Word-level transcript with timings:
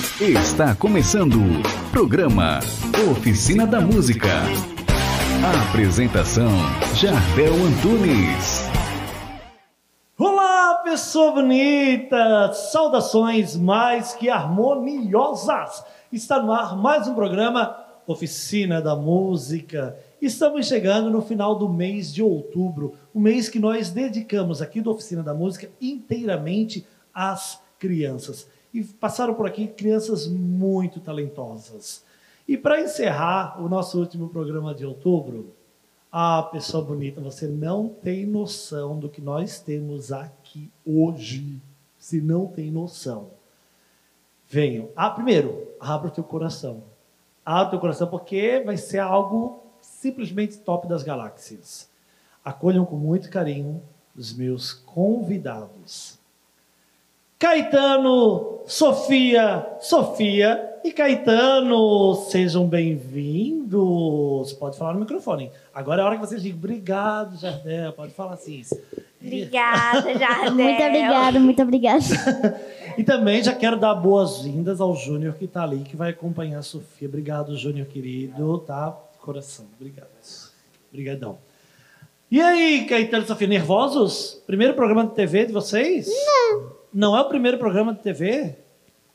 Está 0.00 0.74
começando 0.74 1.34
o 1.34 1.90
programa 1.92 2.60
Oficina 3.12 3.66
da 3.66 3.82
Música. 3.82 4.28
A 5.44 5.68
apresentação 5.68 6.48
Jardel 6.94 7.52
Antunes. 7.52 8.64
Olá, 10.16 10.76
pessoa 10.84 11.32
bonita! 11.32 12.50
Saudações 12.54 13.54
mais 13.54 14.14
que 14.14 14.30
harmoniosas! 14.30 15.84
Está 16.10 16.42
no 16.42 16.50
ar 16.50 16.74
mais 16.78 17.06
um 17.06 17.14
programa 17.14 17.76
Oficina 18.06 18.80
da 18.80 18.96
Música. 18.96 19.98
Estamos 20.20 20.66
chegando 20.66 21.10
no 21.10 21.20
final 21.20 21.56
do 21.56 21.68
mês 21.68 22.10
de 22.10 22.22
outubro, 22.22 22.94
o 23.12 23.20
mês 23.20 23.50
que 23.50 23.58
nós 23.58 23.90
dedicamos 23.90 24.62
aqui 24.62 24.80
do 24.80 24.90
Oficina 24.90 25.22
da 25.22 25.34
Música 25.34 25.68
inteiramente 25.78 26.86
às 27.12 27.60
crianças. 27.78 28.48
E 28.72 28.84
passaram 28.84 29.34
por 29.34 29.46
aqui 29.46 29.66
crianças 29.66 30.26
muito 30.26 31.00
talentosas. 31.00 32.04
E 32.46 32.56
para 32.56 32.80
encerrar 32.80 33.60
o 33.62 33.68
nosso 33.68 33.98
último 33.98 34.28
programa 34.28 34.74
de 34.74 34.84
outubro, 34.84 35.54
ah, 36.12 36.42
pessoa 36.42 36.84
bonita, 36.84 37.20
você 37.20 37.46
não 37.46 37.88
tem 37.88 38.26
noção 38.26 38.98
do 38.98 39.08
que 39.08 39.20
nós 39.20 39.60
temos 39.60 40.10
aqui 40.10 40.68
hoje. 40.84 41.60
Se 41.98 42.20
não 42.20 42.46
tem 42.46 42.70
noção. 42.70 43.30
Venham. 44.48 44.88
Ah, 44.96 45.10
primeiro, 45.10 45.68
abra 45.78 46.08
o 46.08 46.10
teu 46.10 46.24
coração. 46.24 46.82
Abra 47.44 47.68
o 47.68 47.70
teu 47.70 47.80
coração, 47.80 48.08
porque 48.08 48.60
vai 48.64 48.76
ser 48.76 48.98
algo 48.98 49.62
simplesmente 49.80 50.58
top 50.58 50.88
das 50.88 51.02
galáxias. 51.02 51.88
Acolham 52.44 52.84
com 52.84 52.96
muito 52.96 53.30
carinho 53.30 53.82
os 54.16 54.32
meus 54.32 54.72
convidados. 54.72 56.18
Caetano, 57.40 58.60
Sofia, 58.66 59.66
Sofia 59.80 60.78
e 60.84 60.92
Caetano, 60.92 62.14
sejam 62.28 62.66
bem-vindos. 62.68 64.52
Pode 64.52 64.76
falar 64.76 64.92
no 64.92 65.00
microfone. 65.00 65.50
Agora 65.72 66.02
é 66.02 66.04
a 66.04 66.06
hora 66.06 66.16
que 66.16 66.20
vocês 66.20 66.42
digam 66.42 66.58
obrigado, 66.58 67.38
Jardel. 67.38 67.94
Pode 67.94 68.12
falar 68.12 68.34
assim. 68.34 68.60
Obrigada, 69.18 70.12
Jardel. 70.20 70.52
Muito 70.52 70.82
obrigada, 70.82 71.40
muito 71.40 71.62
obrigada. 71.62 72.04
E 72.98 73.04
também 73.04 73.42
já 73.42 73.54
quero 73.54 73.78
dar 73.78 73.94
boas-vindas 73.94 74.78
ao 74.78 74.94
Júnior 74.94 75.32
que 75.34 75.46
está 75.46 75.62
ali, 75.62 75.78
que 75.78 75.96
vai 75.96 76.10
acompanhar 76.10 76.58
a 76.58 76.62
Sofia. 76.62 77.08
Obrigado, 77.08 77.56
Júnior 77.56 77.86
querido, 77.86 78.58
tá? 78.58 78.94
Coração, 79.20 79.64
obrigado. 79.78 80.08
Obrigadão. 80.90 81.38
E 82.30 82.38
aí, 82.38 82.84
Caetano 82.84 83.24
e 83.24 83.26
Sofia, 83.26 83.46
nervosos? 83.46 84.42
Primeiro 84.46 84.74
programa 84.74 85.06
de 85.06 85.14
TV 85.14 85.46
de 85.46 85.52
vocês? 85.52 86.06
Não. 86.06 86.79
Não 86.92 87.16
é 87.16 87.20
o 87.20 87.28
primeiro 87.28 87.58
programa 87.58 87.92
de 87.94 88.00
TV? 88.00 88.56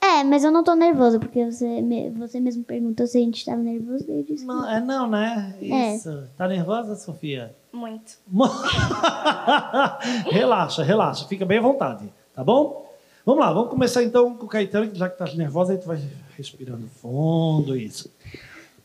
É, 0.02 0.24
mas 0.24 0.44
eu 0.44 0.52
não 0.52 0.64
tô 0.64 0.76
nervosa, 0.76 1.20
porque 1.20 1.44
você, 1.52 1.82
me- 1.82 2.10
você 2.12 2.40
mesmo 2.40 2.64
perguntou 2.64 3.06
se 3.08 3.18
a 3.18 3.22
gente 3.22 3.44
tava 3.44 3.62
nervoso 3.62 4.06
desde 4.06 4.34
isso. 4.34 4.46
Não, 4.46 4.70
é 4.70 4.80
não, 4.80 5.10
né? 5.10 5.56
É. 5.62 5.96
Isso. 5.96 6.24
Tá 6.38 6.48
nervosa, 6.48 6.96
Sofia? 6.96 7.54
Muito. 7.74 8.18
relaxa, 10.32 10.84
relaxa, 10.84 11.28
fica 11.28 11.46
bem 11.46 11.58
à 11.58 11.62
vontade, 11.62 12.08
tá 12.34 12.44
bom? 12.44 12.86
Vamos 13.26 13.44
lá, 13.44 13.52
vamos 13.52 13.70
começar 13.72 14.04
então 14.04 14.36
com 14.36 14.46
o 14.46 14.50
Caetano, 14.50 14.90
que 14.92 14.98
já 14.98 15.10
que 15.10 15.18
tá 15.18 15.26
nervosa, 15.34 15.74
a 15.74 15.76
gente 15.76 15.88
vai 15.88 16.00
respirando 16.38 16.88
fundo, 16.88 17.76
isso. 17.76 18.12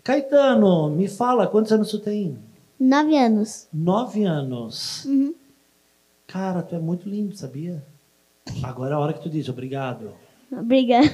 Caetano, 0.02 0.88
me 0.91 1.06
fala, 1.08 1.46
quantos 1.46 1.70
anos 1.72 1.91
tu 1.91 1.98
tem? 1.98 2.38
Nove 2.78 3.16
anos. 3.18 3.68
Nove 3.72 4.24
anos. 4.24 5.05
Uhum. 5.05 5.34
Cara, 6.27 6.62
tu 6.62 6.74
é 6.74 6.78
muito 6.78 7.06
lindo, 7.08 7.36
sabia? 7.36 7.84
Agora 8.62 8.93
é 8.93 8.95
a 8.95 8.98
hora 8.98 9.12
que 9.12 9.20
tu 9.23 9.31
diz 9.31 9.48
obrigado. 9.48 10.12
Obrigada. 10.53 11.06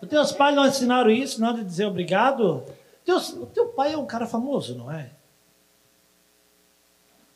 Os 0.00 0.08
teus 0.08 0.32
pais 0.32 0.54
não 0.54 0.66
ensinaram 0.66 1.10
isso, 1.10 1.40
não 1.40 1.52
de 1.52 1.64
dizer 1.64 1.86
obrigado? 1.86 2.62
Teus, 3.04 3.30
o 3.32 3.46
teu 3.46 3.66
pai 3.68 3.92
é 3.92 3.96
um 3.98 4.06
cara 4.06 4.26
famoso, 4.26 4.76
não 4.76 4.90
é? 4.90 5.10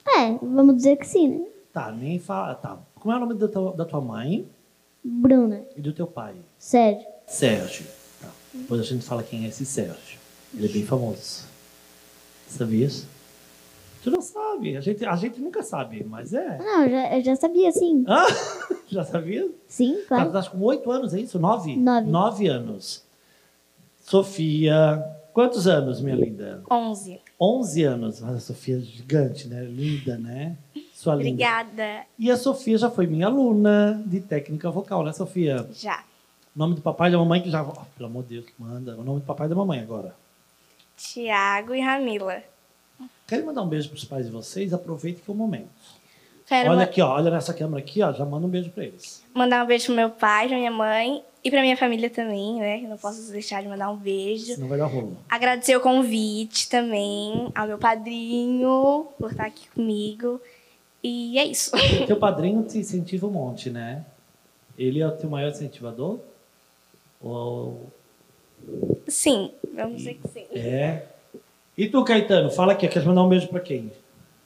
É, 0.07 0.33
vamos 0.41 0.77
dizer 0.77 0.97
que 0.97 1.07
sim, 1.07 1.29
né? 1.29 1.47
Tá, 1.73 1.91
nem 1.91 2.19
fala. 2.19 2.55
Tá. 2.55 2.79
Como 2.95 3.13
é 3.13 3.17
o 3.17 3.21
nome 3.21 3.35
da 3.35 3.49
tua, 3.49 3.73
da 3.73 3.85
tua 3.85 4.01
mãe 4.01 4.47
Bruna. 5.03 5.63
e 5.77 5.81
do 5.81 5.93
teu 5.93 6.07
pai? 6.07 6.35
Sério. 6.59 7.05
Sérgio. 7.27 7.87
Tá. 8.21 8.29
Depois 8.53 8.81
a 8.81 8.85
gente 8.85 9.05
fala 9.05 9.23
quem 9.23 9.45
é 9.45 9.49
esse 9.49 9.65
Sérgio. 9.65 10.19
Ele 10.55 10.67
é 10.67 10.69
bem 10.69 10.85
famoso. 10.85 11.47
Sabias? 12.47 13.07
Tu 14.03 14.11
não 14.11 14.21
sabe. 14.21 14.77
A 14.77 14.81
gente, 14.81 15.05
a 15.05 15.15
gente 15.15 15.41
nunca 15.41 15.63
sabe, 15.63 16.03
mas 16.05 16.35
é. 16.35 16.59
Não, 16.59 16.83
eu 16.85 16.91
já, 16.91 17.17
eu 17.17 17.25
já 17.25 17.37
sabia, 17.37 17.71
sim. 17.71 18.05
Ah, 18.09 18.27
já 18.89 19.05
sabia? 19.05 19.49
Sim, 19.69 20.03
claro. 20.09 20.33
tá 20.33 20.43
com 20.43 20.61
oito 20.63 20.91
anos, 20.91 21.15
é 21.15 21.21
isso? 21.21 21.39
Nove? 21.39 21.77
Nove. 21.77 22.11
Nove 22.11 22.49
anos. 22.49 23.05
Sofia, 24.01 25.03
quantos 25.33 25.69
anos, 25.69 26.01
minha 26.01 26.17
linda? 26.17 26.65
11. 26.69 27.21
11 27.41 27.83
anos. 27.85 28.21
Mas 28.21 28.37
a 28.37 28.41
Sofia 28.41 28.79
é 28.79 28.81
gigante, 28.81 29.47
né? 29.47 29.63
Linda, 29.63 30.19
né? 30.19 30.57
Sua 30.93 31.15
linda. 31.15 31.31
Obrigada. 31.31 32.05
E 32.19 32.29
a 32.29 32.37
Sofia 32.37 32.77
já 32.77 32.91
foi 32.91 33.07
minha 33.07 33.27
aluna 33.27 34.03
de 34.05 34.21
técnica 34.21 34.69
vocal, 34.69 35.05
né, 35.05 35.13
Sofia? 35.13 35.69
Já. 35.73 36.03
O 36.55 36.59
nome 36.59 36.75
do 36.75 36.83
papai 36.83 37.09
e 37.09 37.13
da 37.13 37.19
mamãe 37.19 37.41
que 37.41 37.51
já. 37.51 37.63
Oh, 37.63 37.85
pelo 37.97 38.09
amor 38.09 38.25
de 38.25 38.41
Deus, 38.41 38.47
manda. 38.59 38.97
O 38.97 39.05
nome 39.05 39.21
do 39.21 39.27
papai 39.27 39.47
e 39.47 39.51
da 39.51 39.55
mamãe 39.55 39.79
agora. 39.81 40.15
Tiago 40.97 41.73
e 41.75 41.81
Ramila. 41.81 42.43
Quero 43.27 43.47
mandar 43.47 43.63
um 43.63 43.69
beijo 43.69 43.89
para 43.89 43.97
os 43.97 44.05
pais 44.05 44.27
de 44.27 44.33
vocês. 44.33 44.73
Aproveite 44.73 45.23
que 45.23 45.31
é 45.31 45.35
o 45.35 45.37
momento. 45.37 45.69
Quero 46.47 46.71
olha 46.71 46.85
aqui, 46.85 47.01
ó. 47.01 47.15
Olha 47.15 47.31
nessa 47.31 47.55
câmera 47.55 47.79
aqui, 47.79 48.03
ó. 48.03 48.13
Já 48.13 48.25
manda 48.25 48.47
um 48.47 48.51
beijo 48.51 48.71
para 48.71 48.85
eles. 48.85 49.25
mandar 49.35 49.65
um 49.65 49.67
beijo 49.67 49.87
pro 49.87 49.95
meu 49.95 50.11
pai, 50.11 50.49
pra 50.49 50.57
minha 50.57 50.71
mãe 50.71 51.23
e 51.45 51.51
pra 51.51 51.61
minha 51.63 51.77
família 51.77 52.11
também, 52.11 52.61
né? 52.61 52.79
Não 52.89 52.97
posso 52.97 53.31
deixar 53.33 53.63
de 53.63 53.69
mandar 53.69 53.91
um 53.91 53.97
beijo. 53.97 54.55
Senão 54.55 54.69
vai 54.69 54.79
dar 54.79 54.87
rolo. 54.87 55.17
Agradecer 55.29 55.77
o 55.77 55.81
convite 55.81 56.69
também 56.69 57.51
ao 57.55 57.67
meu 57.67 57.79
padrinho 57.79 59.09
por 59.19 59.31
estar 59.31 59.47
aqui 59.47 59.69
comigo. 59.71 60.41
E 61.03 61.39
é 61.39 61.45
isso. 61.45 61.75
O 62.03 62.07
teu 62.07 62.17
padrinho 62.17 62.63
te 62.63 62.79
incentiva 62.79 63.27
um 63.27 63.31
monte, 63.31 63.71
né? 63.71 64.05
Ele 64.79 65.01
é 65.01 65.07
o 65.07 65.13
teu 65.13 65.29
maior 65.29 65.51
incentivador? 65.51 66.21
Ou 67.21 67.91
Sim, 69.09 69.53
vamos 69.75 69.99
dizer 69.99 70.15
que 70.15 70.29
sim. 70.29 70.47
é? 70.53 71.07
E 71.77 71.89
tu, 71.89 72.05
Caetano, 72.05 72.51
fala 72.51 72.73
aqui. 72.73 72.87
Quer 72.89 73.05
mandar 73.05 73.23
um 73.23 73.29
beijo 73.29 73.49
para 73.49 73.61
quem? 73.61 73.91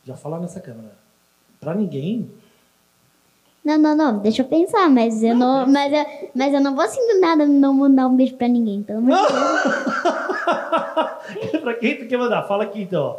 Já 0.05 0.17
fala 0.17 0.39
nessa 0.39 0.61
câmera. 0.61 0.93
Para 1.61 1.75
ninguém? 1.75 2.31
Não, 3.65 3.77
não, 3.79 3.97
não, 3.97 4.19
deixa 4.21 4.43
eu 4.43 4.47
pensar, 4.47 4.89
mas 4.89 5.25
eu 5.25 5.35
não, 5.35 5.67
mas 5.67 5.93
eu, 5.93 6.05
mas 6.33 6.55
eu 6.55 6.61
não 6.61 6.77
vou 6.77 6.85
assim 6.85 7.01
do 7.13 7.21
nada 7.21 7.45
não 7.45 7.75
mandar 7.75 8.07
um 8.07 8.15
beijo 8.15 8.37
pra 8.37 8.47
ninguém, 8.47 8.81
pelo 8.85 8.99
amor 9.01 9.17
de 9.17 9.23
Deus. 9.27 9.37
para 11.63 11.75
quem 11.75 11.99
tu 11.99 12.07
quer 12.07 12.17
mandar? 12.17 12.45
Fala 12.45 12.63
aqui, 12.63 12.83
então. 12.83 13.19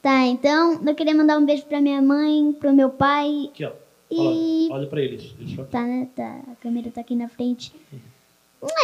Tá, 0.00 0.22
então 0.26 0.80
eu 0.86 0.94
queria 0.94 1.14
mandar 1.14 1.36
um 1.36 1.44
beijo 1.44 1.66
pra 1.66 1.82
minha 1.82 2.00
mãe, 2.00 2.50
pro 2.58 2.72
meu 2.72 2.88
pai. 2.88 3.50
Aqui, 3.52 3.64
ó. 3.66 3.72
E- 4.10 4.68
Olha, 4.70 4.80
olha 4.80 4.86
para 4.88 5.02
eles. 5.02 5.32
Deixa 5.38 5.60
eu... 5.60 5.66
Tá, 5.66 5.82
né? 5.82 6.08
Tá, 6.16 6.40
a 6.50 6.54
câmera 6.62 6.90
tá 6.90 7.02
aqui 7.02 7.14
na 7.14 7.28
frente. 7.28 7.70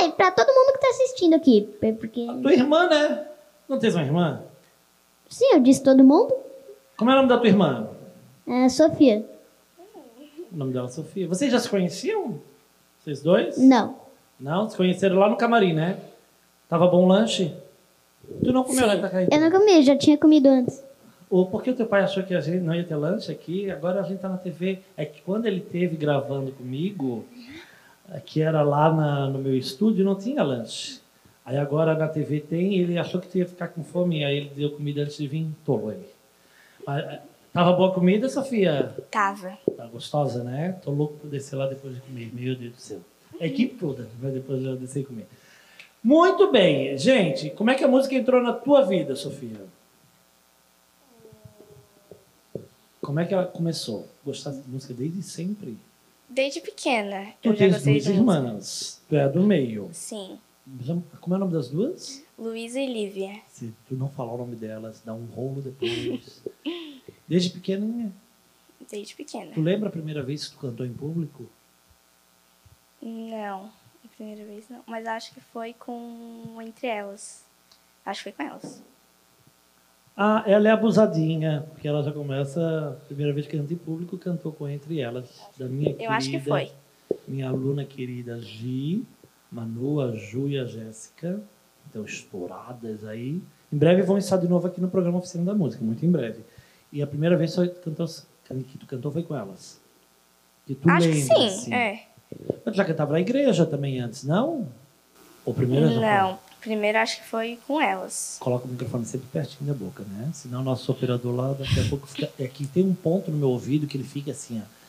É, 0.01 0.05
e 0.05 0.13
pra 0.13 0.31
todo 0.31 0.49
mundo 0.49 0.73
que 0.75 0.81
tá 0.81 0.89
assistindo 0.89 1.33
aqui, 1.35 1.67
porque... 1.99 2.27
Tua 2.43 2.53
irmã, 2.53 2.87
né? 2.89 3.27
Não 3.67 3.79
tens 3.79 3.95
uma 3.95 4.05
irmã? 4.05 4.43
Sim, 5.31 5.55
eu 5.55 5.61
disse 5.61 5.83
todo 5.83 6.05
mundo. 6.05 6.35
Como 6.99 7.11
é 7.11 7.15
o 7.15 7.17
nome 7.17 7.29
da 7.29 7.39
tua 7.39 7.47
irmã? 7.49 7.89
É, 8.47 8.69
Sofia. 8.69 9.25
O 10.53 10.57
nome 10.57 10.73
dela 10.73 10.89
é 10.89 10.91
Sofia. 10.91 11.27
Vocês 11.29 11.51
já 11.53 11.59
se 11.59 11.69
conheciam? 11.69 12.39
Vocês 12.99 13.23
dois? 13.23 13.57
Não. 13.57 13.95
Não? 14.39 14.69
Se 14.69 14.77
conheceram 14.77 15.17
lá 15.19 15.29
no 15.31 15.37
camarim, 15.37 15.73
né? 15.73 15.99
Tava 16.69 16.87
bom 16.89 17.05
o 17.05 17.09
lanche? 17.09 17.55
Tu 18.45 18.53
não 18.53 18.65
comeu, 18.65 18.87
né, 18.87 18.97
Tacaíta? 18.97 19.35
Eu 19.35 19.41
não 19.41 19.51
comi, 19.51 19.83
já 19.83 19.97
tinha 19.97 20.19
comido 20.19 20.47
antes. 20.49 20.83
Ou 21.31 21.47
porque 21.47 21.71
o 21.71 21.77
teu 21.77 21.87
pai 21.87 22.03
achou 22.03 22.23
que 22.25 22.35
a 22.35 22.41
gente 22.41 22.59
não 22.59 22.75
ia 22.75 22.85
ter 22.85 22.97
lanche 22.97 23.31
aqui, 23.31 23.71
agora 23.71 24.01
a 24.01 24.03
gente 24.03 24.19
tá 24.19 24.29
na 24.29 24.37
TV. 24.37 24.81
É 24.97 25.05
que 25.05 25.23
quando 25.23 25.47
ele 25.47 25.61
teve 25.61 25.97
gravando 25.97 26.51
comigo, 26.53 27.25
é, 28.13 28.19
que 28.19 28.43
era 28.43 28.63
lá 28.63 28.93
na- 28.93 29.29
no 29.29 29.39
meu 29.39 29.57
estúdio, 29.57 30.05
não 30.05 30.17
tinha 30.17 30.43
lanche. 30.43 31.00
Aí 31.51 31.59
agora 31.59 31.97
na 31.97 32.07
TV 32.07 32.39
tem, 32.39 32.79
ele 32.79 32.97
achou 32.97 33.21
que 33.21 33.37
ia 33.37 33.45
ficar 33.45 33.67
com 33.67 33.83
fome, 33.83 34.25
aí 34.25 34.37
ele 34.37 34.51
deu 34.51 34.71
comida 34.71 35.03
antes 35.03 35.17
de 35.17 35.27
vir, 35.27 35.49
tolo 35.65 35.91
ele. 35.91 36.07
Mas, 36.87 37.05
é, 37.05 37.23
tava 37.53 37.73
boa 37.73 37.91
a 37.91 37.93
comida, 37.93 38.29
Sofia? 38.29 38.95
Tava. 39.11 39.59
Tá 39.77 39.85
gostosa, 39.87 40.45
né? 40.45 40.79
Tô 40.81 40.93
louco 40.93 41.15
por 41.15 41.29
descer 41.29 41.57
lá 41.57 41.67
depois 41.67 41.97
de 41.97 42.03
comer. 42.03 42.31
Meu 42.33 42.55
Deus 42.55 42.75
do 42.75 42.81
céu. 42.81 43.01
A 43.41 43.47
equipe 43.47 43.75
toda 43.75 44.09
vai 44.21 44.31
depois 44.31 44.63
já 44.63 44.77
descer 44.77 45.01
e 45.01 45.05
comer. 45.05 45.27
Muito 46.01 46.53
bem, 46.53 46.97
gente. 46.97 47.51
Como 47.51 47.69
é 47.69 47.75
que 47.75 47.83
a 47.83 47.89
música 47.89 48.15
entrou 48.15 48.41
na 48.41 48.53
tua 48.53 48.83
vida, 48.83 49.17
Sofia? 49.17 49.67
Como 53.03 53.19
é 53.19 53.25
que 53.25 53.35
ela 53.35 53.47
começou? 53.47 54.07
Gostar 54.25 54.53
de 54.53 54.69
música 54.69 54.95
desde 54.95 55.21
sempre? 55.25 55.77
Desde 56.29 56.61
pequena. 56.61 57.33
Tu 57.43 57.49
eu 57.49 57.57
tens 57.57 57.83
duas 57.83 58.07
irmãs. 58.07 59.03
Tu 59.09 59.17
é 59.17 59.29
do 59.29 59.43
meio. 59.43 59.91
Sim. 59.93 60.39
Como 61.21 61.35
é 61.35 61.37
o 61.37 61.41
nome 61.41 61.53
das 61.53 61.69
duas? 61.69 62.23
Luísa 62.39 62.81
e 62.81 62.87
Lívia. 62.93 63.41
Se 63.49 63.73
tu 63.89 63.97
não 63.97 64.09
falar 64.09 64.33
o 64.35 64.39
nome 64.39 64.57
delas, 64.57 65.03
dá 65.05 65.13
um 65.13 65.27
rolo 65.27 65.61
depois. 65.63 66.43
Desde 67.29 67.51
pequenininha. 67.51 68.13
Desde 68.91 69.15
pequena. 69.15 69.53
Tu 69.53 69.61
lembra 69.61 69.89
a 69.89 69.93
primeira 69.93 70.23
vez 70.23 70.47
que 70.49 70.55
tu 70.57 70.61
cantou 70.61 70.87
em 70.87 70.93
público? 70.93 71.47
Não. 73.03 73.71
A 74.05 74.09
primeira 74.17 74.45
vez 74.45 74.69
não, 74.69 74.83
mas 74.87 75.07
acho 75.07 75.33
que 75.35 75.41
foi 75.41 75.73
com 75.75 76.59
Entre 76.61 76.87
Elas. 76.87 77.45
Acho 78.05 78.25
que 78.25 78.33
foi 78.33 78.33
com 78.33 78.51
elas. 78.51 78.83
Ah, 80.17 80.43
ela 80.47 80.69
é 80.69 80.71
abusadinha, 80.71 81.67
porque 81.71 81.87
ela 81.89 82.03
já 82.03 82.13
começa, 82.13 82.99
a 83.01 83.05
primeira 83.07 83.33
vez 83.33 83.47
que 83.47 83.57
canta 83.57 83.73
em 83.73 83.77
público, 83.77 84.19
cantou 84.19 84.53
com 84.53 84.69
Entre 84.69 85.01
Elas, 85.01 85.41
da 85.59 85.67
minha 85.67 85.93
querida, 85.93 86.05
Eu 86.05 86.11
acho 86.11 86.31
que 86.31 86.41
foi. 86.41 86.71
minha 87.27 87.49
aluna 87.49 87.85
querida 87.85 88.39
Gi, 88.41 89.05
Manu, 89.51 90.01
a 90.01 90.15
Ju 90.15 90.49
e 90.49 90.59
a 90.59 90.65
Jéssica, 90.65 91.41
estão 91.87 92.05
estouradas 92.05 93.05
aí. 93.05 93.43
Em 93.73 93.77
breve 93.77 94.03
vão 94.03 94.19
estar 94.19 94.37
de 94.37 94.49
novo 94.49 94.67
aqui 94.67 94.81
no 94.81 94.89
programa 94.89 95.19
Oficina 95.19 95.45
da 95.45 95.55
Música, 95.55 95.85
muito 95.85 96.05
em 96.05 96.11
breve. 96.11 96.45
E 96.93 97.03
a 97.03 97.07
primeira 97.07 97.37
vez 97.37 97.55
que 97.55 97.69
cantou, 97.69 98.07
que 98.07 98.79
tu 98.79 98.87
cantou 98.87 99.13
foi 99.13 99.23
com 99.23 99.35
elas. 99.37 99.81
Que 100.67 100.75
tu 100.75 100.89
acho 100.91 101.09
que 101.09 101.15
lembra, 101.15 101.37
sim, 101.37 101.47
assim. 101.47 101.75
é. 101.75 102.03
Mas 102.65 102.75
tu 102.75 102.77
já 102.77 102.85
cantava 102.85 103.13
na 103.13 103.21
igreja 103.21 103.67
também 103.67 104.01
antes, 104.01 104.25
não? 104.25 104.69
Ou 105.45 105.53
primeiro 105.55 105.89
já? 105.89 106.01
Não, 106.01 106.39
primeiro 106.61 106.99
acho 106.99 107.21
que 107.21 107.29
foi 107.29 107.59
com 107.67 107.81
elas. 107.81 108.37
Coloca 108.41 108.67
o 108.67 108.69
microfone 108.69 109.05
sempre 109.05 109.27
pertinho 109.33 109.73
da 109.73 109.77
boca, 109.77 110.05
né? 110.05 110.31
Senão 110.33 110.61
o 110.61 110.65
nosso 110.65 110.91
operador 110.93 111.35
lá 111.35 111.53
daqui 111.53 111.81
a 111.81 111.89
pouco 111.89 112.07
fica. 112.07 112.31
É 112.39 112.47
que 112.47 112.67
tem 112.67 112.85
um 112.85 112.95
ponto 112.95 113.31
no 113.31 113.37
meu 113.37 113.49
ouvido 113.49 113.87
que 113.87 113.97
ele 113.97 114.05
fica 114.05 114.31
assim, 114.31 114.61
ó. 114.61 114.81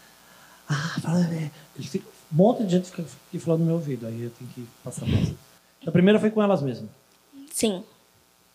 Ah, 0.69 0.99
fala. 1.01 1.19
Ele 1.29 1.87
fica, 1.87 2.05
um 2.31 2.35
monte 2.35 2.63
de 2.63 2.71
gente 2.77 2.89
fica, 2.89 3.03
fica 3.31 3.43
falando 3.43 3.61
no 3.61 3.65
meu 3.67 3.75
ouvido. 3.75 4.07
Aí 4.07 4.23
eu 4.23 4.31
tenho 4.31 4.49
que 4.55 4.65
passar 4.83 5.05
mais. 5.05 5.33
A 5.85 5.91
primeira 5.91 6.19
foi 6.19 6.29
com 6.31 6.41
elas 6.41 6.61
mesmo. 6.61 6.87
Sim. 7.51 7.83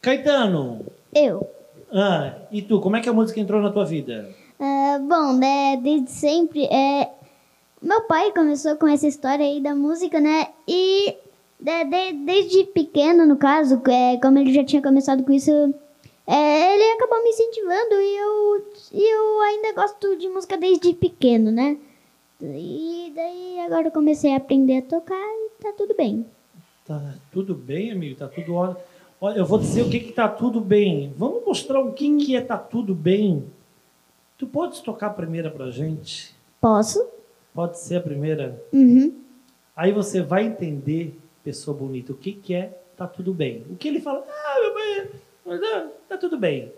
Caetano! 0.01 0.85
Eu. 1.15 1.49
Ah, 1.93 2.35
e 2.51 2.63
tu, 2.63 2.81
como 2.81 2.97
é 2.97 3.01
que 3.01 3.09
a 3.09 3.13
música 3.13 3.41
entrou 3.41 3.61
na 3.61 3.71
tua 3.71 3.85
vida? 3.85 4.29
Ah, 4.59 4.99
bom, 5.01 5.33
né, 5.35 5.77
desde 5.83 6.11
sempre, 6.11 6.65
é, 6.67 7.11
meu 7.83 8.03
pai 8.03 8.33
começou 8.33 8.77
com 8.77 8.87
essa 8.89 9.07
história 9.07 9.45
aí 9.45 9.61
da 9.61 9.75
música, 9.75 10.19
né, 10.21 10.49
e 10.67 11.15
de- 11.61 11.85
de- 11.85 12.13
desde 12.25 12.65
pequeno, 12.65 13.27
no 13.27 13.37
caso, 13.37 13.81
é, 13.89 14.17
como 14.19 14.39
ele 14.39 14.53
já 14.53 14.65
tinha 14.65 14.81
começado 14.83 15.23
com 15.25 15.33
isso, 15.33 15.51
é, 16.27 16.75
ele 16.75 16.93
acabou 16.95 17.23
me 17.23 17.31
incentivando 17.31 17.95
e 17.95 18.17
eu, 18.17 18.67
e 18.93 19.15
eu 19.15 19.41
ainda 19.43 19.73
gosto 19.75 20.17
de 20.17 20.29
música 20.29 20.57
desde 20.57 20.93
pequeno, 20.95 21.51
né, 21.53 21.77
e 22.41 23.13
daí 23.15 23.61
agora 23.61 23.89
eu 23.89 23.93
comecei 23.93 24.33
a 24.33 24.37
aprender 24.37 24.79
a 24.79 24.83
tocar 24.83 25.15
e 25.15 25.51
tá 25.63 25.73
tudo 25.73 25.95
bem. 25.97 26.27
Tá 26.85 27.15
tudo 27.33 27.55
bem, 27.55 27.91
amigo? 27.91 28.17
Tá 28.17 28.29
tudo 28.29 28.55
ótimo. 28.55 28.81
Olha, 29.21 29.39
eu 29.39 29.47
vou 29.47 29.59
dizer 29.59 29.83
o 29.83 29.91
que 29.91 29.99
que 30.01 30.13
tá 30.13 30.29
tudo 30.29 30.61
bem. 30.61 31.13
Vamos 31.17 31.45
mostrar 31.45 31.81
o 31.81 31.93
que 31.93 32.17
que 32.19 32.37
é 32.37 32.41
tá 32.41 32.59
tudo 32.59 32.95
bem. 32.95 33.47
Tu 34.37 34.47
podes 34.47 34.81
tocar 34.81 35.07
a 35.07 35.11
primeira 35.11 35.51
pra 35.51 35.71
gente? 35.71 36.35
Posso? 36.61 37.07
Pode 37.55 37.79
ser 37.79 37.97
a 37.97 38.01
primeira? 38.01 38.63
Uhum. 38.73 39.15
Aí 39.75 39.91
você 39.91 40.21
vai 40.21 40.45
entender, 40.45 41.19
pessoa 41.43 41.77
bonita, 41.77 42.13
o 42.13 42.17
que, 42.17 42.33
que 42.33 42.55
é 42.55 42.79
tá 42.97 43.07
tudo 43.07 43.33
bem. 43.33 43.65
O 43.71 43.77
que 43.77 43.89
ele 43.89 44.01
fala, 44.01 44.25
ah, 44.29 44.61
meu 44.61 44.75
pai, 44.75 45.61
ah, 45.75 45.89
tá 46.09 46.19
tudo 46.19 46.39
bem. 46.39 46.73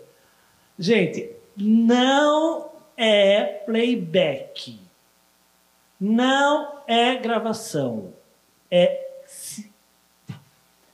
Gente, 0.77 1.31
não 1.57 2.69
é 2.95 3.43
playback. 3.43 4.79
Não 5.99 6.79
é 6.87 7.15
gravação. 7.17 8.13
É, 8.71 9.07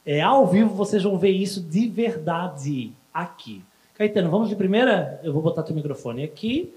é 0.05 0.21
ao 0.21 0.47
vivo, 0.47 0.73
vocês 0.73 1.03
vão 1.03 1.17
ver 1.17 1.31
isso 1.31 1.61
de 1.61 1.87
verdade 1.87 2.91
aqui. 3.13 3.63
Caetano, 3.95 4.29
vamos 4.29 4.49
de 4.49 4.55
primeira? 4.55 5.19
Eu 5.23 5.31
vou 5.33 5.41
botar 5.41 5.63
teu 5.63 5.75
microfone 5.75 6.23
aqui. 6.23 6.73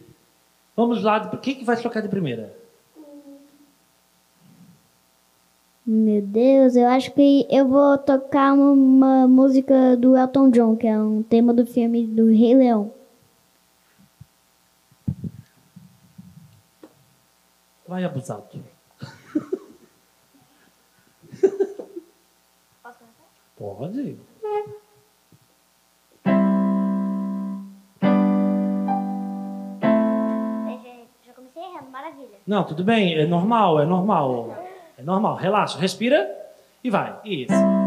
Vamos 0.77 1.03
lá. 1.03 1.19
de- 1.19 1.37
Quem 1.39 1.55
que 1.57 1.65
vai 1.65 1.77
tocar 1.81 2.01
de 2.01 2.09
primeira? 2.09 2.55
Meu 5.87 6.21
Deus, 6.21 6.77
eu 6.77 6.87
acho 6.87 7.11
que 7.15 7.47
eu 7.51 7.67
vou 7.67 7.97
tocar 7.97 8.53
uma 8.53 9.27
música 9.27 9.97
do 9.97 10.15
Elton 10.17 10.51
John, 10.51 10.77
que 10.77 10.87
é 10.87 10.99
um 11.01 11.23
tema 11.23 11.55
do 11.55 11.65
filme 11.65 12.07
do 12.07 12.27
Rei 12.27 12.55
Leão. 12.55 12.93
Vai, 17.88 18.05
abusado. 18.05 18.44
Pode. 23.56 24.19
Já 31.25 31.32
comecei 31.35 31.62
errando, 31.62 31.90
maravilha. 31.90 32.38
Não, 32.46 32.62
tudo 32.64 32.85
bem, 32.85 33.14
é 33.14 33.26
normal, 33.26 33.81
é 33.81 33.87
normal. 33.87 34.55
É 34.99 35.02
normal, 35.02 35.37
relaxa, 35.37 35.79
respira 35.79 36.31
e 36.84 36.91
vai. 36.91 37.19
Isso. 37.25 37.78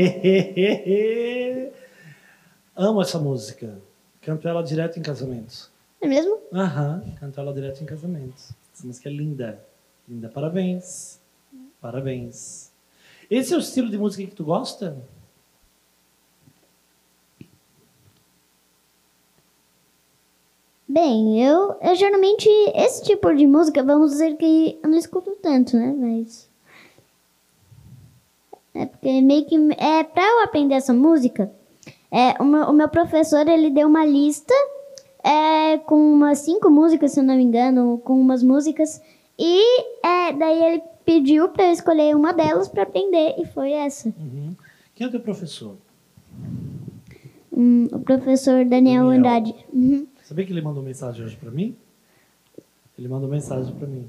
Amo 2.76 3.02
essa 3.02 3.18
música. 3.18 3.80
Canto 4.22 4.48
ela 4.48 4.62
direto 4.62 4.98
em 4.98 5.02
casamentos. 5.02 5.70
É 6.00 6.06
mesmo? 6.06 6.38
Aham, 6.52 7.04
canto 7.18 7.38
ela 7.40 7.52
direto 7.52 7.82
em 7.82 7.86
casamentos. 7.86 8.52
Essa 8.74 8.86
música 8.86 9.08
é 9.08 9.12
linda. 9.12 9.62
Linda, 10.08 10.28
parabéns. 10.28 11.20
Parabéns. 11.80 12.72
Esse 13.30 13.54
é 13.54 13.56
o 13.56 13.60
estilo 13.60 13.88
de 13.90 13.98
música 13.98 14.28
que 14.28 14.34
tu 14.34 14.44
gosta? 14.44 14.96
Bem, 20.88 21.40
eu, 21.46 21.76
eu 21.80 21.94
geralmente, 21.94 22.48
esse 22.74 23.04
tipo 23.04 23.32
de 23.32 23.46
música, 23.46 23.80
vamos 23.84 24.10
dizer 24.10 24.36
que 24.36 24.80
eu 24.82 24.90
não 24.90 24.98
escuto 24.98 25.36
tanto, 25.40 25.76
né? 25.76 25.94
Mas. 25.96 26.49
É 28.80 28.86
porque 28.86 29.20
meio 29.20 29.44
que. 29.44 29.56
É, 29.76 30.02
pra 30.02 30.22
eu 30.22 30.42
aprender 30.42 30.74
essa 30.74 30.94
música, 30.94 31.52
é, 32.10 32.42
o, 32.42 32.44
meu, 32.44 32.62
o 32.62 32.72
meu 32.72 32.88
professor 32.88 33.46
ele 33.46 33.68
deu 33.68 33.86
uma 33.86 34.06
lista 34.06 34.54
é, 35.22 35.76
com 35.76 35.96
umas 35.96 36.38
cinco 36.38 36.70
músicas, 36.70 37.12
se 37.12 37.20
eu 37.20 37.24
não 37.24 37.36
me 37.36 37.42
engano, 37.42 37.98
com 38.02 38.18
umas 38.18 38.42
músicas. 38.42 39.02
E 39.38 39.80
é, 40.02 40.32
daí 40.32 40.64
ele 40.64 40.82
pediu 41.04 41.50
para 41.50 41.66
eu 41.66 41.72
escolher 41.72 42.16
uma 42.16 42.32
delas 42.32 42.68
para 42.68 42.84
aprender 42.84 43.34
e 43.38 43.44
foi 43.44 43.72
essa. 43.72 44.08
Uhum. 44.08 44.56
Quem 44.94 45.04
é 45.04 45.08
o 45.08 45.10
teu 45.10 45.20
professor? 45.20 45.76
Hum, 47.52 47.86
o 47.92 47.98
professor 47.98 48.64
Daniel, 48.64 49.04
Daniel. 49.04 49.10
Andrade. 49.10 49.54
Uhum. 49.70 50.06
Sabia 50.22 50.46
que 50.46 50.52
ele 50.54 50.62
mandou 50.62 50.82
mensagem 50.82 51.22
hoje 51.22 51.36
para 51.36 51.50
mim? 51.50 51.76
Ele 52.98 53.08
mandou 53.08 53.28
mensagem 53.28 53.74
para 53.74 53.86
mim. 53.86 54.08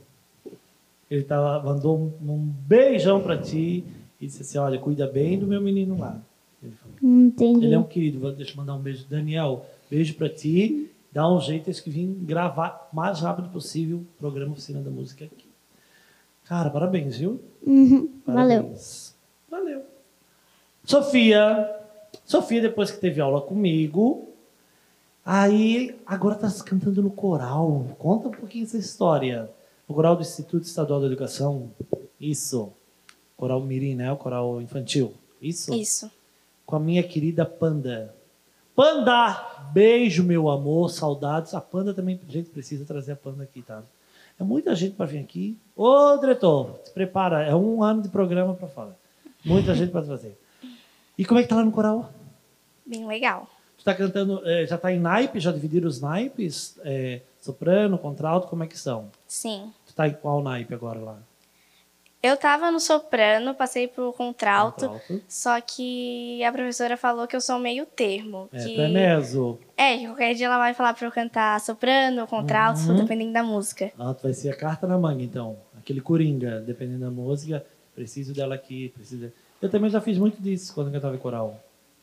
Ele 1.09 1.23
tava, 1.23 1.61
mandou 1.61 1.97
um 2.21 2.37
beijão 2.65 3.21
para 3.21 3.37
ti 3.37 3.83
e 4.21 4.27
disse 4.27 4.43
assim: 4.43 4.59
Olha, 4.59 4.79
cuida 4.79 5.07
bem 5.07 5.39
do 5.39 5.47
meu 5.47 5.59
menino 5.59 5.97
lá. 5.97 6.21
Ele, 6.61 6.73
falou. 6.75 6.95
Entendi. 7.01 7.65
ele 7.65 7.73
é 7.73 7.79
um 7.79 7.83
querido, 7.83 8.31
deixa 8.33 8.53
eu 8.53 8.57
mandar 8.57 8.75
um 8.75 8.79
beijo. 8.79 9.05
Daniel, 9.09 9.65
beijo 9.89 10.13
para 10.13 10.29
ti. 10.29 10.89
Dá 11.11 11.29
um 11.29 11.41
jeito, 11.41 11.65
tens 11.65 11.81
que 11.81 11.89
vir 11.89 12.05
gravar 12.21 12.89
o 12.93 12.95
mais 12.95 13.19
rápido 13.19 13.49
possível 13.49 13.97
o 13.97 14.05
programa 14.17 14.53
Oficina 14.53 14.79
da 14.79 14.89
Música 14.89 15.25
aqui. 15.25 15.45
Cara, 16.45 16.69
parabéns, 16.69 17.17
viu? 17.17 17.41
Uhum, 17.65 18.09
Valeu. 18.25 18.61
Parabéns. 18.61 19.15
Valeu. 19.49 19.81
Sofia. 20.85 21.77
Sofia, 22.23 22.61
depois 22.61 22.91
que 22.91 22.99
teve 22.99 23.19
aula 23.19 23.41
comigo, 23.41 24.29
aí 25.25 25.97
agora 26.05 26.35
está 26.35 26.63
cantando 26.63 27.01
no 27.01 27.11
coral. 27.11 27.87
Conta 27.97 28.29
um 28.29 28.31
pouquinho 28.31 28.63
essa 28.63 28.77
história. 28.77 29.49
O 29.87 29.93
coral 29.93 30.15
do 30.15 30.21
Instituto 30.21 30.63
Estadual 30.63 31.01
da 31.01 31.07
Educação. 31.07 31.71
Isso. 32.19 32.71
Coral 33.41 33.59
Mirim, 33.59 33.95
né? 33.95 34.11
O 34.11 34.17
coral 34.17 34.61
infantil. 34.61 35.15
Isso. 35.41 35.73
Isso. 35.73 36.11
Com 36.63 36.75
a 36.75 36.79
minha 36.79 37.01
querida 37.01 37.43
Panda. 37.43 38.13
Panda! 38.75 39.33
Beijo, 39.73 40.23
meu 40.23 40.47
amor. 40.47 40.91
Saudades. 40.91 41.55
A 41.55 41.59
Panda 41.59 41.91
também, 41.91 42.21
gente, 42.29 42.51
precisa 42.51 42.85
trazer 42.85 43.13
a 43.13 43.15
Panda 43.15 43.41
aqui, 43.41 43.63
tá? 43.63 43.81
É 44.39 44.43
muita 44.43 44.75
gente 44.75 44.95
para 44.95 45.07
vir 45.07 45.17
aqui. 45.17 45.57
Ô, 45.75 46.17
diretor, 46.17 46.79
se 46.83 46.91
prepara. 46.91 47.41
É 47.43 47.55
um 47.55 47.81
ano 47.81 48.03
de 48.03 48.09
programa 48.09 48.53
para 48.53 48.67
fora. 48.67 48.95
Muita 49.43 49.73
gente 49.73 49.91
para 49.91 50.05
trazer. 50.05 50.39
E 51.17 51.25
como 51.25 51.39
é 51.39 51.43
que 51.43 51.49
tá 51.49 51.55
lá 51.55 51.65
no 51.65 51.71
coral? 51.71 52.13
Bem 52.85 53.07
legal. 53.07 53.47
Tu 53.75 53.83
tá 53.83 53.95
cantando, 53.95 54.47
eh, 54.47 54.67
já 54.67 54.77
tá 54.77 54.93
em 54.93 54.99
naipe? 54.99 55.39
Já 55.39 55.51
dividiram 55.51 55.87
os 55.87 55.99
naipes? 55.99 56.77
Eh, 56.83 57.21
soprano, 57.41 57.97
contralto, 57.97 58.47
como 58.47 58.63
é 58.63 58.67
que 58.67 58.77
são? 58.77 59.09
Sim. 59.27 59.73
Tu 59.87 59.95
tá 59.95 60.07
em 60.07 60.13
qual 60.13 60.43
naipe 60.43 60.75
agora 60.75 60.99
lá? 60.99 61.30
Eu 62.23 62.37
tava 62.37 62.69
no 62.69 62.79
soprano, 62.79 63.55
passei 63.55 63.87
pro 63.87 64.13
contralto, 64.13 64.87
Contralto. 64.87 65.21
só 65.27 65.59
que 65.59 66.43
a 66.43 66.51
professora 66.51 66.95
falou 66.95 67.25
que 67.27 67.35
eu 67.35 67.41
sou 67.41 67.57
meio 67.57 67.83
termo. 67.85 68.47
É, 68.53 68.63
que... 68.63 68.79
é 68.79 68.87
meso. 68.87 69.57
É, 69.75 69.97
que 69.97 70.05
qualquer 70.05 70.35
dia 70.35 70.45
ela 70.45 70.59
vai 70.59 70.73
falar 70.75 70.93
pra 70.93 71.07
eu 71.07 71.11
cantar 71.11 71.59
soprano, 71.59 72.27
contralto, 72.27 72.79
Uhum. 72.81 72.95
dependendo 72.97 73.33
da 73.33 73.41
música. 73.41 73.91
Ah, 73.97 74.13
tu 74.13 74.23
vai 74.23 74.33
ser 74.33 74.49
a 74.49 74.55
carta 74.55 74.85
na 74.85 74.99
manga, 74.99 75.23
então. 75.23 75.57
Aquele 75.77 75.99
coringa, 75.99 76.59
dependendo 76.61 76.99
da 76.99 77.09
música. 77.09 77.65
Preciso 77.95 78.33
dela 78.33 78.53
aqui, 78.55 78.89
preciso... 78.89 79.31
Eu 79.59 79.69
também 79.69 79.89
já 79.89 79.99
fiz 79.99 80.17
muito 80.17 80.39
disso 80.41 80.73
quando 80.75 80.87
eu 80.87 80.93
cantava 80.93 81.15
em 81.15 81.19
coral. 81.19 81.59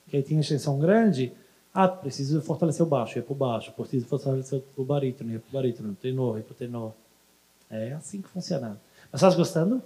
Que 0.09 0.17
aí 0.17 0.23
tinha 0.23 0.41
extensão 0.41 0.79
grande. 0.81 1.33
Ah, 1.73 1.87
preciso 1.87 2.43
fortalecer 2.43 2.85
o 2.85 2.89
baixo, 2.89 3.19
ia 3.19 3.23
pro 3.23 3.35
baixo. 3.37 3.71
Preciso 3.73 4.05
fortalecer 4.07 4.63
o 4.77 4.83
barítono, 4.85 5.31
ia 5.33 5.39
pro 5.39 5.53
barítono. 5.53 5.95
Tenor, 5.95 6.39
ia 6.39 6.43
pro 6.43 6.55
tenor. 6.55 6.93
É 7.71 7.93
assim 7.93 8.21
que 8.21 8.29
funciona. 8.29 8.81
Mas 9.13 9.21
estás 9.21 9.35
gostando? 9.37 9.81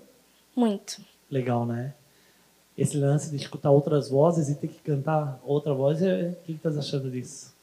Muito. 0.54 1.02
Legal, 1.30 1.64
né? 1.66 1.94
Esse 2.76 2.97
lance 2.97 3.30
de 3.30 3.37
escutar 3.37 3.71
outras 3.71 4.09
vozes 4.09 4.49
e 4.49 4.54
ter 4.54 4.68
que 4.68 4.80
cantar 4.80 5.38
outra 5.44 5.75
voz, 5.75 6.02
é... 6.02 6.30
o 6.30 6.37
que 6.37 6.52
que 6.52 6.52
estás 6.52 6.78
achando 6.78 7.11
disso? 7.11 7.54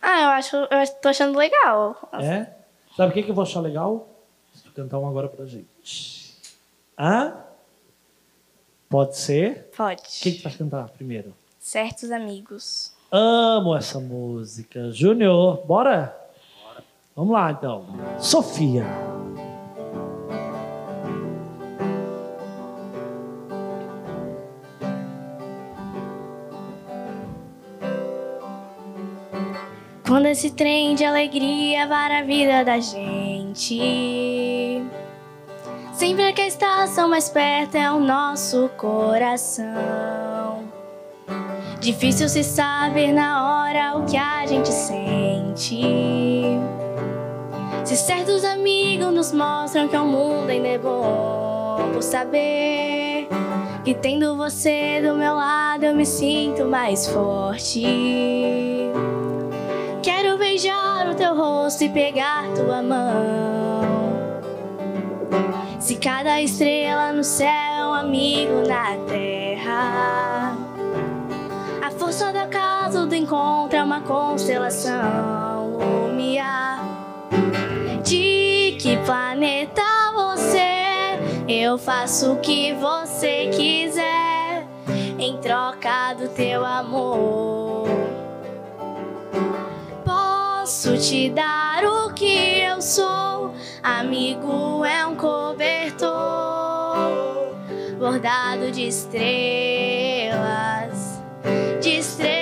Ah, 0.00 0.22
eu 0.22 0.28
acho, 0.30 0.56
eu 0.56 0.86
tô 1.02 1.08
achando 1.08 1.36
legal. 1.36 2.08
É? 2.14 2.52
Sabe 2.96 3.10
o 3.10 3.14
que, 3.14 3.22
que 3.22 3.30
eu 3.30 3.34
vou 3.34 3.42
achar 3.42 3.60
legal? 3.60 4.08
Se 4.54 4.62
tu 4.62 4.72
cantar 4.72 4.98
um 4.98 5.08
agora 5.08 5.28
pra 5.28 5.44
gente. 5.44 6.36
Hã? 6.98 7.34
Pode 8.88 9.16
ser? 9.16 9.70
Pode. 9.76 10.00
O 10.00 10.22
que, 10.22 10.32
que 10.32 10.38
tu 10.38 10.44
vai 10.44 10.52
cantar 10.52 10.88
primeiro? 10.90 11.34
Certos 11.58 12.10
amigos. 12.10 12.92
Amo 13.10 13.76
essa 13.76 14.00
música. 14.00 14.90
Júnior, 14.90 15.64
bora? 15.66 16.16
Vamos 17.14 17.32
lá, 17.32 17.50
então. 17.50 17.86
Sofia. 18.18 18.84
Quando 30.08 30.24
esse 30.24 30.52
trem 30.52 30.94
de 30.94 31.04
alegria 31.04 31.86
para 31.86 32.20
a 32.20 32.22
vida 32.22 32.64
da 32.64 32.80
gente. 32.80 33.78
Sempre 35.92 36.32
que 36.32 36.40
a 36.40 36.46
estação 36.46 37.10
mais 37.10 37.28
perto 37.28 37.76
é 37.76 37.92
o 37.92 38.00
nosso 38.00 38.70
coração. 38.78 39.66
Difícil 41.78 42.26
se 42.30 42.42
saber 42.42 43.12
na 43.12 43.66
hora 43.66 43.98
o 43.98 44.06
que 44.06 44.16
a 44.16 44.46
gente 44.46 44.72
sente. 44.72 45.82
Se 47.84 47.94
certos 47.94 48.44
amigos 48.44 49.12
nos 49.12 49.30
mostram 49.30 49.88
que 49.88 49.96
o 49.96 50.06
mundo 50.06 50.48
ainda 50.48 50.68
é 50.68 50.78
bom 50.78 51.90
por 51.92 52.02
saber 52.02 53.28
que 53.84 53.92
tendo 53.92 54.38
você 54.38 55.02
do 55.02 55.14
meu 55.14 55.34
lado 55.34 55.84
eu 55.84 55.94
me 55.94 56.06
sinto 56.06 56.64
mais 56.64 57.06
forte. 57.06 57.84
Beijar 60.98 61.10
o 61.10 61.14
teu 61.14 61.36
rosto 61.36 61.84
e 61.84 61.88
pegar 61.88 62.48
tua 62.56 62.82
mão. 62.82 64.40
Se 65.78 65.94
cada 65.96 66.42
estrela 66.42 67.12
no 67.12 67.22
céu 67.22 67.48
é 67.48 67.86
um 67.86 67.94
amigo 67.94 68.66
na 68.66 68.96
terra, 69.06 70.56
a 71.80 71.90
força 71.92 72.32
da 72.32 72.48
casa 72.48 73.06
do 73.06 73.14
encontro 73.14 73.78
é 73.78 73.82
uma 73.82 74.00
constelação 74.00 75.78
lumiar. 75.78 76.84
De 78.02 78.76
que 78.80 78.96
planeta 79.04 79.82
você? 80.14 80.58
é? 80.58 81.20
Eu 81.48 81.78
faço 81.78 82.32
o 82.32 82.40
que 82.40 82.72
você 82.74 83.50
quiser 83.56 84.66
em 85.16 85.36
troca 85.36 86.14
do 86.14 86.28
teu 86.28 86.64
amor. 86.64 87.67
Posso 90.78 90.96
te 90.96 91.28
dar 91.30 91.82
o 91.84 92.14
que 92.14 92.60
eu 92.60 92.80
sou. 92.80 93.52
Amigo 93.82 94.84
é 94.84 95.04
um 95.04 95.16
cobertor 95.16 96.08
bordado 97.98 98.70
de 98.70 98.86
estrelas, 98.86 99.20
de 101.82 101.98
estrelas, 101.98 102.38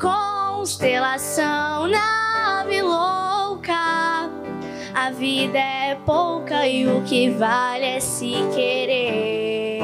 constelação, 0.00 1.86
nave 1.86 2.80
louca. 2.80 4.30
A 4.94 5.10
vida 5.10 5.58
é 5.58 5.98
pouca 6.06 6.66
e 6.66 6.86
o 6.86 7.02
que 7.02 7.28
vale 7.28 7.84
é 7.84 8.00
se 8.00 8.32
querer. 8.54 9.82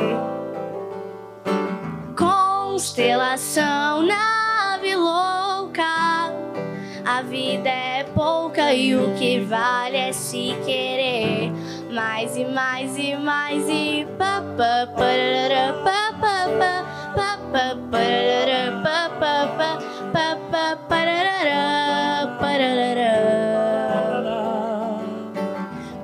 Constelação, 2.17 4.01
nave 4.03 4.97
louca. 4.97 5.48
A 5.81 7.23
vida 7.23 7.69
é 7.69 8.05
pouca 8.15 8.73
e 8.75 8.97
o 8.97 9.15
que 9.15 9.41
vale 9.41 9.97
é 9.97 10.13
se 10.13 10.55
querer. 10.65 11.53
Mais 11.91 12.37
e 12.37 12.45
mais 12.45 12.99
e 12.99 13.17
mais 13.17 13.69
e 13.69 14.07
pa 14.19 14.43
pa 14.57 14.89
parará, 14.97 15.73
pa 15.85 16.13
pa 16.21 16.49
pa 16.59 16.85
pa 17.15 17.39
pa 17.53 17.77
parará, 17.91 18.83
pa 18.83 19.09
pa 19.21 19.35
pa 19.57 19.79
pa 20.13 20.37
pa 20.51 20.77
parará, 20.89 22.37
parará. 22.41 23.15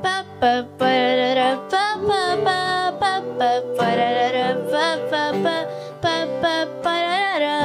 Pa 0.02 0.24
pa 0.40 0.52
parará, 0.78 1.58
pa 1.70 1.84
pa 2.06 2.20
pa 2.44 2.60
pa 2.98 3.12
pa 3.38 3.50
parará, 3.76 4.46
pa 4.70 4.86
pa 5.10 5.24
pa 5.42 5.56
pa 6.00 6.16
pa 6.40 6.54
parará, 6.82 7.56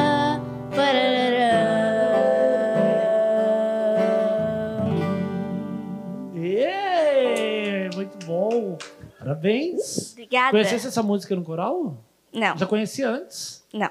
Parabéns. 9.33 10.13
Obrigada. 10.13 10.51
Conhecesse 10.51 10.87
essa 10.87 11.03
música 11.03 11.35
no 11.35 11.43
coral? 11.43 12.03
Não, 12.33 12.57
Já 12.57 12.65
conhecia 12.65 13.09
antes? 13.09 13.63
não. 13.71 13.89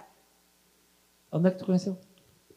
Onde 1.30 1.48
é 1.48 1.50
que 1.50 1.58
tu 1.58 1.66
conheceu? 1.66 1.96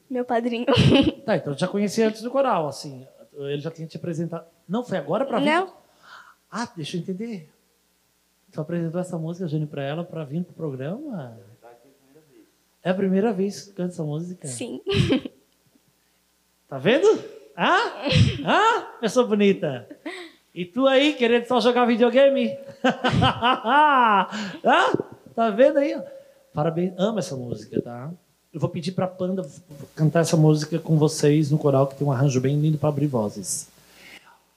Meu 0.10 0.24
padrinho. 0.26 0.66
Tá, 1.26 1.36
então 1.36 1.54
já 1.56 1.68
conhecia 1.68 2.08
antes 2.08 2.22
do 2.24 2.32
coral, 2.32 2.68
assim. 2.68 3.06
Ele 3.34 3.62
já 3.62 3.70
tinha 3.70 3.88
te 3.88 3.98
apresentado. 3.98 4.46
Não, 4.68 4.84
foi 4.84 4.98
agora 4.98 5.26
pra 5.26 5.38
vir? 5.40 5.46
Não, 5.46 5.74
Ah, 6.50 6.68
deixa 6.76 6.98
eu 6.98 7.02
entender. 7.02 7.50
Tu 8.52 8.60
apresentou 8.60 9.00
essa 9.00 9.18
música, 9.18 9.48
Júnior, 9.48 9.70
pra 9.70 9.84
ela, 9.84 10.04
pra 10.04 10.24
vir 10.24 10.44
pro 10.44 10.54
programa? 10.54 11.38
É 12.84 12.90
a 12.90 12.94
primeira 12.96 13.32
vez 13.32 13.62
que 13.62 13.70
tu 13.72 13.76
canta 13.76 13.94
essa 13.94 14.04
música? 14.04 14.48
sim. 14.48 14.82
Tá 16.68 16.78
vendo? 16.78 17.08
Hã? 17.58 17.78
Hã? 18.46 18.82
Pessoa 19.02 19.28
bonita. 19.28 19.88
E 20.54 20.66
tu 20.66 20.86
aí, 20.86 21.14
querendo 21.14 21.46
só 21.46 21.62
jogar 21.62 21.86
videogame? 21.86 22.58
Hã? 24.66 24.92
Tá 25.34 25.50
vendo 25.50 25.80
aí? 25.80 25.98
Parabéns. 26.54 26.94
Amo 26.98 27.20
essa 27.20 27.38
música, 27.38 27.82
tá? 27.82 28.12
Eu 28.54 28.60
vou 28.60 28.70
pedir 28.70 28.92
pra 28.92 29.08
Panda 29.08 29.48
cantar 29.96 30.20
essa 30.20 30.36
música 30.36 30.78
com 30.78 30.98
vocês 30.98 31.50
no 31.50 31.58
coral, 31.58 31.88
que 31.88 31.96
tem 31.96 32.06
um 32.06 32.12
arranjo 32.12 32.42
bem 32.42 32.60
lindo 32.60 32.78
para 32.78 32.90
abrir 32.90 33.08
vozes. 33.08 33.70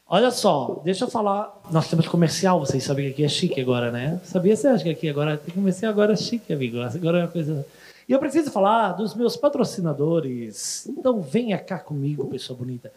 Olha 0.04 0.32
só, 0.32 0.82
deixa 0.84 1.04
eu 1.04 1.08
falar. 1.08 1.62
Nós 1.70 1.88
temos 1.88 2.08
comercial, 2.08 2.58
vocês 2.58 2.82
sabem 2.82 3.06
que 3.06 3.12
aqui 3.12 3.24
é 3.24 3.28
chique 3.28 3.60
agora, 3.60 3.92
né? 3.92 4.20
Sabia? 4.24 4.56
Você 4.56 4.66
acha 4.66 4.82
que 4.82 4.90
aqui 4.90 5.08
agora 5.08 5.36
tem 5.36 5.54
comercial? 5.54 5.92
Agora 5.92 6.14
é 6.14 6.16
chique, 6.16 6.52
amigo. 6.52 6.78
Agora 6.80 7.18
é 7.18 7.22
uma 7.22 7.28
coisa. 7.28 7.64
E 8.08 8.12
eu 8.12 8.18
preciso 8.18 8.50
falar 8.50 8.92
dos 8.94 9.14
meus 9.14 9.36
patrocinadores. 9.36 10.88
Então 10.88 11.20
venha 11.20 11.56
cá 11.56 11.78
comigo, 11.78 12.26
pessoa 12.26 12.58
bonita. 12.58 12.92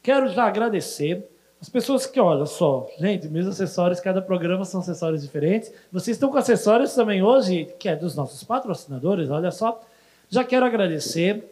Quero 0.00 0.32
já 0.32 0.44
agradecer 0.44 1.28
as 1.60 1.68
pessoas 1.68 2.06
que, 2.06 2.20
olha 2.20 2.44
só, 2.44 2.86
gente, 2.98 3.28
meus 3.28 3.46
acessórios, 3.46 3.98
cada 3.98 4.20
programa 4.20 4.64
são 4.64 4.80
acessórios 4.80 5.22
diferentes. 5.22 5.72
Vocês 5.90 6.16
estão 6.16 6.30
com 6.30 6.36
acessórios 6.36 6.94
também 6.94 7.22
hoje, 7.22 7.68
que 7.78 7.88
é 7.88 7.96
dos 7.96 8.14
nossos 8.14 8.44
patrocinadores, 8.44 9.30
olha 9.30 9.50
só. 9.50 9.80
Já 10.28 10.44
quero 10.44 10.66
agradecer 10.66 11.44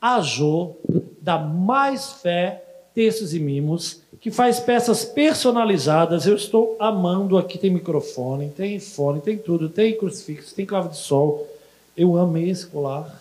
a 0.00 0.20
Jo, 0.20 0.76
da 1.20 1.38
Mais 1.38 2.12
Fé 2.12 2.62
Textos 2.94 3.32
e 3.32 3.40
Mimos, 3.40 4.02
que 4.20 4.30
faz 4.30 4.60
peças 4.60 5.04
personalizadas. 5.04 6.26
Eu 6.26 6.36
estou 6.36 6.76
amando. 6.78 7.38
Aqui 7.38 7.56
tem 7.56 7.70
microfone, 7.70 8.50
tem 8.50 8.78
fone, 8.78 9.20
tem 9.20 9.38
tudo, 9.38 9.68
tem 9.68 9.96
crucifixo, 9.96 10.54
tem 10.54 10.66
clave 10.66 10.90
de 10.90 10.96
sol. 10.96 11.48
Eu 11.96 12.16
amei 12.18 12.50
esse 12.50 12.66
colar. 12.66 13.20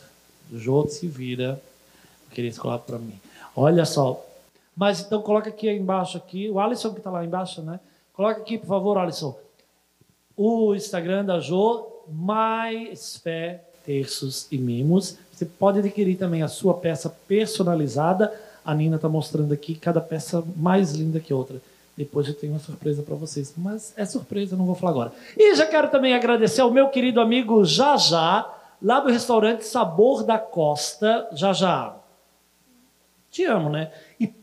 Jô 0.51 0.85
se 0.87 1.07
vira. 1.07 1.61
Eu 2.29 2.35
queria 2.35 2.49
esse 2.49 2.59
colar 2.59 2.79
para 2.79 2.97
mim. 2.97 3.19
Olha 3.55 3.85
só. 3.85 4.25
Mas 4.75 5.01
então 5.01 5.21
coloca 5.21 5.49
aqui 5.49 5.69
embaixo 5.69 6.17
aqui. 6.17 6.49
O 6.49 6.59
Alisson 6.59 6.91
que 6.91 6.99
está 6.99 7.11
lá 7.11 7.23
embaixo, 7.23 7.61
né? 7.61 7.79
Coloca 8.13 8.41
aqui, 8.41 8.57
por 8.57 8.67
favor, 8.67 8.97
Alisson. 8.97 9.37
O 10.35 10.73
Instagram 10.73 11.25
da 11.25 11.39
Jô, 11.39 11.87
mais 12.07 13.17
fé, 13.17 13.63
terços 13.85 14.47
e 14.51 14.57
mimos. 14.57 15.17
Você 15.31 15.45
pode 15.45 15.79
adquirir 15.79 16.17
também 16.17 16.43
a 16.43 16.47
sua 16.47 16.73
peça 16.73 17.09
personalizada. 17.27 18.33
A 18.63 18.73
Nina 18.73 18.95
está 18.95 19.09
mostrando 19.09 19.53
aqui 19.53 19.75
cada 19.75 19.99
peça 19.99 20.43
mais 20.55 20.93
linda 20.93 21.19
que 21.19 21.33
outra. 21.33 21.61
Depois 21.97 22.27
eu 22.27 22.33
tenho 22.33 22.53
uma 22.53 22.59
surpresa 22.59 23.03
para 23.03 23.15
vocês, 23.15 23.53
mas 23.57 23.93
é 23.97 24.05
surpresa, 24.05 24.55
não 24.55 24.65
vou 24.65 24.75
falar 24.75 24.91
agora. 24.91 25.11
E 25.37 25.53
já 25.55 25.65
quero 25.65 25.89
também 25.89 26.13
agradecer 26.13 26.61
ao 26.61 26.71
meu 26.71 26.89
querido 26.89 27.19
amigo 27.19 27.65
Jajá, 27.65 28.49
lá 28.81 28.99
do 28.99 29.09
restaurante 29.09 29.65
Sabor 29.65 30.23
da 30.23 30.39
Costa. 30.39 31.27
Jajá, 31.33 31.95
te 33.29 33.43
amo, 33.45 33.69
né? 33.69 33.91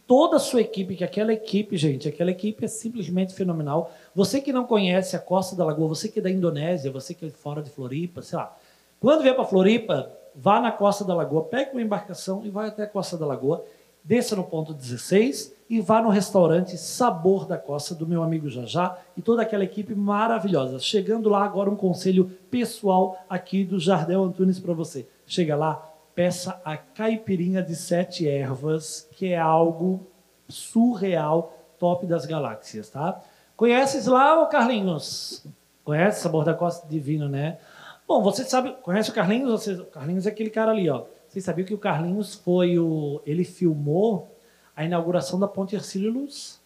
Toda 0.08 0.36
a 0.36 0.40
sua 0.40 0.62
equipe, 0.62 0.96
que 0.96 1.04
aquela 1.04 1.34
equipe, 1.34 1.76
gente, 1.76 2.08
aquela 2.08 2.30
equipe 2.30 2.64
é 2.64 2.66
simplesmente 2.66 3.34
fenomenal. 3.34 3.92
Você 4.14 4.40
que 4.40 4.54
não 4.54 4.64
conhece 4.64 5.14
a 5.14 5.18
Costa 5.18 5.54
da 5.54 5.66
Lagoa, 5.66 5.86
você 5.86 6.08
que 6.08 6.18
é 6.18 6.22
da 6.22 6.30
Indonésia, 6.30 6.90
você 6.90 7.12
que 7.12 7.26
é 7.26 7.28
fora 7.28 7.62
de 7.62 7.68
Floripa, 7.68 8.22
sei 8.22 8.38
lá. 8.38 8.56
Quando 8.98 9.22
vier 9.22 9.36
para 9.36 9.44
Floripa, 9.44 10.10
vá 10.34 10.60
na 10.60 10.72
Costa 10.72 11.04
da 11.04 11.14
Lagoa, 11.14 11.44
pegue 11.44 11.72
uma 11.72 11.82
embarcação 11.82 12.42
e 12.42 12.48
vai 12.48 12.68
até 12.68 12.84
a 12.84 12.86
Costa 12.86 13.18
da 13.18 13.26
Lagoa, 13.26 13.62
desça 14.02 14.34
no 14.34 14.44
ponto 14.44 14.72
16 14.72 15.54
e 15.68 15.78
vá 15.78 16.00
no 16.00 16.08
restaurante 16.08 16.78
Sabor 16.78 17.44
da 17.44 17.58
Costa 17.58 17.94
do 17.94 18.06
meu 18.06 18.22
amigo 18.22 18.48
Jajá 18.48 18.96
e 19.14 19.20
toda 19.20 19.42
aquela 19.42 19.64
equipe 19.64 19.94
maravilhosa. 19.94 20.78
Chegando 20.78 21.28
lá 21.28 21.44
agora 21.44 21.68
um 21.68 21.76
conselho 21.76 22.30
pessoal 22.50 23.18
aqui 23.28 23.62
do 23.62 23.78
Jardel 23.78 24.24
Antunes 24.24 24.58
para 24.58 24.72
você. 24.72 25.06
Chega 25.26 25.54
lá, 25.54 25.86
peça 26.18 26.60
a 26.64 26.76
caipirinha 26.76 27.62
de 27.62 27.76
sete 27.76 28.26
ervas, 28.26 29.08
que 29.12 29.26
é 29.28 29.38
algo 29.38 30.04
surreal, 30.48 31.56
top 31.78 32.08
das 32.08 32.26
galáxias, 32.26 32.88
tá? 32.88 33.22
Conheces 33.56 34.06
lá, 34.06 34.42
ô 34.42 34.48
Carlinhos? 34.48 35.46
Conhece 35.84 36.20
Sabor 36.20 36.44
da 36.44 36.54
Costa 36.54 36.88
Divino, 36.88 37.28
né? 37.28 37.58
Bom, 38.04 38.20
você 38.20 38.42
sabe, 38.42 38.74
conhece 38.82 39.10
o 39.10 39.14
Carlinhos? 39.14 39.48
Você, 39.48 39.74
o 39.74 39.84
Carlinhos 39.84 40.26
é 40.26 40.30
aquele 40.30 40.50
cara 40.50 40.72
ali, 40.72 40.90
ó. 40.90 41.04
Vocês 41.28 41.44
sabiam 41.44 41.64
que 41.64 41.74
o 41.74 41.78
Carlinhos 41.78 42.34
foi 42.34 42.80
o. 42.80 43.22
Ele 43.24 43.44
filmou 43.44 44.28
a 44.74 44.84
inauguração 44.84 45.38
da 45.38 45.46
Ponte 45.46 45.76
Ercílio 45.76 46.10
Luz? 46.10 46.58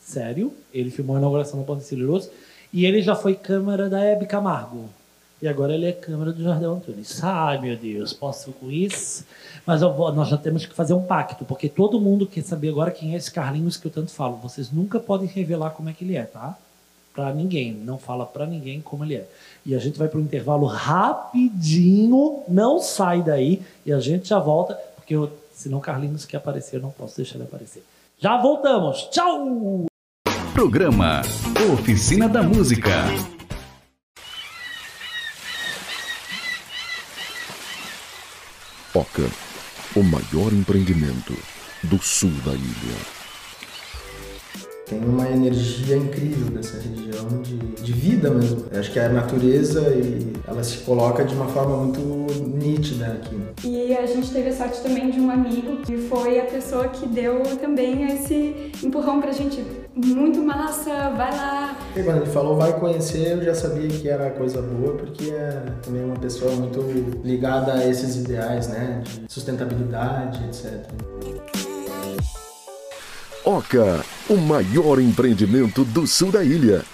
Sério? 0.00 0.54
Ele 0.72 0.90
filmou 0.90 1.16
a 1.16 1.18
inauguração 1.18 1.60
da 1.60 1.66
Ponte 1.66 1.80
Ercílio 1.82 2.06
Luz. 2.06 2.30
E 2.72 2.86
ele 2.86 3.02
já 3.02 3.14
foi 3.14 3.34
câmera 3.34 3.90
da 3.90 4.02
Hebe 4.02 4.24
Camargo. 4.24 4.88
E 5.40 5.46
agora 5.46 5.74
ele 5.74 5.84
é 5.86 5.92
câmera 5.92 6.32
do 6.32 6.42
Jardel 6.42 6.72
Antunes. 6.72 7.22
Ai, 7.22 7.60
meu 7.60 7.76
Deus, 7.76 8.12
posso 8.12 8.52
com 8.52 8.70
isso? 8.70 9.24
Mas 9.66 9.82
vou, 9.82 10.12
nós 10.12 10.28
já 10.28 10.36
temos 10.36 10.64
que 10.64 10.74
fazer 10.74 10.94
um 10.94 11.02
pacto, 11.02 11.44
porque 11.44 11.68
todo 11.68 12.00
mundo 12.00 12.26
quer 12.26 12.42
saber 12.42 12.70
agora 12.70 12.90
quem 12.90 13.12
é 13.12 13.16
esse 13.16 13.30
Carlinhos 13.30 13.76
que 13.76 13.86
eu 13.86 13.90
tanto 13.90 14.10
falo. 14.10 14.36
Vocês 14.36 14.70
nunca 14.70 14.98
podem 14.98 15.28
revelar 15.28 15.70
como 15.70 15.90
é 15.90 15.92
que 15.92 16.04
ele 16.04 16.16
é, 16.16 16.22
tá? 16.22 16.56
Para 17.14 17.34
ninguém. 17.34 17.72
Não 17.74 17.98
fala 17.98 18.24
para 18.24 18.46
ninguém 18.46 18.80
como 18.80 19.04
ele 19.04 19.16
é. 19.16 19.28
E 19.64 19.74
a 19.74 19.78
gente 19.78 19.98
vai 19.98 20.08
para 20.08 20.18
o 20.18 20.22
intervalo 20.22 20.64
rapidinho, 20.66 22.42
não 22.48 22.80
sai 22.80 23.22
daí, 23.22 23.62
e 23.84 23.92
a 23.92 24.00
gente 24.00 24.28
já 24.28 24.38
volta, 24.38 24.74
porque 24.94 25.14
eu, 25.14 25.30
senão 25.52 25.80
Carlinhos 25.80 26.24
quer 26.24 26.38
aparecer, 26.38 26.76
eu 26.76 26.82
não 26.82 26.90
posso 26.90 27.16
deixar 27.16 27.34
ele 27.34 27.44
aparecer. 27.44 27.84
Já 28.18 28.40
voltamos. 28.40 29.08
Tchau! 29.10 29.86
Programa 30.54 31.20
Oficina 31.74 32.26
da 32.26 32.42
Música. 32.42 33.35
Oca, 38.96 39.28
o 39.94 40.02
maior 40.02 40.50
empreendimento 40.54 41.34
do 41.82 41.98
sul 41.98 42.30
da 42.46 42.52
ilha. 42.52 42.96
Tem 44.86 44.98
uma 45.00 45.28
energia 45.28 45.98
incrível 45.98 46.46
dessa 46.46 46.78
região 46.78 47.42
de, 47.42 47.58
de 47.58 47.92
vida 47.92 48.30
mesmo. 48.30 48.64
Eu 48.72 48.80
acho 48.80 48.90
que 48.90 48.98
a 48.98 49.10
natureza 49.10 49.82
e 49.90 50.32
ela 50.48 50.64
se 50.64 50.78
coloca 50.78 51.26
de 51.26 51.34
uma 51.34 51.46
forma 51.46 51.76
muito 51.76 52.00
nítida 52.56 53.20
aqui. 53.22 53.36
E 53.68 53.94
a 53.94 54.06
gente 54.06 54.30
teve 54.30 54.48
a 54.48 54.56
sorte 54.56 54.80
também 54.80 55.10
de 55.10 55.20
um 55.20 55.30
amigo 55.30 55.82
que 55.82 55.98
foi 56.08 56.40
a 56.40 56.44
pessoa 56.46 56.88
que 56.88 57.06
deu 57.06 57.42
também 57.58 58.02
esse 58.14 58.72
empurrão 58.82 59.20
pra 59.20 59.30
gente. 59.30 59.62
Muito 59.96 60.42
massa, 60.42 61.08
vai 61.16 61.34
lá. 61.34 61.74
E 61.96 62.02
quando 62.02 62.18
ele 62.18 62.30
falou 62.30 62.54
vai 62.56 62.78
conhecer, 62.78 63.32
eu 63.32 63.42
já 63.42 63.54
sabia 63.54 63.88
que 63.88 64.06
era 64.06 64.30
coisa 64.30 64.60
boa, 64.60 64.94
porque 64.94 65.30
é 65.30 65.62
também 65.82 66.04
uma 66.04 66.16
pessoa 66.16 66.54
muito 66.54 66.80
ligada 67.24 67.72
a 67.72 67.88
esses 67.88 68.14
ideais, 68.16 68.68
né? 68.68 69.02
De 69.02 69.32
sustentabilidade, 69.32 70.44
etc. 70.44 70.84
Oca, 73.42 74.04
o 74.28 74.36
maior 74.36 75.00
empreendimento 75.00 75.82
do 75.82 76.06
sul 76.06 76.30
da 76.30 76.44
ilha. 76.44 76.84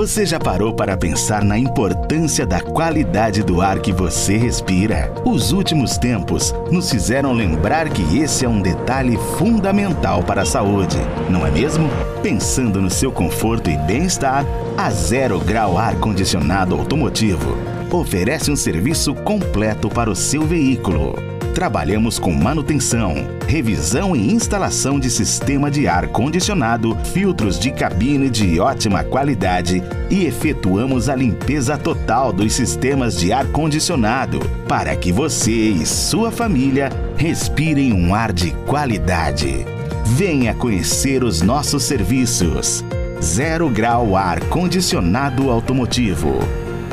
Você 0.00 0.24
já 0.24 0.40
parou 0.40 0.72
para 0.72 0.96
pensar 0.96 1.44
na 1.44 1.58
importância 1.58 2.46
da 2.46 2.58
qualidade 2.58 3.42
do 3.42 3.60
ar 3.60 3.80
que 3.80 3.92
você 3.92 4.38
respira? 4.38 5.12
Os 5.26 5.52
últimos 5.52 5.98
tempos 5.98 6.54
nos 6.70 6.90
fizeram 6.90 7.34
lembrar 7.34 7.86
que 7.90 8.18
esse 8.18 8.46
é 8.46 8.48
um 8.48 8.62
detalhe 8.62 9.18
fundamental 9.36 10.22
para 10.22 10.40
a 10.40 10.46
saúde, 10.46 10.96
não 11.28 11.46
é 11.46 11.50
mesmo? 11.50 11.86
Pensando 12.22 12.80
no 12.80 12.88
seu 12.88 13.12
conforto 13.12 13.68
e 13.68 13.76
bem-estar, 13.76 14.46
a 14.74 14.90
Zero 14.90 15.38
Grau 15.38 15.76
Ar 15.76 15.94
Condicionado 15.96 16.74
Automotivo 16.74 17.58
oferece 17.92 18.50
um 18.50 18.56
serviço 18.56 19.14
completo 19.14 19.90
para 19.90 20.08
o 20.08 20.16
seu 20.16 20.40
veículo. 20.46 21.39
Trabalhamos 21.54 22.18
com 22.18 22.32
manutenção, 22.32 23.14
revisão 23.46 24.14
e 24.14 24.32
instalação 24.32 25.00
de 25.00 25.10
sistema 25.10 25.70
de 25.70 25.88
ar 25.88 26.06
condicionado, 26.08 26.96
filtros 27.12 27.58
de 27.58 27.72
cabine 27.72 28.30
de 28.30 28.60
ótima 28.60 29.02
qualidade 29.02 29.82
e 30.08 30.24
efetuamos 30.24 31.08
a 31.08 31.16
limpeza 31.16 31.76
total 31.76 32.32
dos 32.32 32.52
sistemas 32.52 33.16
de 33.16 33.32
ar 33.32 33.46
condicionado 33.48 34.38
para 34.68 34.94
que 34.94 35.12
você 35.12 35.50
e 35.50 35.84
sua 35.84 36.30
família 36.30 36.88
respirem 37.16 37.92
um 37.92 38.14
ar 38.14 38.32
de 38.32 38.52
qualidade. 38.66 39.66
Venha 40.04 40.54
conhecer 40.54 41.24
os 41.24 41.42
nossos 41.42 41.82
serviços. 41.82 42.84
Zero 43.20 43.68
Grau 43.68 44.16
Ar 44.16 44.40
Condicionado 44.44 45.50
Automotivo. 45.50 46.38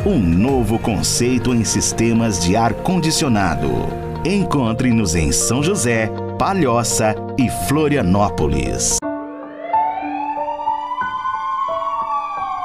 Um 0.06 0.20
novo 0.20 0.78
conceito 0.78 1.54
em 1.54 1.64
sistemas 1.64 2.40
de 2.44 2.56
ar 2.56 2.74
condicionado. 2.74 4.07
Encontre-nos 4.30 5.16
em 5.16 5.32
São 5.32 5.64
José, 5.64 6.12
Palhoça 6.38 7.16
e 7.38 7.50
Florianópolis. 7.66 8.98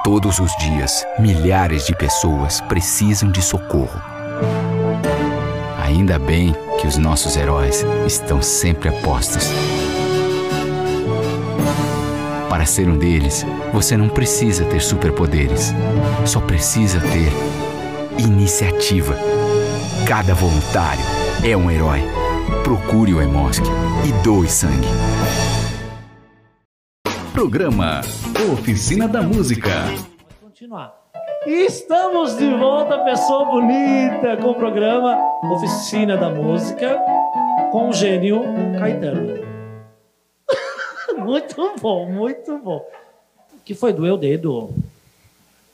Todos 0.02 0.40
os 0.40 0.50
dias, 0.56 1.06
milhares 1.20 1.86
de 1.86 1.94
pessoas 1.94 2.60
precisam 2.62 3.30
de 3.30 3.40
socorro. 3.40 4.02
Ainda 5.86 6.18
bem 6.18 6.52
que 6.80 6.88
os 6.88 6.98
nossos 6.98 7.36
heróis 7.36 7.86
estão 8.08 8.42
sempre 8.42 8.88
a 8.88 8.92
postos. 8.94 9.48
Para 12.48 12.66
ser 12.66 12.88
um 12.88 12.98
deles, 12.98 13.46
você 13.72 13.96
não 13.96 14.08
precisa 14.08 14.64
ter 14.64 14.80
superpoderes, 14.80 15.72
só 16.26 16.40
precisa 16.40 17.00
ter 17.00 17.32
iniciativa. 18.18 19.14
Cada 20.04 20.34
voluntário 20.34 21.21
é 21.44 21.56
um 21.56 21.70
herói. 21.70 22.00
Procure 22.64 23.14
o 23.14 23.20
Hemosk 23.22 23.62
e 24.06 24.24
doe 24.24 24.48
sangue. 24.48 24.86
Programa 27.32 28.00
Oficina 28.52 29.08
da 29.08 29.22
Música. 29.22 29.70
Vamos 29.86 30.06
continuar. 30.42 30.94
E 31.46 31.66
estamos 31.66 32.36
de 32.36 32.48
volta, 32.54 32.98
pessoa 32.98 33.44
bonita, 33.46 34.36
com 34.40 34.50
o 34.50 34.54
programa 34.54 35.16
Oficina 35.52 36.16
da 36.16 36.30
Música 36.30 37.00
com 37.72 37.88
o 37.88 37.92
gênio 37.92 38.42
Caetano. 38.78 39.42
muito 41.18 41.72
bom, 41.80 42.06
muito 42.10 42.58
bom. 42.58 42.84
Que 43.64 43.74
foi 43.74 43.92
doeu 43.92 44.14
o 44.14 44.18
dedo? 44.18 44.70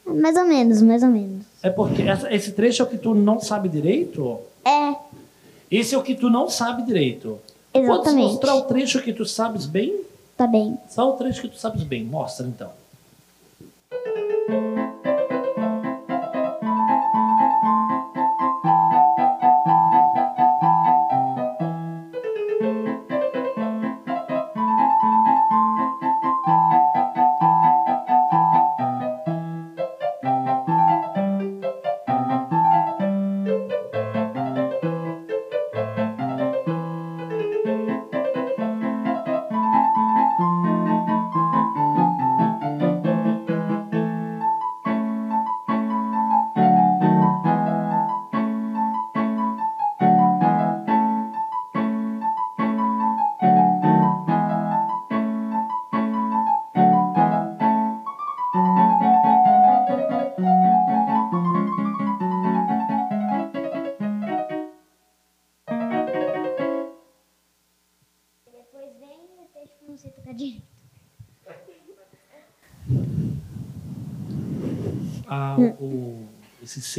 Mais 0.07 0.37
ou 0.37 0.47
menos, 0.47 0.81
mais 0.81 1.03
ou 1.03 1.09
menos. 1.11 1.45
É 1.63 1.69
porque 1.69 2.03
essa- 2.03 2.33
esse 2.33 2.53
trecho 2.53 2.83
é 2.83 2.85
o 2.85 2.89
que 2.89 2.97
tu 2.97 3.15
não 3.15 3.41
sabe 3.41 3.69
direito? 3.69 4.39
É, 4.65 4.95
Esse 5.71 5.95
é 5.95 5.99
o 5.99 6.03
que 6.03 6.15
tu 6.15 6.31
não 6.31 6.49
sabe 6.49 6.83
direito. 6.83 7.39
Exatamente. 7.75 8.33
mostrar 8.33 8.55
o 8.55 8.63
trecho 8.63 9.03
que 9.03 9.13
tu 9.13 9.25
sabes 9.25 9.67
bem? 9.67 10.01
Tá 10.37 10.47
bem. 10.47 10.79
Só 10.89 11.11
o 11.11 11.17
trecho 11.17 11.43
que 11.43 11.49
tu 11.49 11.59
sabes 11.59 11.83
bem. 11.83 12.05
Mostra 12.05 12.47
então. 12.47 12.71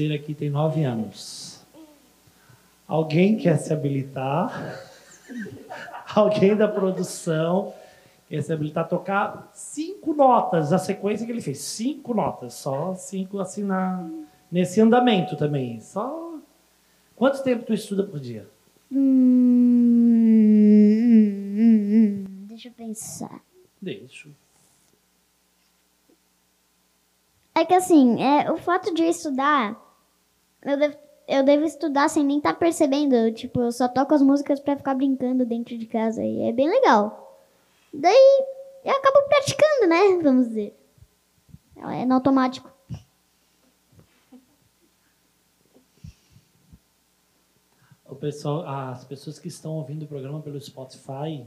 Aqui 0.07 0.33
tem 0.33 0.49
nove 0.49 0.83
anos. 0.83 1.65
Alguém 2.87 3.37
quer 3.37 3.57
se 3.57 3.71
habilitar? 3.73 4.81
Alguém 6.15 6.55
da 6.55 6.67
produção 6.67 7.73
quer 8.27 8.41
se 8.41 8.51
habilitar 8.51 8.85
a 8.85 8.87
tocar 8.87 9.51
cinco 9.53 10.13
notas, 10.13 10.73
a 10.73 10.77
sequência 10.77 11.25
que 11.25 11.31
ele 11.31 11.41
fez. 11.41 11.59
Cinco 11.59 12.13
notas, 12.13 12.53
só 12.53 12.95
cinco 12.95 13.39
assim 13.39 13.63
na, 13.63 14.09
nesse 14.51 14.81
andamento 14.81 15.35
também. 15.35 15.79
Só. 15.81 16.39
Quanto 17.15 17.43
tempo 17.43 17.65
tu 17.65 17.73
estuda 17.73 18.03
por 18.03 18.19
dia? 18.19 18.47
Hum. 18.91 19.49
Deixa 22.47 22.69
eu 22.69 22.73
pensar. 22.73 23.41
Deixo. 23.81 24.29
É 27.55 27.65
que 27.65 27.73
assim, 27.73 28.21
é, 28.21 28.51
o 28.51 28.57
fato 28.57 28.93
de 28.93 29.03
eu 29.03 29.09
estudar, 29.09 29.77
eu 30.63 30.77
devo, 30.77 30.97
eu 31.27 31.43
devo 31.43 31.63
estudar 31.63 32.09
sem 32.09 32.23
nem 32.23 32.37
estar 32.37 32.53
percebendo. 32.53 33.31
Tipo, 33.33 33.61
eu 33.61 33.71
só 33.71 33.87
toco 33.87 34.13
as 34.13 34.21
músicas 34.21 34.59
pra 34.59 34.75
ficar 34.75 34.95
brincando 34.95 35.45
dentro 35.45 35.77
de 35.77 35.85
casa. 35.85 36.23
E 36.23 36.41
é 36.41 36.51
bem 36.51 36.69
legal. 36.69 37.39
Daí 37.93 38.45
eu 38.83 38.95
acabo 38.95 39.27
praticando, 39.27 39.87
né? 39.87 40.21
Vamos 40.23 40.47
dizer. 40.49 40.75
É 41.75 42.05
no 42.05 42.15
automático. 42.15 42.69
O 48.05 48.15
pessoal, 48.15 48.67
as 48.67 49.05
pessoas 49.05 49.37
que 49.37 49.47
estão 49.47 49.73
ouvindo 49.73 50.03
o 50.03 50.07
programa 50.07 50.41
pelo 50.41 50.59
Spotify, 50.59 51.45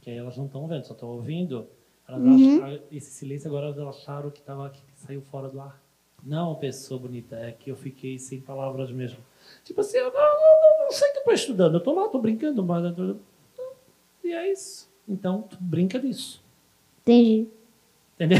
que 0.00 0.10
aí 0.10 0.16
elas 0.16 0.36
não 0.36 0.46
estão 0.46 0.66
vendo, 0.66 0.86
só 0.86 0.94
estão 0.94 1.10
ouvindo, 1.10 1.68
elas 2.08 2.40
acharam, 2.40 2.82
esse 2.90 3.10
silêncio 3.10 3.48
agora 3.48 3.66
elas 3.66 3.96
acharam 3.96 4.30
que, 4.30 4.40
tava, 4.40 4.70
que 4.70 4.80
saiu 4.94 5.20
fora 5.20 5.50
do 5.50 5.60
ar. 5.60 5.85
Não, 6.24 6.54
pessoa 6.56 6.98
bonita, 7.00 7.36
é 7.36 7.52
que 7.52 7.70
eu 7.70 7.76
fiquei 7.76 8.18
sem 8.18 8.40
palavras 8.40 8.90
mesmo. 8.90 9.18
Tipo 9.64 9.80
assim, 9.80 9.98
eu 9.98 10.12
não, 10.12 10.20
não, 10.20 10.60
não, 10.78 10.84
não 10.84 10.90
sei 10.90 11.08
que 11.12 11.18
eu 11.18 11.20
estou 11.20 11.34
estudando, 11.34 11.74
eu 11.74 11.78
estou 11.78 11.94
lá, 11.94 12.06
estou 12.06 12.20
brincando, 12.20 12.64
mas. 12.64 12.82
E 14.24 14.32
é 14.32 14.50
isso. 14.50 14.90
Então, 15.08 15.42
tu 15.42 15.56
brinca 15.60 16.00
disso. 16.00 16.42
Entendi. 17.02 17.46
Entendeu? 18.16 18.38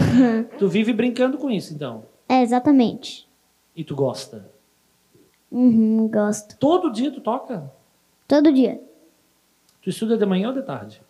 tu 0.58 0.68
vive 0.68 0.92
brincando 0.92 1.36
com 1.36 1.50
isso, 1.50 1.74
então. 1.74 2.04
É, 2.28 2.40
exatamente. 2.40 3.28
E 3.76 3.84
tu 3.84 3.94
gosta. 3.94 4.50
Uhum, 5.50 6.08
gosto. 6.08 6.56
Todo 6.58 6.90
dia 6.90 7.10
tu 7.10 7.20
toca? 7.20 7.70
Todo 8.26 8.52
dia. 8.52 8.80
Tu 9.82 9.90
estuda 9.90 10.16
de 10.16 10.24
manhã 10.24 10.48
ou 10.48 10.54
de 10.54 10.62
tarde? 10.62 11.02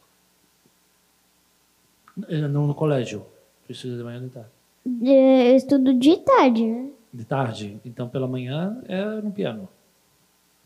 Eh, 2.28 2.48
No, 2.48 2.66
no 2.66 2.74
colégio. 2.74 3.24
Tu 3.66 3.72
estuda 3.72 3.96
de 3.96 4.02
manhã 4.02 4.18
ou 4.20 4.24
de 4.26 4.30
tarde? 4.30 4.50
Eu 4.86 5.56
estudo 5.56 5.92
de 5.94 6.16
tarde, 6.18 6.66
né? 6.66 6.88
De 7.12 7.24
tarde. 7.24 7.80
Então, 7.84 8.08
pela 8.08 8.26
manhã 8.26 8.80
é 8.88 9.04
no 9.20 9.30
piano. 9.30 9.68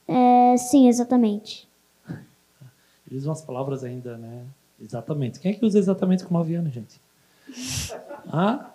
É, 0.07 0.57
sim, 0.57 0.89
exatamente. 0.89 1.69
Eles 3.11 3.23
usam 3.23 3.33
as 3.33 3.43
palavras 3.43 3.83
ainda, 3.85 4.17
né? 4.17 4.45
Exatamente. 4.81 5.41
Quem 5.41 5.53
é 5.53 5.55
que 5.55 5.65
usa 5.65 5.79
exatamente 5.79 6.25
com 6.25 6.35
9 6.35 6.55
anos, 6.55 6.73
gente? 6.73 7.01
Ah? 8.33 8.71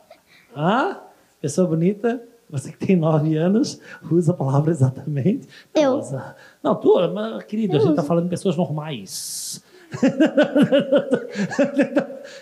Ah? 0.54 1.02
Pessoa 1.42 1.66
bonita, 1.68 2.22
você 2.50 2.72
que 2.72 2.78
tem 2.86 2.96
9 2.98 3.36
anos, 3.38 3.80
usa 4.12 4.34
a 4.34 4.36
palavra 4.36 4.72
exatamente. 4.72 5.48
Eu. 5.74 5.94
usa. 6.00 6.36
Não, 6.62 6.76
tu, 6.76 6.96
mas, 7.14 7.44
querida, 7.44 7.74
a 7.74 7.78
Eu 7.78 7.82
gente 7.82 7.96
tá 7.96 8.02
uso. 8.02 8.08
falando 8.08 8.26
de 8.26 8.30
pessoas 8.30 8.58
normais. 8.58 9.64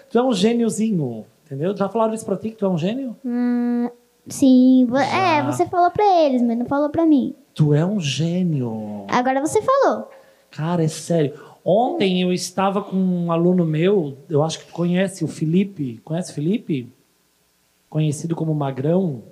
tu 0.10 0.18
é 0.18 0.24
um 0.24 0.34
gêniozinho, 0.34 1.26
entendeu? 1.46 1.76
Já 1.78 1.88
falaram 1.88 2.14
isso 2.14 2.26
pra 2.26 2.38
ti 2.38 2.50
que 2.50 2.56
tu 2.58 2.66
é 2.66 2.70
um 2.70 2.78
gênio? 2.78 3.16
Hum, 3.24 3.90
sim, 4.28 4.88
Já. 4.92 5.06
é, 5.40 5.44
você 5.44 5.66
falou 5.68 5.92
pra 5.92 6.06
eles, 6.24 6.42
mas 6.42 6.58
não 6.58 6.66
falou 6.66 6.90
pra 6.90 7.06
mim. 7.06 7.36
Tu 7.54 7.74
é 7.74 7.86
um 7.86 8.00
gênio. 8.00 9.06
Agora 9.08 9.40
você 9.40 9.62
falou. 9.62 10.10
Cara, 10.52 10.84
é 10.84 10.88
sério. 10.88 11.34
Ontem 11.64 12.22
eu 12.22 12.32
estava 12.32 12.82
com 12.84 12.96
um 12.96 13.32
aluno 13.32 13.66
meu, 13.66 14.18
eu 14.30 14.44
acho 14.44 14.60
que 14.60 14.66
tu 14.68 14.74
conhece 14.74 15.24
o 15.24 15.28
Felipe. 15.28 16.00
Conhece 16.04 16.32
o 16.32 16.36
Felipe? 16.36 16.92
Conhecido 17.90 18.36
como 18.36 18.54
Magrão. 18.54 19.24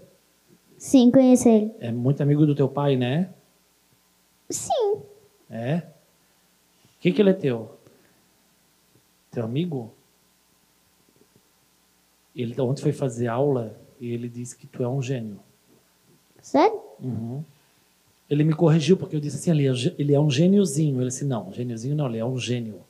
Sim, 0.78 1.12
conheço 1.12 1.48
ele. 1.48 1.72
É 1.80 1.92
muito 1.92 2.22
amigo 2.24 2.46
do 2.46 2.56
teu 2.56 2.68
pai, 2.68 2.96
né? 2.96 3.30
Sim. 4.50 5.02
É? 5.50 5.84
O 6.98 7.00
que, 7.02 7.12
que 7.12 7.22
ele 7.22 7.30
é 7.30 7.34
teu? 7.34 7.78
Teu 9.32 9.44
amigo? 9.44 9.92
Ele 12.36 12.60
ontem 12.60 12.82
foi 12.82 12.92
fazer 12.92 13.28
aula 13.28 13.76
e 14.00 14.12
ele 14.12 14.28
disse 14.28 14.58
que 14.58 14.66
tu 14.68 14.84
é 14.84 14.88
um 14.88 15.02
gênio. 15.02 15.40
Sério? 16.42 16.80
Uhum. 17.02 17.44
Ele 18.30 18.44
me 18.44 18.54
corrigiu 18.54 18.98
porque 18.98 19.16
eu 19.16 19.20
disse 19.20 19.38
assim, 19.38 19.52
ele 19.52 19.68
é, 19.68 19.96
ele 19.98 20.14
é 20.14 20.20
um 20.20 20.30
gêniozinho. 20.30 21.00
Ele 21.00 21.10
disse, 21.10 21.26
não, 21.26 21.54
gêniozinho 21.54 21.96
não, 21.96 22.08
ele 22.08 22.18
é 22.18 22.26
um 22.26 22.38
gênio. 22.38 22.82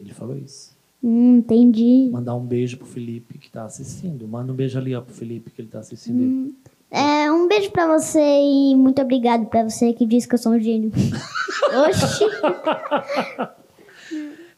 Ele 0.00 0.12
falou 0.14 0.36
isso. 0.36 0.72
Hum, 1.02 1.38
entendi. 1.38 2.08
Mandar 2.10 2.34
um 2.34 2.44
beijo 2.44 2.76
pro 2.76 2.86
Felipe 2.86 3.38
que 3.38 3.50
tá 3.50 3.64
assistindo. 3.64 4.26
Manda 4.26 4.52
um 4.52 4.56
beijo 4.56 4.78
ali, 4.78 4.94
ó, 4.94 5.00
pro 5.00 5.12
Felipe 5.12 5.50
que 5.50 5.60
ele 5.60 5.68
tá 5.68 5.80
assistindo. 5.80 6.54
É, 6.90 7.30
um 7.30 7.48
beijo 7.48 7.70
pra 7.70 7.86
você 7.86 8.20
e 8.20 8.76
muito 8.76 9.00
obrigado 9.02 9.46
pra 9.46 9.68
você 9.68 9.92
que 9.92 10.06
disse 10.06 10.28
que 10.28 10.34
eu 10.34 10.38
sou 10.38 10.52
um 10.52 10.60
gênio. 10.60 10.92
Oxi. 11.88 12.24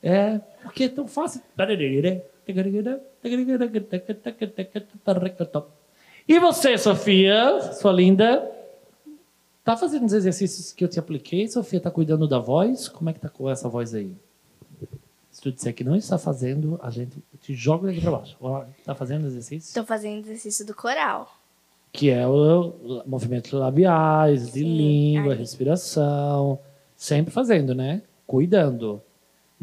É, 0.03 0.39
porque 0.63 0.85
é 0.85 0.89
tão 0.89 1.07
fácil. 1.09 1.41
E 6.27 6.39
você, 6.39 6.77
Sofia, 6.79 7.61
sua 7.73 7.93
linda? 7.93 8.51
Tá 9.63 9.77
fazendo 9.77 10.05
os 10.05 10.13
exercícios 10.13 10.73
que 10.73 10.85
eu 10.85 10.89
te 10.89 10.99
apliquei? 10.99 11.49
Sofia, 11.49 11.81
tá 11.81 11.91
cuidando 11.91 12.29
da 12.29 12.39
voz? 12.39 12.89
Como 12.89 13.09
é 13.09 13.13
que 13.13 13.21
tá 13.21 13.29
com 13.29 13.49
essa 13.49 13.69
voz 13.69 13.95
aí? 13.95 14.13
Se 15.31 15.41
tu 15.41 15.51
disser 15.51 15.75
que 15.75 15.83
não 15.83 15.97
está 15.97 16.17
fazendo, 16.17 16.79
a 16.83 16.91
gente 16.91 17.17
te 17.41 17.55
joga 17.55 17.89
daqui 17.89 18.01
pra 18.01 18.11
baixo. 18.13 18.37
Tá 18.85 18.95
fazendo 18.95 19.27
exercício? 19.27 19.69
Estou 19.69 19.85
fazendo 19.85 20.25
exercício 20.25 20.65
do 20.65 20.75
coral. 20.75 21.35
Que 21.93 22.11
é 22.11 22.27
o 22.27 23.03
movimentos 23.07 23.53
labiais, 23.53 24.53
de 24.53 24.61
Sim, 24.61 24.77
língua, 24.77 25.33
aí. 25.33 25.39
respiração. 25.39 26.59
Sempre 26.97 27.33
fazendo, 27.33 27.75
né? 27.75 28.03
Cuidando. 28.27 29.03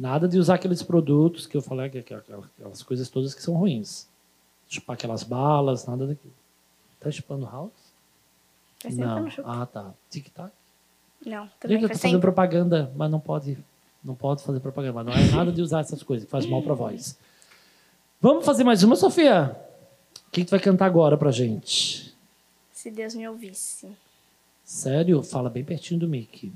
Nada 0.02 0.28
de 0.28 0.40
usar 0.40 0.56
aqueles 0.56 0.82
produtos 0.82 1.46
que 1.46 1.56
eu 1.56 1.62
falei, 1.62 1.88
que- 1.88 2.02
que- 2.02 2.14
aquelas 2.16 2.82
coisas 2.82 3.08
todas 3.08 3.36
que 3.36 3.44
são 3.44 3.54
ruins. 3.54 4.08
Chupar 4.68 4.96
aquelas 4.96 5.22
balas, 5.22 5.86
nada 5.86 6.08
daquilo. 6.08 6.34
Tá 7.00 7.12
chupando 7.12 7.46
house? 7.46 7.70
Que 8.80 8.88
eu 8.88 8.96
Não. 8.96 9.28
Ah, 9.46 9.64
tá. 9.68 9.94
Tic-tac. 10.10 10.52
Não, 11.24 11.48
também 11.60 11.78
Gente, 11.78 11.84
eu 11.84 11.88
tô 11.88 11.88
faz 11.90 12.02
fazendo 12.02 12.14
tempo. 12.14 12.22
propaganda, 12.22 12.92
mas 12.96 13.12
não 13.12 13.20
pode, 13.20 13.56
não 14.04 14.16
pode 14.16 14.42
fazer 14.44 14.60
propaganda. 14.60 15.04
Mas 15.04 15.06
não 15.06 15.14
é 15.14 15.32
nada 15.38 15.52
de 15.52 15.62
usar 15.62 15.82
essas 15.82 16.02
coisas, 16.02 16.26
que 16.26 16.32
faz 16.32 16.48
mal 16.48 16.64
pra 16.64 16.74
voz. 16.74 17.16
Vamos 18.20 18.44
fazer 18.44 18.64
mais 18.64 18.82
uma, 18.82 18.96
Sofia? 18.96 19.56
O 20.28 20.32
que, 20.32 20.42
que 20.42 20.46
tu 20.46 20.52
vai 20.52 20.60
cantar 20.60 20.88
agora 20.88 21.16
pra 21.16 21.30
gente? 21.30 22.12
Se 22.72 22.90
Deus 22.90 23.14
me 23.14 23.28
ouvisse. 23.30 23.88
Sério? 24.66 25.22
Fala 25.22 25.48
bem 25.48 25.64
pertinho 25.64 26.00
do 26.00 26.08
mic. 26.08 26.52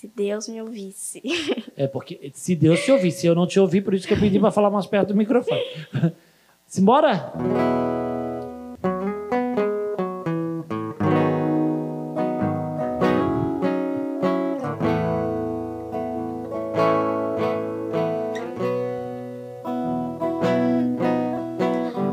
Se 0.00 0.08
Deus 0.08 0.48
me 0.48 0.62
ouvisse. 0.62 1.20
É 1.76 1.86
porque 1.86 2.30
se 2.32 2.56
Deus 2.56 2.80
te 2.80 2.90
ouvir, 2.90 3.10
se 3.10 3.26
eu 3.26 3.34
não 3.34 3.46
te 3.46 3.60
ouvir, 3.60 3.82
por 3.82 3.92
isso 3.92 4.06
que 4.08 4.14
eu 4.14 4.18
pedi 4.18 4.38
pra 4.38 4.50
falar 4.50 4.70
mais 4.70 4.86
perto 4.86 5.08
do 5.08 5.14
microfone. 5.14 5.60
Simbora? 6.66 7.32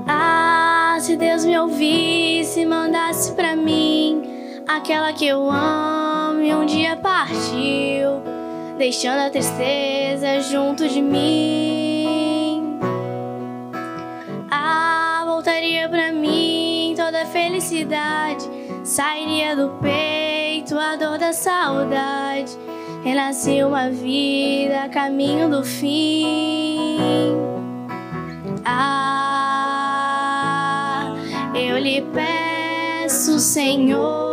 Ah, 0.08 0.98
se 1.00 1.16
Deus 1.16 1.46
me 1.46 1.58
ouvisse, 1.58 2.66
mandasse 2.66 3.32
pra 3.34 3.56
mim 3.56 4.24
aquela 4.68 5.14
que 5.14 5.26
eu 5.26 5.50
amo 5.50 6.42
e 6.42 6.54
um 6.54 6.66
dia 6.66 6.97
partiu, 7.28 8.24
deixando 8.78 9.20
a 9.20 9.30
tristeza 9.30 10.40
junto 10.42 10.88
de 10.88 11.02
mim. 11.02 12.80
Ah, 14.50 15.24
voltaria 15.26 15.90
pra 15.90 16.14
mim 16.14 16.94
toda 16.96 17.24
a 17.24 17.26
felicidade, 17.26 18.50
sairia 18.84 19.58
do 19.58 19.72
peito 19.82 20.80
a 20.80 20.96
dor 20.96 21.18
da 21.18 21.34
saudade, 21.34 22.58
renascia 23.04 23.68
uma 23.68 23.90
vida 23.90 24.88
caminho 24.90 25.50
do 25.50 25.66
fim. 25.66 26.98
Ah, 28.64 29.14
eu 31.54 31.78
lhe 31.78 32.02
peço, 32.14 33.38
Senhor, 33.40 34.27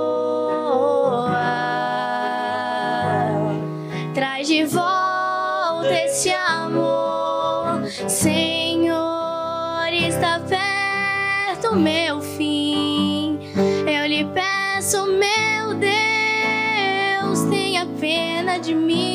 meu 11.77 12.21
fim. 12.21 13.39
Eu 13.87 14.07
lhe 14.07 14.25
peço, 14.25 15.07
meu 15.07 15.75
Deus, 15.75 17.43
tenha 17.51 17.87
pena 18.01 18.59
de 18.59 18.75
mim. 18.75 19.14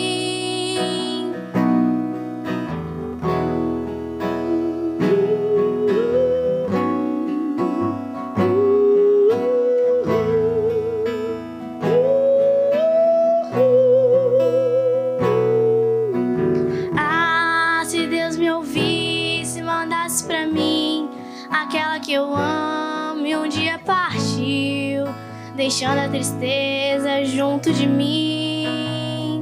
Deixando 25.69 25.99
a 25.99 26.09
tristeza 26.09 27.23
junto 27.25 27.71
de 27.71 27.85
mim. 27.85 29.39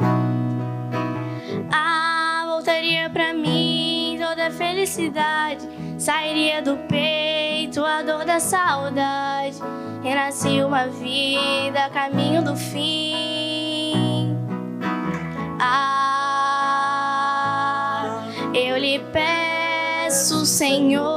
Ah, 1.72 2.44
voltaria 2.50 3.10
pra 3.10 3.34
mim 3.34 4.20
toda 4.20 4.48
a 4.48 4.52
felicidade, 4.52 5.66
sairia 5.98 6.62
do 6.62 6.76
peito 6.90 7.82
a 7.82 8.02
dor 8.02 8.26
da 8.26 8.42
saudade, 8.42 9.58
renascia 10.04 10.68
uma 10.68 10.88
vida 10.88 11.90
caminho 11.94 12.44
do 12.44 12.58
fim. 12.58 14.36
Ah, 15.62 16.58
eu 18.54 18.78
lhe 18.78 19.00
peço, 19.14 20.46
Senhor, 20.46 21.08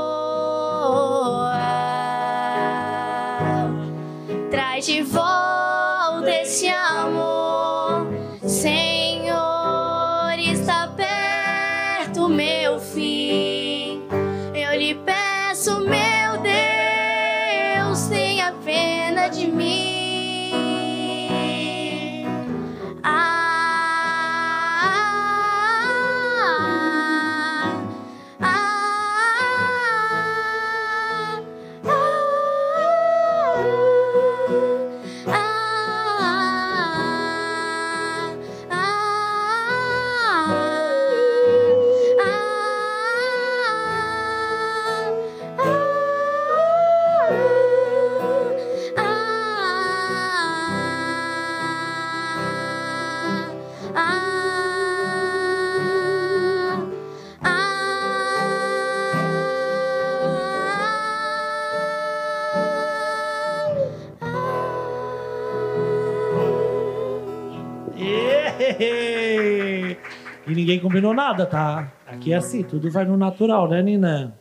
ninguém 70.81 70.83
combinou 70.83 71.15
nada, 71.15 71.47
tá? 71.47 71.93
Aqui 72.07 72.33
é 72.33 72.37
assim, 72.37 72.63
tudo 72.63 72.91
vai 72.91 73.05
no 73.05 73.17
natural, 73.17 73.69
né, 73.69 73.83
Nina? 73.83 74.35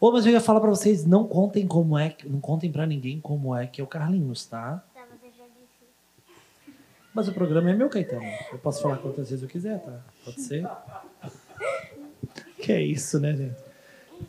Ô, 0.00 0.12
mas 0.12 0.26
eu 0.26 0.32
ia 0.32 0.40
falar 0.40 0.60
pra 0.60 0.70
vocês, 0.70 1.04
não 1.04 1.26
contem 1.26 1.66
como 1.66 1.98
é, 1.98 2.10
que- 2.10 2.28
não 2.28 2.40
contem 2.40 2.70
pra 2.70 2.86
ninguém 2.86 3.20
como 3.20 3.54
é 3.56 3.66
que 3.66 3.80
é 3.80 3.84
o 3.84 3.86
Carlinhos, 3.86 4.46
tá? 4.46 4.82
Mas 7.14 7.26
o 7.26 7.32
programa 7.32 7.70
é 7.70 7.74
meu, 7.74 7.88
Caetano. 7.88 8.22
Eu 8.52 8.58
posso 8.58 8.82
falar 8.82 8.98
quantas 8.98 9.30
vezes 9.30 9.42
eu 9.42 9.48
quiser, 9.48 9.80
tá? 9.80 9.98
Pode 10.24 10.40
ser? 10.40 10.68
Que 12.62 12.72
é 12.72 12.82
isso, 12.82 13.18
né, 13.18 13.34
gente? 13.34 13.56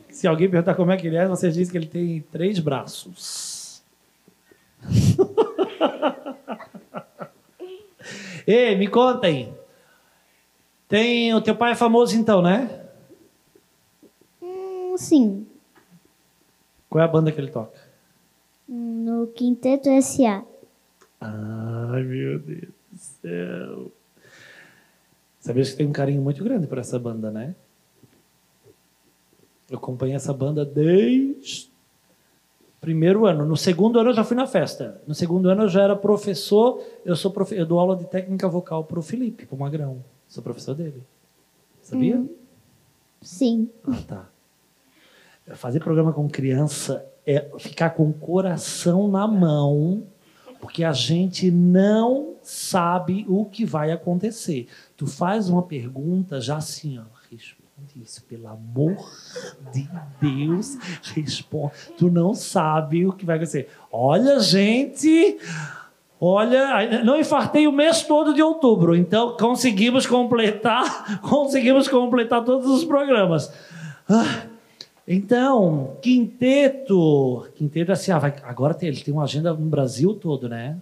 Se 0.09 0.27
alguém 0.27 0.49
perguntar 0.49 0.73
como 0.75 0.91
é 0.91 0.97
que 0.97 1.05
ele 1.05 1.17
é, 1.17 1.27
vocês 1.27 1.53
dizem 1.53 1.71
que 1.71 1.77
ele 1.77 1.85
tem 1.87 2.21
três 2.31 2.57
braços. 2.59 3.83
Ei, 8.47 8.75
me 8.75 8.87
contem. 8.87 9.53
Tem, 10.89 11.31
o 11.35 11.39
teu 11.39 11.55
pai 11.55 11.73
é 11.73 11.75
famoso 11.75 12.15
então, 12.15 12.41
né? 12.41 12.83
Hum, 14.41 14.97
sim. 14.97 15.45
Qual 16.89 16.99
é 16.99 17.05
a 17.05 17.07
banda 17.07 17.31
que 17.31 17.39
ele 17.39 17.51
toca? 17.51 17.79
No 18.67 19.27
Quinteto 19.27 19.87
S.A. 19.87 20.43
Ai, 21.21 22.01
meu 22.01 22.39
Deus 22.39 22.73
do 22.91 22.97
céu. 22.97 23.91
Sabia 25.39 25.63
que 25.63 25.75
tem 25.75 25.85
um 25.85 25.91
carinho 25.91 26.23
muito 26.23 26.43
grande 26.43 26.65
por 26.65 26.79
essa 26.79 26.97
banda, 26.97 27.29
né? 27.29 27.53
Eu 29.69 29.77
acompanhei 29.77 30.15
essa 30.15 30.33
banda 30.33 30.65
desde 30.65 31.69
o 32.77 32.81
primeiro 32.81 33.27
ano. 33.27 33.45
No 33.45 33.55
segundo 33.55 33.99
ano 33.99 34.09
eu 34.09 34.15
já 34.15 34.23
fui 34.23 34.35
na 34.35 34.47
festa. 34.47 34.99
No 35.05 35.13
segundo 35.13 35.49
ano 35.49 35.63
eu 35.63 35.69
já 35.69 35.83
era 35.83 35.95
professor. 35.95 36.83
Eu 37.05 37.15
sou 37.15 37.29
profe... 37.29 37.55
eu 37.55 37.65
dou 37.67 37.79
aula 37.79 37.95
de 37.95 38.05
técnica 38.05 38.49
vocal 38.49 38.83
pro 38.85 39.03
Felipe, 39.03 39.45
pro 39.45 39.55
Magrão. 39.55 40.03
Sou 40.29 40.43
professor 40.43 40.75
dele. 40.75 41.03
Sabia? 41.81 42.17
Hum. 42.17 42.29
Sim. 43.19 43.69
Ah, 43.83 43.99
tá. 44.07 44.29
Fazer 45.55 45.79
programa 45.79 46.13
com 46.13 46.29
criança 46.29 47.03
é 47.25 47.49
ficar 47.57 47.89
com 47.89 48.07
o 48.09 48.13
coração 48.13 49.07
na 49.07 49.27
mão, 49.27 50.03
porque 50.61 50.83
a 50.83 50.93
gente 50.93 51.49
não 51.49 52.35
sabe 52.43 53.25
o 53.27 53.45
que 53.45 53.65
vai 53.65 53.91
acontecer. 53.91 54.67
Tu 54.95 55.07
faz 55.07 55.49
uma 55.49 55.63
pergunta 55.63 56.39
já 56.39 56.57
assim, 56.57 56.99
ó, 56.99 57.03
responde 57.31 58.03
isso, 58.03 58.23
pelo 58.25 58.47
amor 58.47 58.95
de 59.73 59.89
Deus, 60.21 60.77
responde. 61.15 61.73
Tu 61.97 62.11
não 62.11 62.35
sabe 62.35 63.07
o 63.07 63.13
que 63.13 63.25
vai 63.25 63.37
acontecer. 63.37 63.69
Olha, 63.91 64.39
gente, 64.39 65.39
olha, 66.19 67.03
não 67.03 67.19
infartei 67.19 67.67
o 67.67 67.71
mês 67.71 68.03
todo 68.03 68.33
de 68.33 68.41
outubro, 68.41 68.95
então 68.95 69.37
conseguimos 69.37 70.05
completar, 70.05 71.21
conseguimos 71.21 71.87
completar 71.87 72.43
todos 72.43 72.67
os 72.67 72.83
programas. 72.83 73.51
Ah, 74.07 74.43
então, 75.07 75.97
quinteto, 76.01 77.47
quinteto 77.55 77.91
assim, 77.91 78.11
ah, 78.11 78.19
vai, 78.19 78.33
agora 78.43 78.73
tem, 78.73 78.89
ele 78.89 79.01
tem 79.01 79.13
uma 79.13 79.23
agenda 79.23 79.53
no 79.53 79.65
Brasil 79.65 80.13
todo, 80.13 80.49
né? 80.49 80.77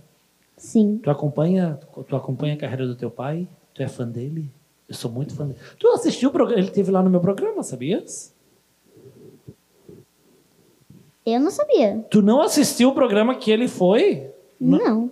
Sim. 0.58 1.00
Tu 1.04 1.10
acompanha, 1.10 1.80
tu 2.08 2.15
acompanha 2.15 2.56
a 2.56 2.58
carreira 2.58 2.88
do 2.88 2.95
teu 2.95 3.12
pai? 3.12 3.47
Tu 3.73 3.84
é 3.84 3.88
fã 3.88 4.08
dele? 4.08 4.50
Eu 4.89 4.95
sou 4.95 5.12
muito 5.12 5.36
fã 5.36 5.45
dele. 5.45 5.60
Tu 5.78 5.88
assistiu 5.89 6.30
o 6.30 6.32
programa? 6.32 6.60
Ele 6.60 6.71
teve 6.71 6.91
lá 6.91 7.04
no 7.04 7.10
meu 7.10 7.19
programa, 7.19 7.62
sabias? 7.62 8.34
Eu 11.26 11.39
não 11.39 11.52
sabia. 11.52 12.06
Tu 12.10 12.21
não 12.21 12.41
assistiu 12.41 12.89
o 12.89 12.93
programa 12.93 13.36
que 13.36 13.52
ele 13.52 13.67
foi? 13.67 14.32
Não. 14.60 15.12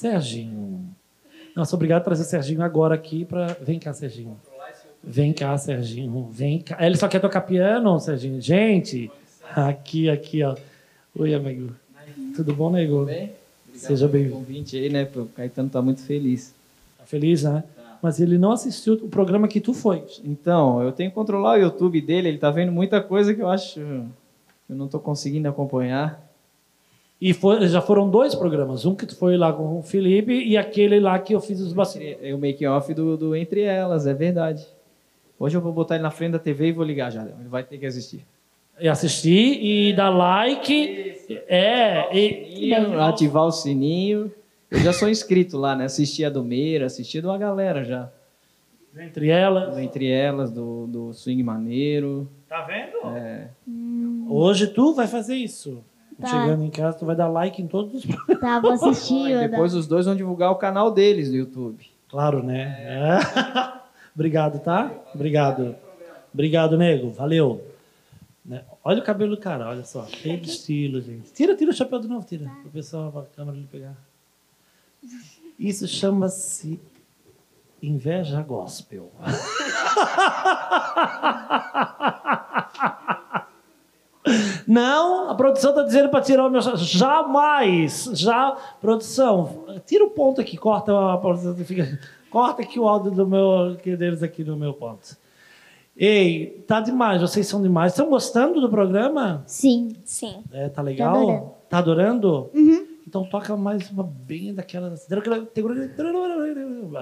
Serginho. 0.00 0.88
Nossa, 1.54 1.76
obrigado 1.76 2.00
por 2.00 2.06
trazer 2.06 2.22
o 2.22 2.26
Serginho 2.26 2.62
agora 2.62 2.94
aqui 2.94 3.26
para. 3.26 3.48
Vem 3.60 3.78
cá, 3.78 3.92
Serginho. 3.92 4.34
Vem 5.04 5.30
cá, 5.30 5.58
Serginho. 5.58 6.30
Vem 6.32 6.58
cá. 6.60 6.78
Ele 6.80 6.96
só 6.96 7.06
quer 7.06 7.20
tocar 7.20 7.42
piano, 7.42 8.00
Serginho. 8.00 8.40
Gente, 8.40 9.10
aqui, 9.54 10.08
aqui, 10.08 10.42
ó. 10.42 10.56
Oi, 11.18 11.34
amigo. 11.34 11.74
Tudo 12.34 12.54
bom, 12.54 12.70
nego? 12.70 13.00
Tudo 13.00 13.06
bem? 13.08 13.24
Obrigado 13.68 13.88
Seja 13.88 14.08
bem-vindo. 14.08 14.36
convite 14.36 14.78
aí, 14.78 14.88
né? 14.88 15.06
O 15.14 15.26
Caetano 15.26 15.68
tá 15.68 15.82
muito 15.82 16.00
feliz. 16.00 16.54
Tá 16.96 17.04
feliz, 17.04 17.42
né? 17.42 17.62
Mas 18.00 18.20
ele 18.20 18.38
não 18.38 18.52
assistiu 18.52 18.94
o 18.94 19.08
programa 19.08 19.48
que 19.48 19.60
tu 19.60 19.74
foi. 19.74 20.02
Então, 20.24 20.82
eu 20.82 20.92
tenho 20.92 21.10
que 21.10 21.14
controlar 21.14 21.58
o 21.58 21.60
YouTube 21.60 22.00
dele, 22.00 22.28
ele 22.28 22.38
tá 22.38 22.50
vendo 22.50 22.72
muita 22.72 23.02
coisa 23.02 23.34
que 23.34 23.42
eu 23.42 23.50
acho 23.50 23.74
que 23.74 23.80
eu 23.80 24.76
não 24.76 24.88
tô 24.88 24.98
conseguindo 24.98 25.46
acompanhar. 25.46 26.29
E 27.20 27.34
foi- 27.34 27.66
já 27.68 27.80
foram 27.82 28.08
dois 28.08 28.34
programas. 28.34 28.86
Um 28.86 28.94
que 28.94 29.04
tu 29.04 29.14
foi 29.16 29.36
lá 29.36 29.52
com 29.52 29.78
o 29.78 29.82
Felipe 29.82 30.32
e 30.32 30.56
aquele 30.56 30.98
lá 30.98 31.18
que 31.18 31.34
eu 31.34 31.40
fiz 31.40 31.60
os 31.60 31.72
bastidores. 31.72 32.16
É 32.22 32.32
o 32.34 32.38
making 32.38 32.66
off 32.66 32.92
do, 32.94 33.16
do 33.16 33.36
Entre 33.36 33.60
Elas, 33.62 34.06
é 34.06 34.14
verdade. 34.14 34.66
Hoje 35.38 35.56
eu 35.56 35.60
vou 35.60 35.72
botar 35.72 35.94
ele 35.96 36.02
na 36.02 36.10
frente 36.10 36.32
da 36.32 36.38
TV 36.38 36.68
e 36.68 36.72
vou 36.72 36.84
ligar 36.84 37.10
já. 37.12 37.22
Ele 37.22 37.48
vai 37.48 37.62
ter 37.62 37.76
que 37.78 37.84
assistir. 37.86 38.24
E 38.78 38.88
assistir 38.88 39.58
e 39.62 39.92
dar 39.92 40.08
like. 40.08 41.14
É, 41.46 42.08
e, 42.16 42.74
Sininho, 42.74 43.00
ativar 43.00 43.44
o 43.44 43.50
sininho. 43.52 44.32
Eu 44.70 44.78
já 44.80 44.92
sou 44.92 45.08
inscrito 45.08 45.58
lá, 45.58 45.76
né? 45.76 45.84
Assisti 45.84 46.24
a 46.24 46.30
do 46.30 46.42
Meira, 46.42 46.86
assisti 46.86 47.18
a 47.18 47.20
de 47.20 47.26
uma 47.26 47.36
galera 47.36 47.84
já. 47.84 48.10
entre 48.98 49.28
elas. 49.28 49.74
Do 49.74 49.80
Entre 49.80 50.08
Elas, 50.10 50.50
do, 50.50 50.86
do 50.86 51.12
Swing 51.12 51.42
Maneiro. 51.42 52.28
Tá 52.48 52.62
vendo? 52.62 53.14
É. 53.16 53.48
Hoje 54.28 54.66
tu 54.68 54.94
vai 54.94 55.06
fazer 55.06 55.34
isso. 55.36 55.84
Tá. 56.20 56.28
Chegando 56.28 56.64
em 56.64 56.70
casa, 56.70 56.98
tu 56.98 57.06
vai 57.06 57.16
dar 57.16 57.28
like 57.28 57.62
em 57.62 57.66
todos 57.66 57.94
os 57.94 58.04
programas. 58.06 58.40
Tá, 58.40 58.60
vou 58.60 58.72
assistir. 58.72 59.30
E 59.30 59.48
depois 59.48 59.74
os 59.74 59.86
dois 59.86 60.06
vão 60.06 60.14
divulgar 60.14 60.50
o 60.50 60.56
canal 60.56 60.90
deles 60.90 61.30
no 61.30 61.36
YouTube. 61.36 61.86
Claro, 62.08 62.42
né? 62.42 62.76
É. 62.80 63.18
Obrigado, 64.14 64.58
tá? 64.60 64.90
Obrigado. 65.14 65.74
Obrigado, 66.32 66.76
nego. 66.76 67.10
Valeu. 67.10 67.64
Né? 68.44 68.62
Olha 68.82 69.00
o 69.00 69.04
cabelo 69.04 69.36
do 69.36 69.40
cara, 69.40 69.68
olha 69.68 69.84
só. 69.84 70.06
Cheio 70.06 70.40
de 70.40 70.50
estilo, 70.50 71.00
gente. 71.00 71.32
Tira, 71.32 71.56
tira 71.56 71.70
o 71.70 71.74
chapéu 71.74 72.00
de 72.00 72.08
novo, 72.08 72.26
tira. 72.26 72.44
Para 72.44 72.68
o 72.68 72.70
pessoal, 72.70 73.12
para 73.12 73.22
a 73.22 73.26
câmera 73.26 73.56
ele 73.56 73.68
pegar. 73.70 73.94
Isso 75.58 75.86
chama-se 75.86 76.80
inveja 77.82 78.42
gospel. 78.42 79.10
Não, 84.72 85.28
a 85.28 85.34
produção 85.34 85.70
está 85.70 85.82
dizendo 85.82 86.08
para 86.10 86.20
tirar 86.22 86.46
o 86.46 86.50
meu. 86.50 86.60
Jamais! 86.60 88.08
Já, 88.14 88.52
produção, 88.80 89.64
tira 89.84 90.04
o 90.04 90.10
ponto 90.10 90.40
aqui, 90.40 90.56
corta 90.56 90.92
a 91.12 91.18
produção, 91.18 91.56
fica- 91.64 91.98
corta 92.30 92.62
aqui 92.62 92.78
o 92.78 92.86
áudio 92.86 93.10
do 93.10 93.26
meu, 93.26 93.76
que 93.82 93.96
deles 93.96 94.22
aqui 94.22 94.44
no 94.44 94.56
meu 94.56 94.72
ponto. 94.72 95.16
Ei, 95.96 96.62
tá 96.68 96.80
demais, 96.80 97.20
vocês 97.20 97.48
são 97.48 97.60
demais. 97.60 97.92
Estão 97.92 98.08
gostando 98.08 98.60
do 98.60 98.68
programa? 98.70 99.42
Sim. 99.44 99.96
Sim. 100.04 100.44
É, 100.52 100.68
tá 100.68 100.82
legal? 100.82 101.16
adorando. 101.16 101.50
Tá 101.68 101.78
adorando? 101.78 102.50
Uhum. 102.54 102.86
Então 103.06 103.24
toca 103.24 103.56
mais 103.56 103.90
uma 103.90 104.04
bem 104.04 104.54
daquelas. 104.54 105.04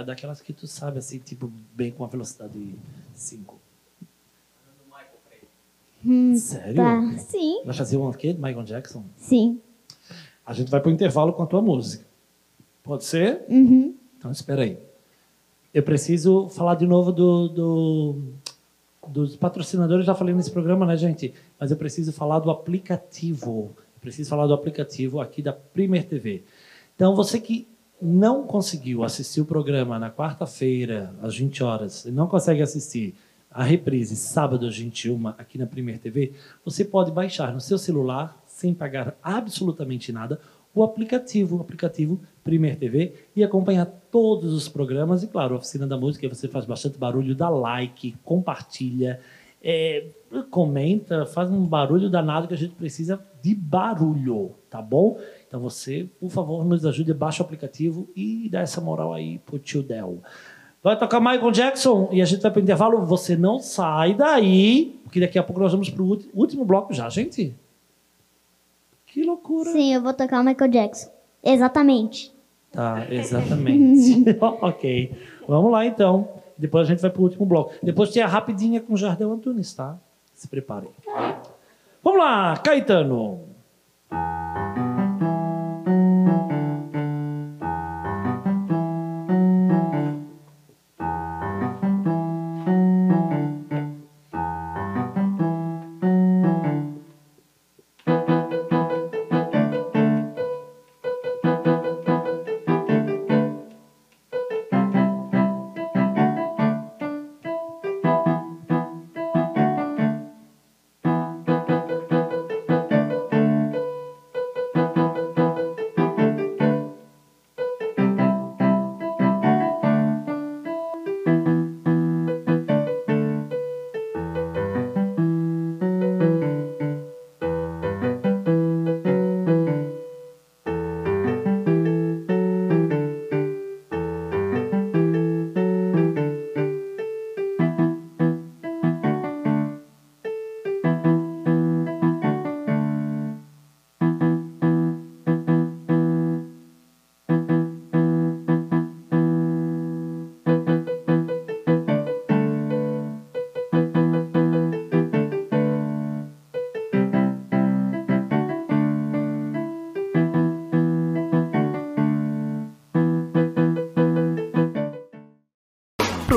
Daquelas 0.06 0.40
que 0.40 0.52
tu 0.54 0.66
sabe, 0.66 0.98
assim, 0.98 1.18
tipo, 1.18 1.52
bem 1.74 1.90
com 1.92 2.02
a 2.02 2.08
velocidade 2.08 2.74
5. 3.12 3.60
Hum, 6.08 6.34
Sério? 6.36 6.74
Tá. 6.76 7.12
Sim. 7.18 7.62
Vai 7.64 7.74
fazer 7.74 7.96
um 7.98 8.10
quê? 8.12 8.32
Michael 8.32 8.62
Jackson? 8.64 9.04
Sim. 9.16 9.60
A 10.46 10.52
gente 10.54 10.70
vai 10.70 10.80
pro 10.80 10.90
intervalo 10.90 11.32
com 11.34 11.42
a 11.42 11.46
tua 11.46 11.60
música. 11.60 12.04
Pode 12.82 13.04
ser? 13.04 13.42
Uhum. 13.48 13.94
Então 14.18 14.30
espera 14.30 14.62
aí. 14.62 14.78
Eu 15.74 15.82
preciso 15.82 16.48
falar 16.48 16.76
de 16.76 16.86
novo 16.86 17.12
do, 17.12 17.48
do- 17.48 18.16
dos 19.08 19.36
patrocinadores. 19.36 20.06
Já 20.06 20.14
falei 20.14 20.34
nesse 20.34 20.50
programa, 20.50 20.86
né, 20.86 20.96
gente? 20.96 21.34
Mas 21.60 21.70
eu 21.70 21.76
preciso 21.76 22.12
falar 22.12 22.38
do 22.38 22.50
aplicativo. 22.50 23.70
Eu 23.76 24.00
preciso 24.00 24.30
falar 24.30 24.46
do 24.46 24.54
aplicativo 24.54 25.20
aqui 25.20 25.42
da 25.42 25.52
Primer 25.52 26.06
TV. 26.06 26.42
Então, 26.96 27.14
você 27.14 27.38
que 27.38 27.68
não 28.00 28.44
conseguiu 28.44 29.04
assistir 29.04 29.40
o 29.40 29.44
programa 29.44 29.98
na 29.98 30.10
quarta-feira, 30.10 31.14
às 31.20 31.36
20 31.36 31.62
horas, 31.62 32.04
e 32.06 32.10
não 32.10 32.26
consegue 32.26 32.62
assistir 32.62 33.14
a 33.50 33.62
reprise 33.62 34.14
sábado 34.16 34.66
às 34.66 34.76
21 34.76 35.28
aqui 35.28 35.58
na 35.58 35.66
Primer 35.66 35.98
TV, 35.98 36.32
você 36.64 36.84
pode 36.84 37.10
baixar 37.10 37.52
no 37.52 37.60
seu 37.60 37.78
celular, 37.78 38.42
sem 38.46 38.74
pagar 38.74 39.16
absolutamente 39.22 40.12
nada, 40.12 40.40
o 40.74 40.82
aplicativo, 40.82 41.56
o 41.56 41.60
aplicativo 41.60 42.20
Primer 42.44 42.76
TV 42.76 43.14
e 43.34 43.42
acompanhar 43.42 43.86
todos 44.10 44.52
os 44.52 44.68
programas. 44.68 45.22
E 45.22 45.26
claro, 45.26 45.54
a 45.54 45.58
Oficina 45.58 45.86
da 45.86 45.96
Música, 45.96 46.28
você 46.28 46.46
faz 46.46 46.64
bastante 46.64 46.98
barulho, 46.98 47.34
dá 47.34 47.48
like, 47.48 48.14
compartilha, 48.22 49.20
é, 49.62 50.06
comenta, 50.50 51.26
faz 51.26 51.50
um 51.50 51.64
barulho 51.66 52.08
danado 52.08 52.46
que 52.46 52.54
a 52.54 52.56
gente 52.56 52.74
precisa 52.74 53.20
de 53.42 53.54
barulho, 53.54 54.54
tá 54.70 54.80
bom? 54.80 55.18
Então 55.46 55.60
você, 55.60 56.08
por 56.20 56.30
favor, 56.30 56.64
nos 56.64 56.84
ajude, 56.86 57.12
baixa 57.12 57.42
o 57.42 57.46
aplicativo 57.46 58.08
e 58.14 58.48
dá 58.50 58.60
essa 58.60 58.80
moral 58.80 59.12
aí 59.12 59.38
pro 59.38 59.58
tio 59.58 59.82
Del. 59.82 60.22
Vai 60.82 60.96
tocar 60.98 61.20
Michael 61.20 61.50
Jackson 61.50 62.08
e 62.12 62.22
a 62.22 62.24
gente 62.24 62.40
vai 62.40 62.50
pro 62.50 62.60
intervalo. 62.62 63.04
Você 63.04 63.36
não 63.36 63.58
sai 63.58 64.14
daí, 64.14 64.98
porque 65.02 65.20
daqui 65.20 65.38
a 65.38 65.42
pouco 65.42 65.60
nós 65.60 65.72
vamos 65.72 65.90
pro 65.90 66.04
ulti- 66.04 66.30
último 66.32 66.64
bloco 66.64 66.92
já, 66.94 67.08
gente. 67.08 67.54
Que 69.06 69.24
loucura. 69.24 69.70
Sim, 69.72 69.94
eu 69.94 70.02
vou 70.02 70.14
tocar 70.14 70.40
o 70.40 70.44
Michael 70.44 70.70
Jackson. 70.70 71.10
Exatamente. 71.42 72.32
Tá, 72.70 73.06
exatamente. 73.10 74.24
ok. 74.40 75.12
Vamos 75.48 75.72
lá 75.72 75.84
então. 75.86 76.28
Depois 76.56 76.86
a 76.86 76.90
gente 76.90 77.00
vai 77.00 77.10
pro 77.10 77.22
último 77.22 77.44
bloco. 77.46 77.72
Depois 77.82 78.10
tem 78.10 78.22
a 78.22 78.26
rapidinha 78.26 78.80
com 78.80 78.92
o 78.94 78.96
Jardel 78.96 79.32
Antunes, 79.32 79.72
tá? 79.74 79.96
Se 80.34 80.46
preparem. 80.48 80.90
Vamos 82.02 82.18
lá, 82.20 82.56
Caetano. 82.58 83.40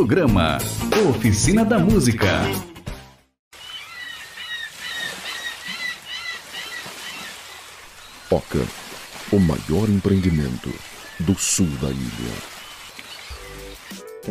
Programa 0.02 0.58
Oficina 1.08 1.64
da 1.64 1.78
Música. 1.78 2.28
Oca, 8.32 8.66
o 9.32 9.40
maior 9.40 9.88
empreendimento 9.88 10.74
do 11.20 11.38
sul 11.38 11.68
da 11.80 11.92
ilha. 11.92 12.51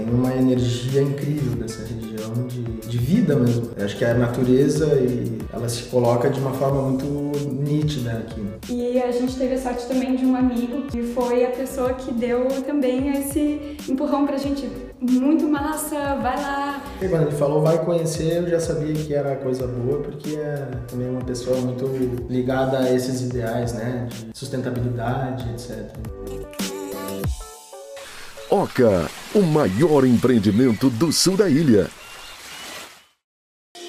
Tem 0.00 0.14
uma 0.14 0.34
energia 0.34 1.02
incrível 1.02 1.56
dessa 1.56 1.82
região 1.82 2.46
de, 2.46 2.62
de 2.88 2.98
vida 2.98 3.36
mesmo. 3.36 3.70
Eu 3.76 3.84
acho 3.84 3.98
que 3.98 4.04
a 4.04 4.14
natureza 4.14 4.86
e 4.98 5.38
ela 5.52 5.68
se 5.68 5.82
coloca 5.84 6.30
de 6.30 6.40
uma 6.40 6.52
forma 6.52 6.80
muito 6.80 7.04
nítida 7.52 8.12
aqui. 8.12 8.42
E 8.70 8.98
a 8.98 9.10
gente 9.12 9.36
teve 9.36 9.54
a 9.54 9.58
sorte 9.58 9.86
também 9.86 10.16
de 10.16 10.24
um 10.24 10.34
amigo 10.34 10.82
que 10.86 11.02
foi 11.02 11.44
a 11.44 11.50
pessoa 11.50 11.92
que 11.92 12.12
deu 12.12 12.48
também 12.66 13.10
esse 13.10 13.76
empurrão 13.86 14.26
pra 14.26 14.38
gente. 14.38 14.70
Muito 14.98 15.46
massa, 15.46 16.16
vai 16.16 16.40
lá. 16.40 16.82
E 17.02 17.06
quando 17.06 17.28
ele 17.28 17.36
falou 17.36 17.60
vai 17.60 17.84
conhecer, 17.84 18.38
eu 18.38 18.48
já 18.48 18.60
sabia 18.60 18.94
que 18.94 19.14
era 19.14 19.36
coisa 19.36 19.66
boa, 19.66 20.00
porque 20.00 20.36
é 20.36 20.66
também 20.88 21.10
uma 21.10 21.22
pessoa 21.22 21.58
muito 21.58 21.84
ligada 22.28 22.78
a 22.78 22.90
esses 22.90 23.20
ideais, 23.20 23.74
né? 23.74 24.08
De 24.08 24.38
sustentabilidade, 24.38 25.46
etc. 25.50 25.90
Oca, 28.50 29.08
o 29.32 29.42
maior 29.42 30.04
empreendimento 30.04 30.90
do 30.90 31.12
sul 31.12 31.36
da 31.36 31.48
ilha. 31.48 31.88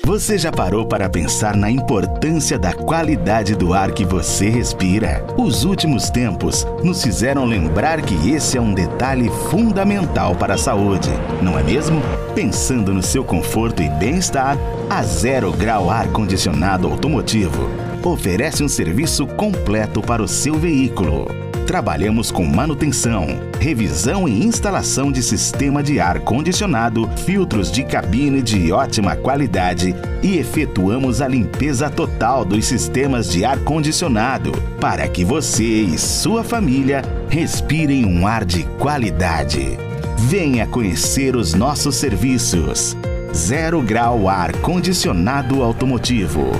Você 0.06 0.38
já 0.38 0.52
parou 0.52 0.88
para 0.88 1.10
pensar 1.10 1.56
na 1.56 1.72
importância 1.72 2.60
da 2.60 2.72
qualidade 2.72 3.56
do 3.56 3.74
ar 3.74 3.92
que 3.92 4.06
você 4.06 4.50
respira? 4.50 5.26
Os 5.36 5.64
últimos 5.64 6.12
tempos 6.12 6.64
nos 6.84 7.02
fizeram 7.02 7.44
lembrar 7.44 8.04
que 8.04 8.30
esse 8.30 8.56
é 8.56 8.62
um 8.62 8.72
detalhe 8.72 9.32
fundamental 9.50 10.36
para 10.36 10.54
a 10.54 10.60
saúde, 10.60 11.10
não 11.42 11.58
é 11.58 11.64
mesmo? 11.64 12.00
Pensando 12.36 12.94
no 12.94 13.02
seu 13.02 13.24
conforto 13.24 13.82
e 13.82 13.90
bem-estar, 13.90 14.60
a 14.88 15.02
Zero 15.02 15.52
Grau 15.54 15.90
Ar 15.90 16.08
Condicionado 16.10 16.88
Automotivo 16.88 17.68
oferece 18.04 18.64
um 18.64 18.70
serviço 18.70 19.26
completo 19.26 20.04
para 20.04 20.22
o 20.22 20.28
seu 20.28 20.54
veículo. 20.54 21.51
Trabalhamos 21.72 22.32
com 22.32 22.44
manutenção, 22.44 23.26
revisão 23.58 24.28
e 24.28 24.44
instalação 24.44 25.10
de 25.10 25.24
sistema 25.24 25.82
de 25.82 26.02
ar 26.02 26.20
condicionado, 26.20 27.10
filtros 27.26 27.72
de 27.72 27.86
cabine 27.86 28.42
de 28.42 28.74
ótima 28.74 29.16
qualidade 29.16 29.96
e 30.22 30.38
efetuamos 30.38 31.22
a 31.22 31.30
limpeza 31.30 31.90
total 31.90 32.44
dos 32.44 32.66
sistemas 32.66 33.32
de 33.32 33.46
ar 33.46 33.58
condicionado 33.60 34.52
para 34.82 35.08
que 35.08 35.24
você 35.24 35.64
e 35.64 35.98
sua 35.98 36.44
família 36.44 37.04
respirem 37.30 38.04
um 38.04 38.28
ar 38.28 38.44
de 38.44 38.64
qualidade. 38.78 39.78
Venha 40.18 40.68
conhecer 40.68 41.38
os 41.38 41.54
nossos 41.54 41.96
serviços. 41.96 42.98
Zero 43.34 43.82
Grau 43.82 44.28
Ar 44.28 44.52
Condicionado 44.58 45.64
Automotivo. 45.64 46.52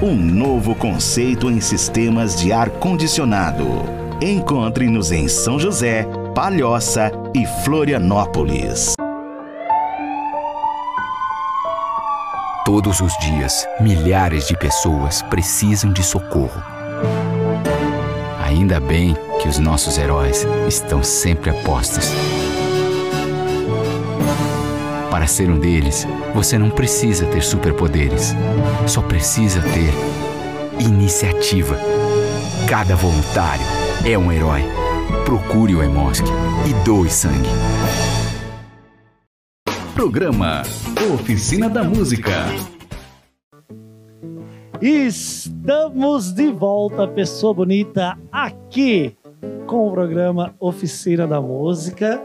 Um 0.00 0.14
novo 0.14 0.72
conceito 0.76 1.50
em 1.50 1.60
sistemas 1.60 2.40
de 2.40 2.52
ar 2.52 2.70
condicionado. 2.70 3.91
Encontre-nos 4.24 5.10
em 5.10 5.26
São 5.26 5.58
José, 5.58 6.06
Palhoça 6.32 7.10
e 7.34 7.44
Florianópolis. 7.64 8.94
Todos 12.64 13.00
os 13.00 13.12
dias, 13.18 13.66
milhares 13.80 14.46
de 14.46 14.56
pessoas 14.56 15.22
precisam 15.22 15.92
de 15.92 16.04
socorro. 16.04 16.62
Ainda 18.46 18.78
bem 18.78 19.16
que 19.40 19.48
os 19.48 19.58
nossos 19.58 19.98
heróis 19.98 20.46
estão 20.68 21.02
sempre 21.02 21.50
a 21.50 21.54
postos. 21.64 22.08
Para 25.10 25.26
ser 25.26 25.50
um 25.50 25.58
deles, 25.58 26.06
você 26.32 26.56
não 26.56 26.70
precisa 26.70 27.26
ter 27.26 27.42
superpoderes, 27.42 28.36
só 28.86 29.02
precisa 29.02 29.60
ter 29.60 29.92
iniciativa. 30.78 31.76
Cada 32.68 32.94
voluntário 32.94 33.81
é 34.04 34.18
um 34.18 34.32
herói. 34.32 34.62
Procure 35.24 35.76
o 35.76 35.82
Emosk 35.82 36.24
e 36.68 36.84
doe 36.84 37.08
sangue. 37.08 37.48
Programa 39.94 40.62
Oficina 41.14 41.70
da 41.70 41.84
Música. 41.84 42.32
Estamos 44.80 46.32
de 46.32 46.50
volta, 46.50 47.06
pessoa 47.06 47.54
bonita, 47.54 48.18
aqui 48.32 49.16
com 49.68 49.86
o 49.86 49.92
programa 49.92 50.52
Oficina 50.58 51.24
da 51.24 51.40
Música. 51.40 52.20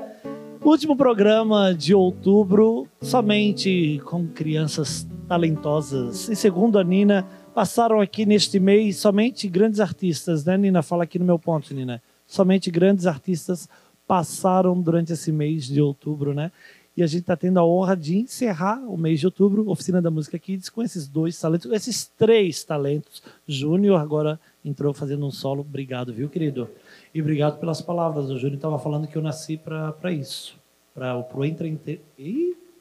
Último 0.63 0.97
programa 0.97 1.75
de 1.75 1.93
outubro, 1.93 2.87
somente 2.99 4.01
com 4.03 4.25
crianças 4.25 5.07
talentosas. 5.27 6.27
E 6.27 6.35
segundo 6.35 6.79
a 6.79 6.83
Nina, 6.83 7.27
passaram 7.57 7.99
aqui 7.99 8.23
neste 8.23 8.59
mês 8.59 8.97
somente 8.97 9.47
grandes 9.47 9.79
artistas, 9.79 10.45
né, 10.45 10.55
Nina? 10.55 10.83
Fala 10.83 11.05
aqui 11.05 11.17
no 11.17 11.25
meu 11.25 11.39
ponto, 11.39 11.73
Nina. 11.73 12.03
Somente 12.27 12.69
grandes 12.69 13.07
artistas 13.07 13.67
passaram 14.07 14.79
durante 14.79 15.11
esse 15.11 15.31
mês 15.31 15.65
de 15.65 15.81
outubro, 15.81 16.35
né? 16.35 16.51
E 16.95 17.01
a 17.01 17.07
gente 17.07 17.21
está 17.21 17.35
tendo 17.35 17.59
a 17.59 17.65
honra 17.65 17.97
de 17.97 18.15
encerrar 18.15 18.79
o 18.87 18.95
mês 18.95 19.19
de 19.19 19.25
outubro, 19.25 19.67
Oficina 19.71 19.99
da 19.99 20.11
Música 20.11 20.37
Kids, 20.37 20.69
com 20.69 20.83
esses 20.83 21.07
dois 21.07 21.39
talentos, 21.39 21.71
esses 21.71 22.05
três 22.05 22.63
talentos. 22.63 23.23
Júnior 23.47 23.99
agora 23.99 24.39
entrou 24.63 24.93
fazendo 24.93 25.25
um 25.25 25.31
solo. 25.31 25.61
Obrigado, 25.61 26.13
viu, 26.13 26.29
querido? 26.29 26.69
E 27.11 27.19
obrigado 27.19 27.59
pelas 27.59 27.81
palavras. 27.81 28.29
O 28.29 28.37
Júnior 28.37 28.57
estava 28.57 28.77
falando 28.77 29.07
que 29.07 29.17
eu 29.17 29.21
nasci 29.23 29.57
para 29.57 30.11
isso, 30.11 30.55
para 30.93 31.25
o 31.33 31.43
entrete... 31.43 32.01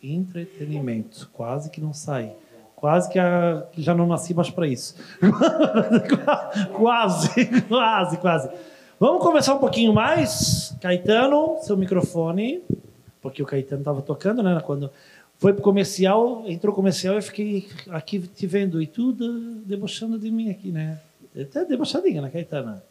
entretenimento. 0.02 1.30
Quase 1.32 1.70
que 1.70 1.80
não 1.80 1.94
sai. 1.94 2.36
Quase 2.76 3.10
que, 3.10 3.18
a, 3.18 3.66
já 3.76 3.94
não 3.94 4.06
nasci 4.06 4.34
mais 4.34 4.50
para 4.50 4.68
isso. 4.68 4.94
quase, 6.72 7.46
quase, 7.68 8.18
quase. 8.18 8.50
Vamos 9.00 9.22
conversar 9.22 9.54
um 9.54 9.58
pouquinho 9.58 9.92
mais? 9.92 10.76
Caetano, 10.80 11.56
seu 11.62 11.76
microfone 11.76 12.62
porque 13.26 13.42
o 13.42 13.46
Caetano 13.46 13.80
estava 13.80 14.00
tocando, 14.02 14.40
né? 14.40 14.60
Quando 14.64 14.88
foi 15.36 15.52
pro 15.52 15.60
comercial, 15.60 16.44
entrou 16.46 16.72
comercial, 16.72 17.16
eu 17.16 17.22
fiquei 17.22 17.68
aqui 17.90 18.20
te 18.20 18.46
vendo 18.46 18.80
e 18.80 18.86
tudo 18.86 19.56
debochando 19.64 20.16
de 20.16 20.30
mim 20.30 20.48
aqui, 20.48 20.70
né? 20.70 21.00
Até 21.36 21.64
debochadinha, 21.64 22.22
né, 22.22 22.30
Caetana? 22.30 22.84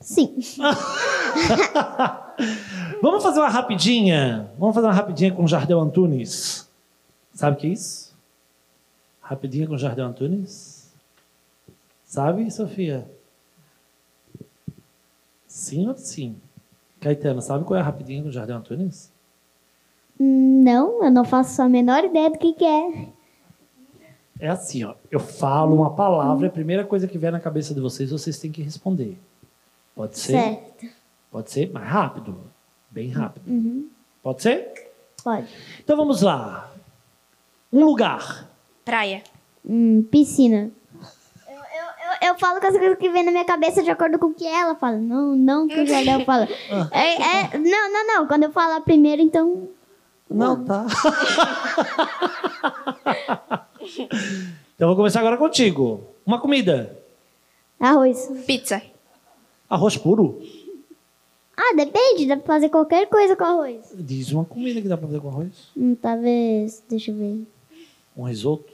Sim. 0.00 0.38
Vamos 3.02 3.22
fazer 3.22 3.40
uma 3.40 3.48
rapidinha. 3.48 4.50
Vamos 4.58 4.74
fazer 4.74 4.86
uma 4.86 4.92
rapidinha 4.94 5.32
com 5.32 5.44
o 5.44 5.48
Jardel 5.48 5.80
Antunes. 5.80 6.68
Sabe 7.32 7.56
o 7.56 7.60
que 7.60 7.66
é 7.66 7.70
isso? 7.70 8.16
Rapidinha 9.20 9.66
com 9.66 9.74
o 9.74 9.78
Jardel 9.78 10.06
Antunes? 10.06 10.92
Sabe, 12.04 12.50
Sofia? 12.50 13.06
Sim 15.46 15.88
ou 15.88 15.96
sim? 15.96 16.36
Caetano, 17.00 17.40
sabe 17.40 17.64
qual 17.64 17.78
é 17.78 17.80
a 17.80 17.84
rapidinha 17.84 18.22
do 18.22 18.30
Jardim 18.30 18.52
Antunes? 18.52 19.12
Não, 20.18 21.04
eu 21.04 21.10
não 21.10 21.24
faço 21.24 21.60
a 21.62 21.68
menor 21.68 22.04
ideia 22.04 22.30
do 22.30 22.38
que, 22.38 22.52
que 22.52 22.64
é. 22.64 23.08
É 24.38 24.48
assim, 24.48 24.84
ó. 24.84 24.94
Eu 25.10 25.20
falo 25.20 25.74
uma 25.74 25.94
palavra, 25.94 26.46
a 26.46 26.50
primeira 26.50 26.84
coisa 26.84 27.06
que 27.06 27.16
vier 27.18 27.32
na 27.32 27.40
cabeça 27.40 27.74
de 27.74 27.80
vocês, 27.80 28.10
vocês 28.10 28.38
têm 28.38 28.52
que 28.52 28.62
responder. 28.62 29.18
Pode 29.94 30.18
ser? 30.18 30.32
Certo. 30.32 30.86
Pode 31.30 31.50
ser 31.50 31.70
mais 31.72 31.88
rápido. 31.88 32.38
Bem 32.96 33.10
rápido. 33.10 33.46
Uhum. 33.46 33.90
Pode 34.22 34.40
ser? 34.40 34.72
Pode. 35.22 35.46
Então 35.84 35.98
vamos 35.98 36.22
lá. 36.22 36.72
Um 37.70 37.84
lugar. 37.84 38.48
Praia. 38.86 39.22
Hum, 39.62 40.02
piscina. 40.10 40.70
Eu, 41.46 41.56
eu, 41.56 42.30
eu 42.30 42.38
falo 42.38 42.58
com 42.58 42.68
as 42.68 42.74
coisas 42.74 42.96
que 42.96 43.10
vem 43.10 43.22
na 43.22 43.30
minha 43.30 43.44
cabeça 43.44 43.82
de 43.82 43.90
acordo 43.90 44.18
com 44.18 44.28
o 44.28 44.34
que 44.34 44.46
ela 44.46 44.74
fala. 44.76 44.96
Não, 44.96 45.36
não 45.36 45.68
que 45.68 45.78
o 45.78 45.84
Jardel 45.86 46.24
fala. 46.24 46.48
É, 46.90 47.20
é, 47.20 47.58
não, 47.58 47.92
não, 47.92 48.06
não. 48.06 48.26
Quando 48.26 48.44
eu 48.44 48.50
falar 48.50 48.80
primeiro, 48.80 49.20
então. 49.20 49.68
Não, 50.30 50.64
tá. 50.64 50.86
então 54.74 54.88
vou 54.88 54.96
começar 54.96 55.20
agora 55.20 55.36
contigo. 55.36 56.00
Uma 56.24 56.40
comida. 56.40 56.98
Arroz. 57.78 58.32
Pizza. 58.46 58.80
Arroz 59.68 59.98
puro? 59.98 60.40
Ah, 61.56 61.74
depende. 61.74 62.26
Dá 62.26 62.36
pra 62.36 62.46
fazer 62.54 62.68
qualquer 62.68 63.06
coisa 63.08 63.34
com 63.34 63.44
arroz. 63.44 63.80
Diz 63.94 64.30
uma 64.32 64.44
comida 64.44 64.80
que 64.82 64.88
dá 64.88 64.96
pra 64.96 65.06
fazer 65.06 65.20
com 65.20 65.28
arroz. 65.28 65.50
Hum, 65.76 65.94
talvez. 65.94 66.82
Deixa 66.88 67.10
eu 67.10 67.16
ver. 67.16 67.46
Um 68.16 68.24
risoto? 68.24 68.72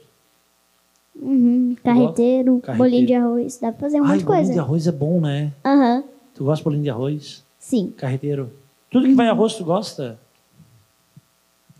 Uhum, 1.15 1.75
carreteiro, 1.83 2.59
Carreteiro. 2.59 2.77
bolinho 2.77 3.05
de 3.07 3.13
arroz. 3.13 3.57
Dá 3.57 3.71
pra 3.71 3.81
fazer 3.81 4.01
um 4.01 4.05
monte 4.05 4.19
de 4.19 4.25
bolinho 4.25 4.39
coisa. 4.45 4.53
de 4.53 4.59
arroz 4.59 4.87
é 4.87 4.91
bom, 4.91 5.21
né? 5.21 5.51
Aham. 5.63 6.03
Tu 6.33 6.43
gosta 6.43 6.57
de 6.57 6.63
bolinho 6.63 6.83
de 6.83 6.89
arroz? 6.89 7.43
Sim. 7.59 7.93
Carreteiro? 7.95 8.51
Tudo 8.89 9.07
que 9.07 9.13
vai 9.13 9.27
arroz 9.27 9.53
tu 9.55 9.63
gosta? 9.63 10.19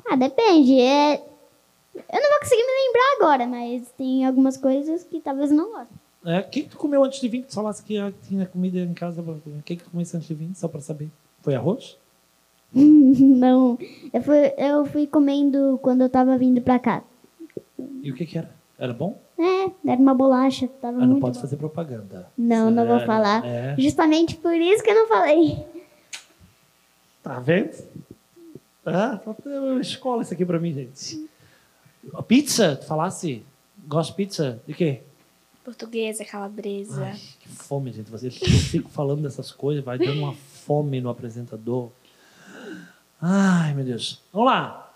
Ah, 0.08 0.16
depende. 0.16 0.80
É... 0.80 1.16
Eu 1.96 2.22
não 2.22 2.30
vou 2.30 2.40
conseguir 2.40 2.64
me 2.64 2.86
lembrar 2.88 3.16
agora, 3.18 3.48
mas 3.48 3.88
tem 3.98 4.26
algumas 4.26 4.58
coisas 4.58 5.04
que 5.04 5.20
talvez 5.20 5.52
eu 5.52 5.58
não 5.58 5.72
goste. 5.72 5.94
É, 6.26 6.40
o 6.40 6.44
que, 6.50 6.64
que 6.64 6.70
tu 6.70 6.78
comeu 6.78 7.04
antes 7.04 7.20
de 7.20 7.28
vir? 7.28 7.44
Tu 7.44 7.54
falasse 7.54 7.84
que 7.84 7.98
tinha 8.28 8.46
comida 8.46 8.80
em 8.80 8.94
casa. 8.94 9.22
O 9.22 9.62
que, 9.64 9.76
que 9.76 9.84
tu 9.84 9.90
comeu 9.90 10.06
antes 10.14 10.26
de 10.28 10.34
vir? 10.34 10.50
Só 10.56 10.68
pra 10.68 10.80
saber. 10.80 11.10
Foi 11.42 11.54
arroz? 11.56 11.98
Não. 12.74 13.78
Eu 14.14 14.22
fui, 14.24 14.54
eu 14.58 14.86
fui 14.86 15.08
comendo 15.08 15.78
quando 15.82 16.02
eu 16.02 16.10
tava 16.10 16.38
vindo 16.38 16.62
pra 16.62 16.80
cá. 16.80 17.04
E 18.02 18.12
o 18.12 18.16
que 18.16 18.26
que 18.26 18.38
era? 18.38 18.50
Era 18.80 18.94
bom? 18.94 19.20
É, 19.38 19.72
era 19.92 20.00
uma 20.02 20.14
bolacha. 20.14 20.68
Tava 20.82 21.02
Ah, 21.02 21.06
não 21.06 21.20
pode 21.20 21.36
bom. 21.38 21.42
fazer 21.42 21.58
propaganda. 21.58 22.28
Não, 22.38 22.72
não 22.72 22.86
vou 22.88 23.00
falar. 23.02 23.46
É. 23.46 23.76
Justamente 23.78 24.36
por 24.36 24.54
isso 24.56 24.84
que 24.84 24.90
eu 24.92 24.96
não 24.96 25.08
falei. 25.08 25.58
Tá 27.22 27.40
vendo? 27.40 27.72
Ah, 28.86 29.20
uma 29.46 29.80
escola 29.82 30.22
isso 30.24 30.34
aqui 30.34 30.46
pra 30.46 30.60
mim, 30.60 30.74
gente. 30.74 31.30
Pizza, 32.28 32.76
tu 32.76 32.86
falasse? 32.86 33.44
Gosto 33.88 34.10
de 34.12 34.16
pizza? 34.18 34.62
De 34.68 34.74
quê? 34.74 35.02
Portuguesa, 35.64 36.26
calabresa. 36.26 37.06
Ai, 37.06 37.20
que 37.40 37.48
fome, 37.48 37.92
gente. 37.92 38.12
Vocês 38.12 38.36
ficam 38.38 38.90
falando 38.90 39.22
dessas 39.22 39.52
coisas, 39.52 39.84
vai 39.84 39.98
dando 39.98 40.20
uma 40.20 40.34
fome 40.34 41.00
no 41.00 41.10
apresentador. 41.10 41.90
Ai, 43.22 43.74
meu 43.74 43.86
Deus. 43.86 44.22
Vamos 44.34 44.48
lá. 44.48 44.94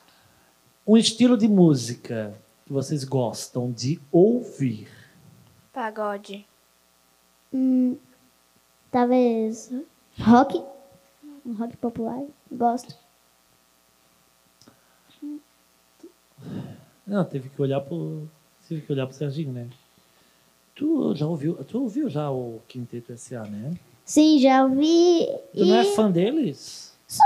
Um 0.86 0.98
estilo 0.98 1.38
de 1.38 1.48
música 1.48 2.38
que 2.66 2.74
vocês 2.74 3.06
gostam 3.06 3.72
de 3.72 4.00
ouvir. 4.12 4.90
Pagode. 5.72 6.46
Hum, 7.54 7.98
talvez 8.92 9.72
rock. 10.20 10.62
Um 11.46 11.54
rock 11.54 11.78
popular. 11.78 12.22
Gosto. 12.52 12.94
Não, 17.06 17.24
teve 17.24 17.48
que 17.48 17.62
olhar 17.62 17.80
pro. 17.80 18.28
Teve 18.68 18.82
que 18.82 18.92
olhar 18.92 19.08
pro 19.08 19.16
Serginho, 19.16 19.54
né? 19.54 19.70
Tu 20.78 21.16
já 21.16 21.26
ouviu, 21.26 21.56
tu 21.66 21.82
ouviu 21.82 22.08
já 22.08 22.30
o 22.30 22.60
Quinteto 22.68 23.12
SA, 23.18 23.42
né? 23.46 23.74
Sim, 24.06 24.40
já 24.40 24.64
ouvi. 24.64 25.28
Tu 25.54 25.66
não 25.66 25.76
é 25.76 25.82
e 25.82 25.96
fã 25.96 26.12
deles? 26.12 26.96
Sou. 27.08 27.26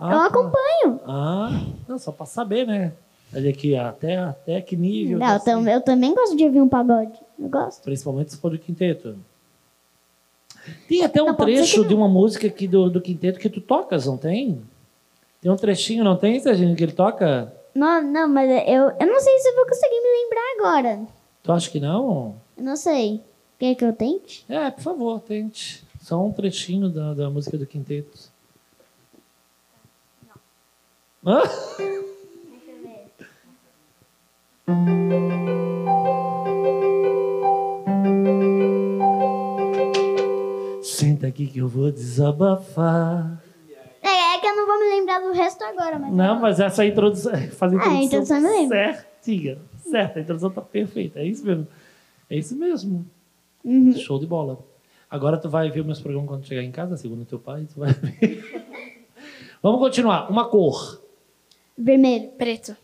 Ah, 0.00 0.12
eu 0.12 0.18
tá. 0.20 0.26
acompanho. 0.26 1.00
Ah, 1.04 1.50
não, 1.88 1.98
só 1.98 2.12
pra 2.12 2.26
saber, 2.26 2.64
né? 2.66 2.92
Olha 3.34 3.50
aqui, 3.50 3.74
até, 3.74 4.16
até 4.18 4.60
que 4.60 4.76
nível. 4.76 5.18
Não, 5.18 5.32
eu, 5.34 5.38
você- 5.40 5.44
tam- 5.44 5.68
eu 5.68 5.80
também 5.80 6.14
gosto 6.14 6.36
de 6.36 6.44
ouvir 6.44 6.60
um 6.60 6.68
pagode. 6.68 7.18
Eu 7.38 7.48
gosto. 7.48 7.82
Principalmente 7.82 8.30
se 8.32 8.36
for 8.38 8.50
do 8.50 8.58
quinteto. 8.58 9.18
Tem 10.88 11.02
até 11.02 11.20
um 11.20 11.26
Não, 11.26 11.34
trecho 11.34 11.84
de 11.84 11.94
uma 11.94 12.08
música 12.08 12.46
aqui 12.46 12.68
do, 12.68 12.88
do 12.88 13.00
quinteto 13.00 13.40
que 13.40 13.50
tu 13.50 13.60
tocas, 13.60 14.06
não 14.06 14.16
tem? 14.16 14.62
Tem 15.40 15.50
um 15.50 15.56
trechinho, 15.56 16.04
não 16.04 16.16
tem, 16.16 16.38
Serginho, 16.38 16.76
que 16.76 16.84
ele 16.84 16.92
toca? 16.92 17.52
Não, 17.74 18.00
não, 18.00 18.28
mas 18.28 18.48
eu, 18.68 18.90
eu 19.00 19.06
não 19.08 19.18
sei 19.20 19.38
se 19.40 19.48
eu 19.48 19.56
vou 19.56 19.66
conseguir 19.66 20.00
me 20.00 20.22
lembrar 20.22 20.76
agora. 20.78 21.00
Tu 21.42 21.50
acha 21.52 21.68
que 21.70 21.80
não? 21.80 22.36
Eu 22.56 22.64
não 22.64 22.76
sei. 22.76 23.22
Quer 23.58 23.74
que 23.74 23.84
eu 23.84 23.92
tente? 23.92 24.44
É, 24.48 24.70
por 24.70 24.82
favor, 24.82 25.20
tente. 25.20 25.84
Só 26.00 26.24
um 26.24 26.32
trechinho 26.32 26.88
da, 26.88 27.14
da 27.14 27.30
música 27.30 27.56
do 27.56 27.66
quinteto. 27.66 28.30
Hã? 31.24 31.42
Senta 40.82 41.28
aqui 41.28 41.46
que 41.46 41.58
eu 41.58 41.68
vou 41.68 41.90
desabafar. 41.92 43.40
É, 44.02 44.34
é 44.36 44.40
que 44.40 44.46
eu 44.46 44.56
não 44.56 44.66
vou 44.66 44.78
me 44.80 44.96
lembrar 44.96 45.20
do 45.20 45.32
resto 45.32 45.62
agora, 45.62 45.98
mas. 45.98 46.12
Não, 46.12 46.40
mas 46.40 46.58
essa 46.60 46.84
introdução. 46.84 47.32
Faz 47.52 47.72
a 47.72 47.76
Ah, 47.76 47.88
a 47.90 48.02
introdução 48.02 48.02
introdução 48.02 48.36
eu 48.38 48.42
me 48.42 48.48
lembro. 48.48 48.76
certinha. 48.76 49.58
Certo, 49.84 50.18
a 50.18 50.22
introdução 50.22 50.50
tá 50.50 50.60
perfeita. 50.60 51.20
É 51.20 51.24
isso 51.26 51.44
mesmo. 51.46 51.66
É 52.32 52.38
isso 52.38 52.56
mesmo. 52.56 53.04
Uhum. 53.62 53.92
Show 53.92 54.18
de 54.18 54.24
bola. 54.26 54.58
Agora 55.10 55.36
tu 55.36 55.50
vai 55.50 55.70
ver 55.70 55.84
meus 55.84 56.00
programas 56.00 56.28
quando 56.30 56.46
chegar 56.46 56.62
em 56.62 56.72
casa, 56.72 56.96
segundo 56.96 57.26
teu 57.26 57.38
pai, 57.38 57.66
tu 57.70 57.78
vai 57.78 57.92
ver. 57.92 58.64
Vamos 59.62 59.78
continuar. 59.78 60.30
Uma 60.30 60.48
cor. 60.48 61.02
Vermelho. 61.76 62.30
Preto. 62.38 62.74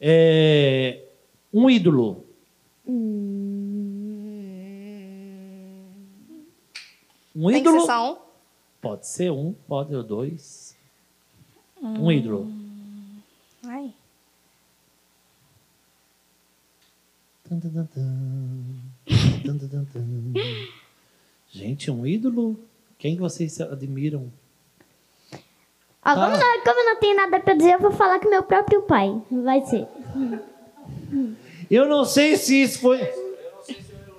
É, 0.00 1.02
Um 1.52 1.68
ídolo. 1.68 2.24
Um 7.34 7.50
Tem 7.50 7.62
que 7.62 7.68
ídolo. 7.68 7.80
ser 7.80 7.86
só 7.86 8.12
um? 8.14 8.16
Pode 8.80 9.06
ser 9.06 9.30
um, 9.30 9.52
pode 9.68 9.90
ser 9.90 10.02
dois. 10.02 10.74
Um 11.82 12.10
ídolo. 12.10 12.50
Ai. 13.66 13.92
Gente, 21.50 21.90
um 21.90 22.06
ídolo? 22.06 22.58
Quem 22.98 23.14
que 23.14 23.20
vocês 23.20 23.60
admiram? 23.60 24.32
Ó, 26.04 26.14
como, 26.14 26.36
não, 26.36 26.64
como 26.64 26.80
eu 26.80 26.84
não 26.84 27.00
tenho 27.00 27.16
nada 27.16 27.40
pra 27.40 27.54
dizer, 27.54 27.74
eu 27.74 27.80
vou 27.80 27.90
falar 27.92 28.20
com 28.20 28.28
meu 28.30 28.42
próprio 28.42 28.82
pai. 28.82 29.20
Vai 29.30 29.64
ser. 29.66 29.86
Eu 31.70 31.88
não 31.88 32.04
sei 32.04 32.36
se 32.36 32.62
isso 32.62 32.80
foi. 32.80 33.00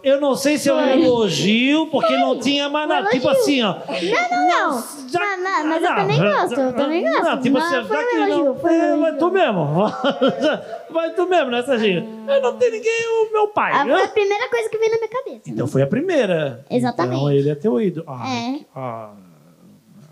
Eu 0.07 0.21
não 0.21 0.35
sei 0.35 0.57
se 0.57 0.69
é 0.69 0.73
um 0.73 0.79
elogio, 0.79 1.87
porque 1.87 2.15
não 2.15 2.39
tinha 2.39 2.69
mais 2.69 2.87
nada. 2.87 3.09
Tipo 3.09 3.27
assim, 3.27 3.61
ó. 3.61 3.73
Não, 3.73 4.29
não, 4.29 4.47
não. 4.47 4.83
Já- 5.09 5.37
Não, 5.37 5.43
não, 5.43 5.67
mas 5.67 5.83
eu 5.83 5.95
também 5.95 6.17
gosto, 6.19 6.59
eu 6.59 6.73
também 6.73 7.03
gosto. 7.03 7.23
Não, 7.23 7.41
tipo 7.41 7.57
assim, 7.57 7.73
já 7.87 8.03
que 8.07 8.15
elogio, 8.15 8.45
não. 8.45 8.55
foi 8.59 8.73
É, 8.73 8.97
vai 8.97 9.17
tu 9.17 9.31
mesmo. 9.31 9.65
Vai 10.89 11.13
tu 11.13 11.27
mesmo, 11.27 11.51
né, 11.51 11.61
Serginho? 11.63 12.25
Eu 12.27 12.41
não 12.41 12.57
tenho 12.57 12.71
ninguém, 12.71 13.07
o 13.27 13.33
meu 13.33 13.47
pai. 13.49 13.71
Ah, 13.73 13.83
né? 13.83 13.93
foi 13.97 14.05
a 14.05 14.07
primeira 14.07 14.49
coisa 14.49 14.69
que 14.69 14.77
veio 14.77 14.91
na 14.91 14.97
minha 14.97 15.09
cabeça. 15.09 15.41
Então 15.45 15.67
foi 15.67 15.81
a 15.81 15.87
primeira. 15.87 16.65
Exatamente. 16.69 17.15
Então 17.17 17.31
ele 17.31 17.49
é 17.49 17.55
teu 17.55 17.81
ídolo. 17.81 18.05
Ai, 18.09 18.55
É. 18.61 18.65
ah, 18.73 19.11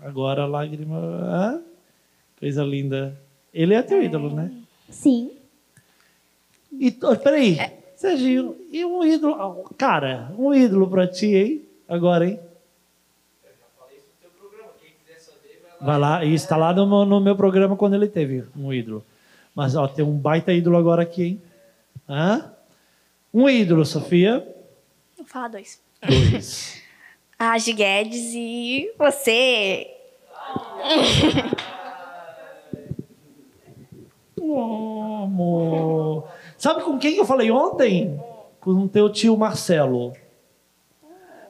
agora 0.04 0.42
a 0.42 0.46
lágrima. 0.46 0.98
ah, 1.24 1.58
coisa 2.38 2.62
linda. 2.62 3.18
Ele 3.54 3.72
é 3.74 3.80
teu 3.82 4.02
ídolo, 4.02 4.34
né? 4.34 4.50
Sim. 4.90 5.30
E, 6.78 6.90
peraí, 7.22 7.58
Serginho, 7.96 8.56
e 8.70 8.84
um 8.84 9.02
ídolo. 9.02 9.34
ah, 9.34 9.74
Cara, 9.76 10.30
um 10.38 10.54
ídolo 10.54 10.88
pra 10.88 11.06
ti, 11.08 11.34
hein? 11.34 11.62
Agora, 11.88 12.26
hein? 12.28 12.38
Vai 15.80 15.98
lá, 15.98 16.24
e 16.24 16.32
está 16.34 16.56
lá 16.56 16.72
no, 16.72 16.86
meu- 16.86 17.04
no 17.04 17.20
meu 17.20 17.36
programa 17.36 17.76
quando 17.76 17.94
ele 17.94 18.08
teve 18.08 18.44
um 18.56 18.72
ídolo. 18.72 19.04
Mas 19.54 19.74
ó, 19.76 19.86
tem 19.88 20.04
um 20.04 20.16
baita 20.16 20.52
ídolo 20.52 20.76
agora 20.76 21.02
aqui, 21.02 21.22
hein? 21.22 21.42
Hã? 22.08 22.52
Um 23.32 23.48
ídolo, 23.48 23.84
Sofia. 23.84 24.46
Vou 25.16 25.26
falar 25.26 25.48
dois. 25.48 25.80
Dois. 26.06 26.82
A 27.38 27.56
Guedes 27.58 28.32
e 28.34 28.92
você. 28.98 29.86
Oh, 34.48 35.22
amor. 35.24 36.28
Sabe 36.58 36.82
com 36.82 36.98
quem 36.98 37.16
eu 37.16 37.24
falei 37.24 37.50
ontem? 37.50 38.20
Com 38.60 38.70
o 38.72 38.88
teu 38.88 39.10
tio 39.10 39.36
Marcelo. 39.36 40.12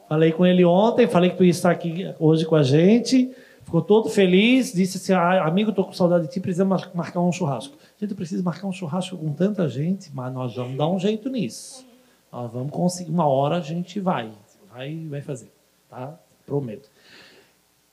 Falei 0.09 0.33
com 0.33 0.47
ele 0.47 0.65
ontem, 0.65 1.07
falei 1.09 1.31
que 1.31 1.37
tu 1.37 1.45
ia 1.45 1.51
estar 1.51 1.71
aqui 1.71 2.15
hoje 2.19 2.45
com 2.45 2.55
a 2.55 2.63
gente. 2.63 3.31
Ficou 3.65 3.83
todo 3.83 4.09
feliz, 4.09 4.73
disse 4.73 4.99
assim: 4.99 5.13
ah, 5.13 5.45
amigo, 5.45 5.73
tô 5.73 5.83
com 5.85 5.93
saudade 5.93 6.27
de 6.27 6.33
ti, 6.33 6.39
precisamos 6.41 6.81
mar- 6.81 6.91
marcar 6.95 7.21
um 7.21 7.33
churrasco. 7.33 7.77
Gente, 7.99 8.11
eu 8.11 8.17
preciso 8.17 8.45
marcar 8.45 8.69
um 8.69 8.73
churrasco 8.73 9.17
com 9.17 9.33
tanta 9.33 9.69
gente, 9.69 10.11
mas 10.15 10.33
nós 10.33 10.55
vamos 10.55 10.77
dar 10.77 10.87
um 10.87 10.99
jeito 11.01 11.29
nisso. 11.29 11.85
Nós 12.31 12.51
vamos 12.53 12.71
conseguir, 12.71 13.11
uma 13.11 13.27
hora 13.27 13.57
a 13.57 13.61
gente 13.61 13.99
vai. 13.99 14.31
Vai, 14.73 15.07
vai 15.09 15.21
fazer, 15.21 15.51
tá? 15.89 16.15
Prometo. 16.47 16.89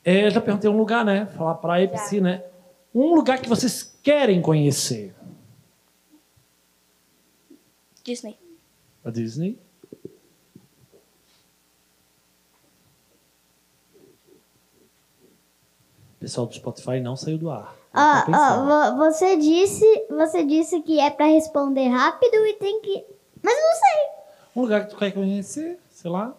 É, 0.05 0.27
eu 0.27 0.29
já 0.29 0.41
perguntei 0.41 0.69
um 0.69 0.77
lugar, 0.77 1.03
né? 1.03 1.27
Falar 1.35 1.55
praia 1.55 1.87
piscina, 1.87 2.29
né? 2.29 2.43
Um 2.93 3.15
lugar 3.15 3.39
que 3.39 3.49
vocês 3.49 3.97
querem 4.03 4.41
conhecer. 4.41 5.15
Disney. 8.03 8.37
A 9.03 9.09
Disney. 9.11 9.57
O 16.15 16.19
pessoal 16.19 16.47
do 16.47 16.53
Spotify 16.53 16.99
não 16.99 17.15
saiu 17.15 17.37
do 17.37 17.49
ar. 17.49 17.75
Ó, 17.93 18.91
vo- 18.91 18.97
você 18.97 19.35
disse, 19.37 19.85
você 20.09 20.43
disse 20.43 20.81
que 20.81 20.99
é 20.99 21.09
pra 21.09 21.25
responder 21.27 21.87
rápido 21.89 22.35
e 22.45 22.53
tem 22.53 22.81
que. 22.81 23.05
Mas 23.41 23.53
eu 23.55 23.61
não 23.61 23.73
sei. 23.73 24.23
Um 24.55 24.61
lugar 24.61 24.85
que 24.85 24.91
tu 24.91 24.97
quer 24.97 25.11
conhecer, 25.11 25.79
sei 25.89 26.09
lá. 26.09 26.35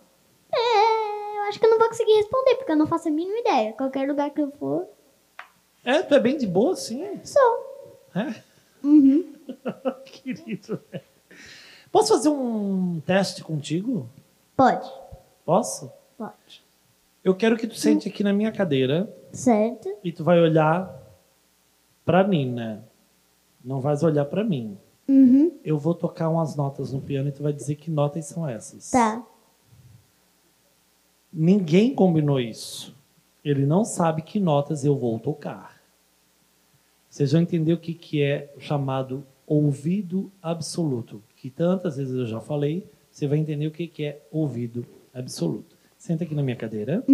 É, 0.53 1.39
eu 1.39 1.43
acho 1.45 1.59
que 1.61 1.67
eu 1.67 1.71
não 1.71 1.79
vou 1.79 1.89
conseguir 1.89 2.15
responder, 2.17 2.55
porque 2.57 2.73
eu 2.73 2.77
não 2.77 2.87
faço 2.87 3.09
a 3.09 3.11
mínima 3.11 3.39
ideia. 3.41 3.73
Qualquer 3.75 4.09
lugar 4.09 4.31
que 4.31 4.41
eu 4.41 4.51
for, 4.53 4.87
É, 5.85 6.03
tu 6.03 6.15
é 6.15 6.21
bem 6.21 6.37
de 6.39 6.47
boa, 6.47 6.75
sim. 6.75 7.21
sou. 7.25 8.01
É? 8.15 8.35
Uhum. 8.83 9.35
Querido. 10.07 10.81
né? 10.93 11.01
Posso 11.95 12.09
fazer 12.13 12.29
um 12.29 13.01
teste 13.07 13.45
contigo? 13.45 14.09
Pode, 14.57 14.91
Posso? 15.47 15.93
pode. 16.19 16.61
Eu 17.23 17.37
quero 17.37 17.57
que 17.57 17.69
tu 17.69 17.77
sente 17.77 18.09
aqui 18.09 18.25
na 18.25 18.33
minha 18.33 18.51
cadeira 18.51 19.09
Certo? 19.33 19.89
e 20.03 20.11
tu 20.11 20.25
vai 20.25 20.41
olhar 20.41 20.93
pra 22.05 22.27
Nina. 22.27 22.85
Não 23.65 23.81
vais 23.81 24.03
olhar 24.03 24.25
pra 24.25 24.43
mim. 24.43 24.77
Uhum. 25.07 25.57
Eu 25.65 25.79
vou 25.79 25.95
tocar 25.95 26.29
umas 26.31 26.57
notas 26.57 26.93
no 26.93 27.01
piano 27.01 27.29
e 27.29 27.33
tu 27.33 27.45
vai 27.45 27.53
dizer 27.53 27.77
que 27.77 27.93
notas 27.93 28.27
são 28.27 28.49
essas. 28.49 28.91
Tá. 28.91 29.25
Ninguém 31.33 31.95
combinou 31.95 32.41
isso. 32.41 32.93
Ele 33.45 33.65
não 33.65 33.85
sabe 33.85 34.21
que 34.21 34.41
notas 34.41 34.85
eu 34.85 34.97
vou 34.99 35.17
tocar. 35.21 35.81
Vocês 37.09 37.31
vão 37.31 37.41
entender 37.43 37.73
o 37.73 37.79
que, 37.79 37.95
que 37.95 38.21
é 38.21 38.53
o 38.57 38.61
chamado 38.61 39.25
ouvido 39.47 40.33
absoluto, 40.43 41.23
que 41.45 41.51
tantas 41.51 41.99
vezes 41.99 42.17
eu 42.17 42.25
já 42.25 42.41
falei. 42.41 42.89
Você 43.11 43.27
vai 43.27 43.37
entender 43.37 43.67
o 43.67 43.71
que, 43.71 43.93
é 44.03 44.19
ouvido 44.33 44.87
absoluto. 45.13 45.77
Senta 45.99 46.25
aqui 46.25 46.35
na 46.35 46.43
minha 46.43 46.57
cadeira. 46.57 47.05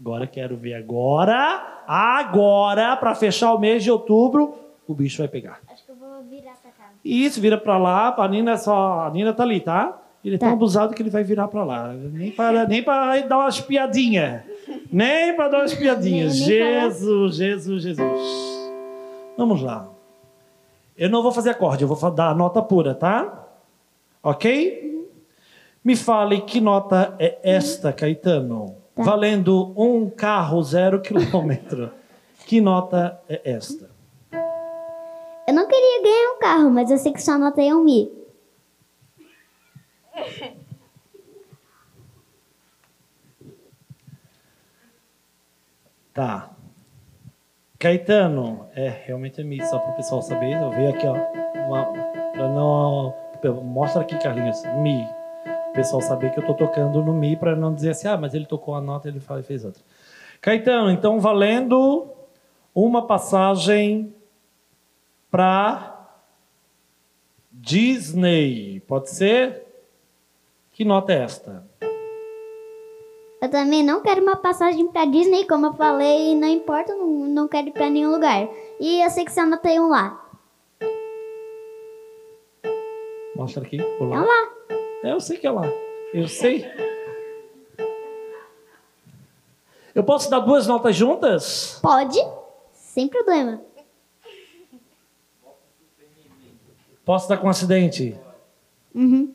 Agora 0.00 0.26
quero 0.26 0.56
ver 0.56 0.74
agora, 0.74 1.84
agora, 1.86 2.96
para 2.96 3.14
fechar 3.14 3.54
o 3.54 3.58
mês 3.60 3.84
de 3.84 3.90
outubro, 3.92 4.56
o 4.84 4.94
bicho 4.94 5.18
vai 5.18 5.28
pegar. 5.28 5.60
Acho 5.68 5.84
que 5.84 5.92
eu 5.92 5.94
vou 5.94 6.24
virar 6.24 6.56
pra 6.60 6.72
cá. 6.72 6.90
Isso, 7.04 7.40
vira 7.40 7.56
pra 7.56 7.78
lá, 7.78 8.12
a 8.18 8.26
Nina 8.26 8.56
só. 8.56 9.06
A 9.06 9.10
Nina 9.12 9.32
tá 9.32 9.44
ali, 9.44 9.60
tá? 9.60 10.02
Ele 10.24 10.34
é 10.34 10.38
tão 10.38 10.52
abusado 10.52 10.92
que 10.92 11.02
ele 11.02 11.10
vai 11.10 11.22
virar 11.22 11.46
pra 11.46 11.62
lá. 11.62 11.92
Nem 11.92 12.32
para 12.32 12.66
nem 12.66 12.82
pra 12.82 13.20
dar 13.20 13.38
umas 13.38 13.60
piadinhas. 13.60 14.42
Nem 14.90 15.36
pra 15.36 15.46
dar 15.46 15.58
umas 15.58 15.72
piadinhas. 15.72 16.34
Jesus, 16.34 17.36
Jesus, 17.36 17.82
Jesus. 17.84 18.72
Vamos 19.38 19.62
lá. 19.62 19.91
Eu 21.02 21.10
não 21.10 21.20
vou 21.20 21.32
fazer 21.32 21.50
acorde, 21.50 21.82
eu 21.82 21.88
vou 21.88 22.10
dar 22.12 22.28
a 22.28 22.34
nota 22.34 22.62
pura, 22.62 22.94
tá? 22.94 23.48
Ok? 24.22 25.10
Me 25.82 25.96
fale 25.96 26.42
que 26.42 26.60
nota 26.60 27.16
é 27.18 27.40
esta, 27.42 27.92
Caetano? 27.92 28.76
Tá. 28.94 29.02
Valendo 29.02 29.74
um 29.76 30.08
carro 30.08 30.62
zero 30.62 31.00
quilômetro. 31.00 31.90
que 32.46 32.60
nota 32.60 33.20
é 33.28 33.40
esta? 33.50 33.90
Eu 35.48 35.52
não 35.52 35.66
queria 35.66 36.02
ganhar 36.04 36.36
um 36.36 36.38
carro, 36.38 36.70
mas 36.70 36.88
eu 36.88 36.98
sei 36.98 37.12
que 37.12 37.20
sua 37.20 37.36
nota 37.36 37.60
é 37.60 37.74
um 37.74 37.82
Mi. 37.82 38.08
Tá. 46.14 46.52
Caetano, 47.82 48.68
é, 48.76 48.88
realmente 49.06 49.40
é 49.40 49.44
Mi, 49.44 49.60
só 49.66 49.76
para 49.76 49.90
o 49.90 49.96
pessoal 49.96 50.22
saber. 50.22 50.52
Eu 50.52 50.70
vi 50.70 50.86
aqui, 50.86 51.04
ó. 51.04 51.16
Uma, 51.66 51.92
não, 52.36 53.12
mostra 53.60 54.02
aqui, 54.02 54.16
Carlinhos. 54.20 54.62
Mi. 54.76 55.04
O 55.70 55.72
pessoal 55.72 56.00
saber 56.00 56.30
que 56.30 56.38
eu 56.38 56.46
tô 56.46 56.54
tocando 56.54 57.02
no 57.02 57.12
Mi 57.12 57.36
para 57.36 57.56
não 57.56 57.74
dizer 57.74 57.90
assim, 57.90 58.06
ah, 58.06 58.16
mas 58.16 58.34
ele 58.34 58.46
tocou 58.46 58.76
a 58.76 58.80
nota 58.80 59.08
ele 59.08 59.18
fez 59.42 59.64
outra. 59.64 59.82
Caetano, 60.40 60.92
então 60.92 61.18
valendo 61.18 62.08
uma 62.72 63.04
passagem 63.04 64.14
para 65.28 66.08
Disney. 67.50 68.78
Pode 68.86 69.10
ser? 69.10 69.66
Que 70.70 70.84
nota 70.84 71.12
é 71.12 71.24
esta? 71.24 71.66
Eu 73.42 73.50
também 73.50 73.82
não 73.82 74.00
quero 74.00 74.22
uma 74.22 74.36
passagem 74.36 74.86
pra 74.86 75.04
Disney, 75.04 75.44
como 75.44 75.66
eu 75.66 75.72
falei, 75.72 76.32
não 76.36 76.46
importa, 76.46 76.94
não, 76.94 77.08
não 77.08 77.48
quero 77.48 77.66
ir 77.66 77.72
pra 77.72 77.90
nenhum 77.90 78.12
lugar. 78.12 78.48
E 78.78 79.04
eu 79.04 79.10
sei 79.10 79.24
que 79.24 79.42
nota 79.42 79.68
é 79.68 79.80
um 79.80 79.88
lá. 79.88 80.30
Mostra 83.34 83.64
aqui. 83.64 83.80
É 83.80 84.00
Olá. 84.00 84.20
um 84.22 84.24
lá. 84.24 84.52
É, 85.02 85.12
eu 85.12 85.18
sei 85.18 85.38
que 85.38 85.46
é 85.48 85.50
lá. 85.50 85.64
Eu 86.14 86.28
sei. 86.28 86.64
Eu 89.92 90.04
posso 90.04 90.30
dar 90.30 90.38
duas 90.38 90.68
notas 90.68 90.94
juntas? 90.94 91.80
Pode, 91.82 92.20
sem 92.72 93.08
problema. 93.08 93.60
Posso 97.04 97.28
dar 97.28 97.38
com 97.38 97.48
acidente? 97.48 98.16
Uhum. 98.94 99.34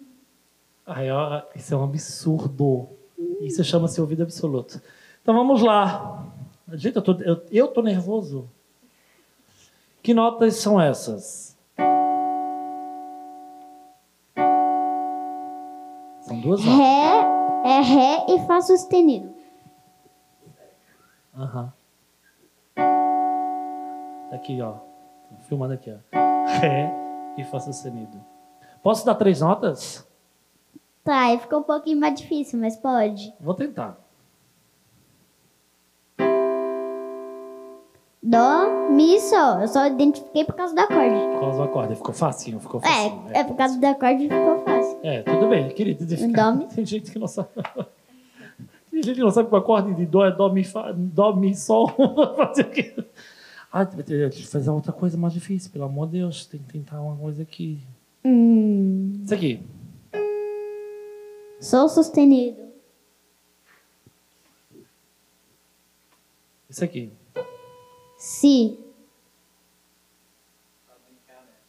Ai, 0.85 1.11
ó, 1.11 1.41
isso 1.53 1.73
é 1.73 1.77
um 1.77 1.83
absurdo. 1.83 2.96
Isso 3.41 3.63
chama-se 3.63 3.99
ouvido 4.01 4.23
absoluto. 4.23 4.81
Então 5.21 5.35
vamos 5.35 5.61
lá. 5.61 6.25
Gente, 6.73 6.95
eu 6.95 7.01
tô, 7.01 7.13
eu, 7.21 7.45
eu 7.51 7.67
tô 7.67 7.81
nervoso. 7.81 8.49
Que 10.01 10.13
notas 10.13 10.55
são 10.55 10.79
essas? 10.79 11.57
São 16.21 16.39
duas 16.39 16.63
notas. 16.63 16.77
Ré 16.79 17.25
é 17.65 17.81
Ré 17.81 18.25
e 18.29 18.47
Fá 18.47 18.61
sustenido. 18.61 19.33
Aham. 21.37 21.73
Tá 24.29 24.35
Aqui, 24.35 24.61
ó. 24.61 24.73
Tô 24.73 25.43
filmando 25.43 25.73
aqui, 25.73 25.91
ó. 25.91 25.97
Ré 26.59 26.89
e 27.37 27.43
Fá 27.43 27.59
sustenido. 27.59 28.23
Posso 28.81 29.05
dar 29.05 29.15
três 29.15 29.41
notas? 29.41 30.06
Tá, 31.07 31.21
aí 31.21 31.39
ficou 31.39 31.59
um 31.59 31.63
pouquinho 31.63 31.97
mais 31.97 32.19
difícil, 32.19 32.59
mas 32.59 32.75
pode. 32.75 33.33
Vou 33.39 33.53
tentar. 33.53 33.97
Dó, 38.21 38.89
Mi, 38.91 39.17
Sol. 39.21 39.61
Eu 39.61 39.69
só 39.69 39.87
identifiquei 39.87 40.43
por 40.43 40.53
causa 40.53 40.75
do 40.75 40.81
acorde. 40.81 41.15
Por 41.15 41.39
causa 41.39 41.57
do 41.59 41.63
acorde. 41.63 41.95
Ficou 41.95 42.13
facinho, 42.13 42.59
ficou 42.59 42.81
facinho. 42.81 43.23
É, 43.33 43.39
é 43.39 43.43
por 43.45 43.55
causa 43.55 43.79
do 43.79 43.85
acorde 43.85 44.23
ficou 44.27 44.59
fácil. 44.65 44.99
É, 45.01 45.21
tudo 45.21 45.47
bem, 45.47 45.69
querido. 45.69 46.05
Dó, 46.33 46.51
Mi. 46.51 46.65
Tem 46.75 46.85
gente 46.85 47.09
que 47.09 47.17
não 47.17 47.27
sabe. 47.29 47.51
Tem 48.91 49.01
gente 49.01 49.15
que 49.15 49.21
não 49.21 49.31
sabe 49.31 49.47
que 49.47 49.55
o 49.55 49.57
acorde 49.57 49.93
de 49.93 50.05
Dó 50.05 50.25
é 50.25 50.31
Dó, 50.35 50.49
Mi, 50.49 50.65
Fá, 50.65 50.91
Dó, 50.93 51.33
Mi, 51.33 51.55
Sol. 51.55 51.87
Fazer 52.35 52.63
o 52.63 52.69
quê? 52.69 52.93
Ah, 53.71 53.85
tem 53.85 54.29
que 54.29 54.45
fazer 54.45 54.69
outra 54.71 54.91
coisa 54.91 55.17
mais 55.17 55.33
difícil, 55.33 55.71
pelo 55.71 55.85
amor 55.85 56.07
de 56.07 56.19
Deus. 56.19 56.45
Tem 56.45 56.59
que 56.59 56.73
tentar 56.73 56.99
uma 57.01 57.15
coisa 57.15 57.43
aqui. 57.43 57.79
Hum. 58.25 59.21
Isso 59.23 59.33
aqui. 59.33 59.61
Sol 61.59 61.89
sustenido. 61.89 62.67
Isso 66.69 66.83
aqui. 66.83 67.11
Si. 68.17 68.79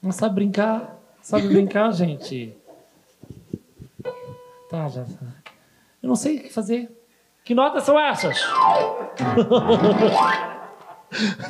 Não 0.03 0.13
sabe 0.13 0.35
brincar? 0.35 0.99
Sabe 1.23 1.49
brincar, 1.49 1.91
gente? 1.93 2.55
Tá, 4.69 4.87
já. 4.89 5.05
tá. 5.05 5.27
Eu 6.03 6.09
não 6.09 6.17
sei 6.17 6.37
o 6.37 6.43
que 6.43 6.53
fazer. 6.53 6.95
Que 7.45 7.55
notas 7.55 7.85
são 7.85 7.99
essas? 7.99 8.39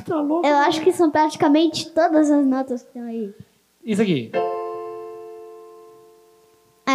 tá 0.06 0.20
louco? 0.20 0.46
Eu 0.46 0.56
acho 0.58 0.80
que 0.82 0.92
são 0.92 1.10
praticamente 1.10 1.90
todas 1.90 2.30
as 2.30 2.46
notas 2.46 2.82
que 2.82 2.88
estão 2.88 3.02
aí. 3.02 3.34
Isso 3.84 4.02
aqui. 4.02 4.30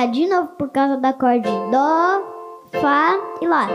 De 0.07 0.27
novo 0.27 0.49
por 0.57 0.69
causa 0.69 0.97
do 0.97 1.05
acorde. 1.05 1.49
Dó, 1.71 2.21
Fá 2.81 3.15
e 3.41 3.47
Lá. 3.47 3.67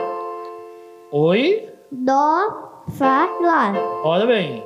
Oi? 1.10 1.68
Dó, 1.90 2.82
Fá 2.90 3.28
e 3.40 3.44
Lá. 3.44 3.72
Olha 4.04 4.26
bem. 4.26 4.64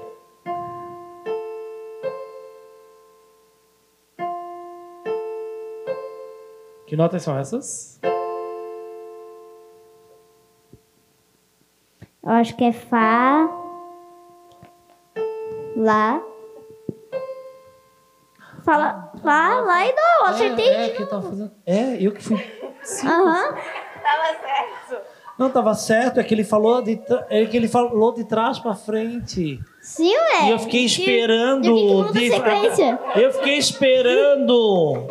Que 6.86 6.96
notas 6.96 7.22
são 7.22 7.38
essas? 7.38 7.98
Eu 12.22 12.30
acho 12.30 12.54
que 12.56 12.64
é 12.64 12.72
Fá, 12.72 13.48
Lá. 15.76 16.22
Fala, 18.64 19.12
Fá, 19.22 19.60
Lá 19.60 19.86
e 19.86 19.92
Dó. 19.92 20.26
Acertei 20.26 20.68
é, 20.68 20.86
é, 20.86 20.88
que 20.90 21.02
eu 21.02 21.08
tava 21.08 21.22
fazendo. 21.28 21.50
É, 21.66 21.96
eu 22.00 22.12
que 22.12 22.22
fui. 22.22 22.40
Aham. 23.04 23.54
Não 25.38 25.50
tava 25.50 25.74
certo, 25.74 26.20
é 26.20 26.24
que 26.24 26.34
ele 26.34 26.44
falou 26.44 26.82
de, 26.82 26.96
tra- 26.96 27.26
é 27.30 27.44
que 27.46 27.56
ele 27.56 27.66
falou 27.66 28.12
de 28.12 28.24
trás 28.24 28.58
pra 28.58 28.74
frente. 28.74 29.58
Sim, 29.80 30.14
ué. 30.14 30.46
E 30.46 30.50
eu 30.50 30.58
fiquei 30.58 30.80
Que- 30.80 30.86
esperando. 30.86 31.66
Eu 31.66 32.12
que 32.12 32.18
a 32.18 32.20
de- 32.20 32.30
sequência. 32.30 33.00
Eu 33.16 33.32
fiquei 33.32 33.56
esperando. 33.58 35.06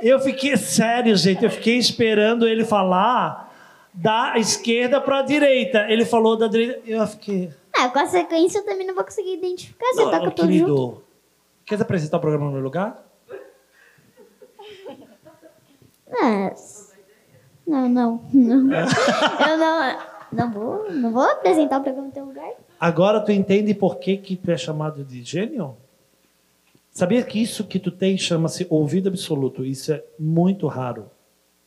Eu 0.00 0.20
fiquei 0.20 0.56
sério, 0.56 1.16
gente. 1.16 1.44
Eu 1.44 1.50
fiquei 1.50 1.76
esperando 1.76 2.46
ele 2.46 2.64
falar 2.64 3.52
da 3.92 4.34
esquerda 4.38 5.00
pra 5.00 5.22
direita. 5.22 5.86
Ele 5.90 6.04
falou 6.04 6.36
da 6.36 6.46
direita. 6.46 6.80
Eu 6.86 7.04
fiquei. 7.06 7.50
Ah, 7.76 7.88
com 7.88 7.98
a 7.98 8.06
sequência 8.06 8.58
eu 8.60 8.64
também 8.64 8.86
não 8.86 8.94
vou 8.94 9.04
conseguir 9.04 9.34
identificar. 9.34 9.86
Você 9.92 10.04
Não, 10.04 10.10
toca 10.10 10.30
tudo 10.30 10.52
junto. 10.52 11.02
Querido. 11.68 11.68
Quer 11.68 11.82
apresentar 11.82 12.16
o 12.16 12.20
programa 12.20 12.46
no 12.46 12.52
meu 12.52 12.62
lugar? 12.62 13.04
Ah, 16.10 16.54
não, 17.66 17.88
não, 17.88 18.22
não. 18.32 18.72
eu 19.50 19.58
não, 19.58 19.98
não 20.32 20.52
vou, 20.52 20.90
não 20.90 21.12
vou 21.12 21.22
apresentar 21.22 21.78
o 21.78 21.82
programa 21.82 22.08
no 22.08 22.14
teu 22.14 22.24
lugar. 22.24 22.50
Agora 22.80 23.20
tu 23.20 23.30
entende 23.30 23.74
por 23.74 23.96
que, 23.96 24.16
que 24.16 24.36
tu 24.36 24.50
é 24.50 24.56
chamado 24.56 25.04
de 25.04 25.22
gênio? 25.22 25.76
Sabia 26.90 27.22
que 27.22 27.40
isso 27.40 27.64
que 27.64 27.78
tu 27.78 27.90
tem 27.90 28.16
chama-se 28.16 28.66
ouvido 28.70 29.08
absoluto? 29.08 29.64
Isso 29.64 29.92
é 29.92 30.02
muito 30.18 30.66
raro. 30.66 31.10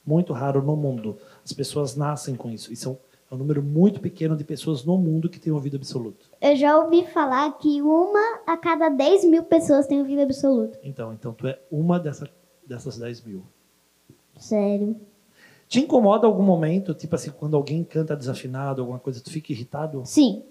Muito 0.06 0.34
raro 0.34 0.62
no 0.62 0.76
mundo. 0.76 1.18
As 1.46 1.54
pessoas 1.54 1.96
nascem 1.96 2.36
com 2.36 2.50
isso. 2.50 2.74
Isso 2.74 2.90
é 2.90 2.92
um, 2.92 2.98
é 3.32 3.36
um 3.36 3.38
número 3.38 3.64
muito 3.64 4.02
pequeno 4.02 4.36
de 4.36 4.44
pessoas 4.44 4.84
no 4.84 4.98
mundo 4.98 5.30
que 5.30 5.40
tem 5.40 5.54
ouvido 5.54 5.78
absoluto. 5.78 6.30
Eu 6.42 6.54
já 6.56 6.78
ouvi 6.78 7.06
falar 7.08 7.50
que 7.58 7.82
uma 7.82 8.42
a 8.46 8.58
cada 8.58 8.90
10 8.90 9.24
mil 9.26 9.44
pessoas 9.44 9.88
tem 9.88 10.00
ouvido 10.00 10.22
absoluto. 10.22 10.78
Então, 10.84 11.14
então 11.14 11.34
tu 11.34 11.48
é 11.48 11.58
uma 11.72 11.98
dessa, 11.98 12.30
dessas 12.68 12.98
10 12.98 13.24
mil. 13.24 13.44
Sério. 14.38 15.00
Te 15.70 15.80
incomoda 15.80 16.28
algum 16.28 16.44
momento, 16.44 16.94
tipo 16.94 17.16
assim, 17.16 17.32
quando 17.32 17.56
alguém 17.56 17.82
canta 17.86 18.18
desafinado, 18.18 18.82
alguma 18.82 19.00
coisa, 19.00 19.22
tu 19.24 19.32
fica 19.32 19.54
irritado? 19.54 20.02
Sim. 20.06 20.44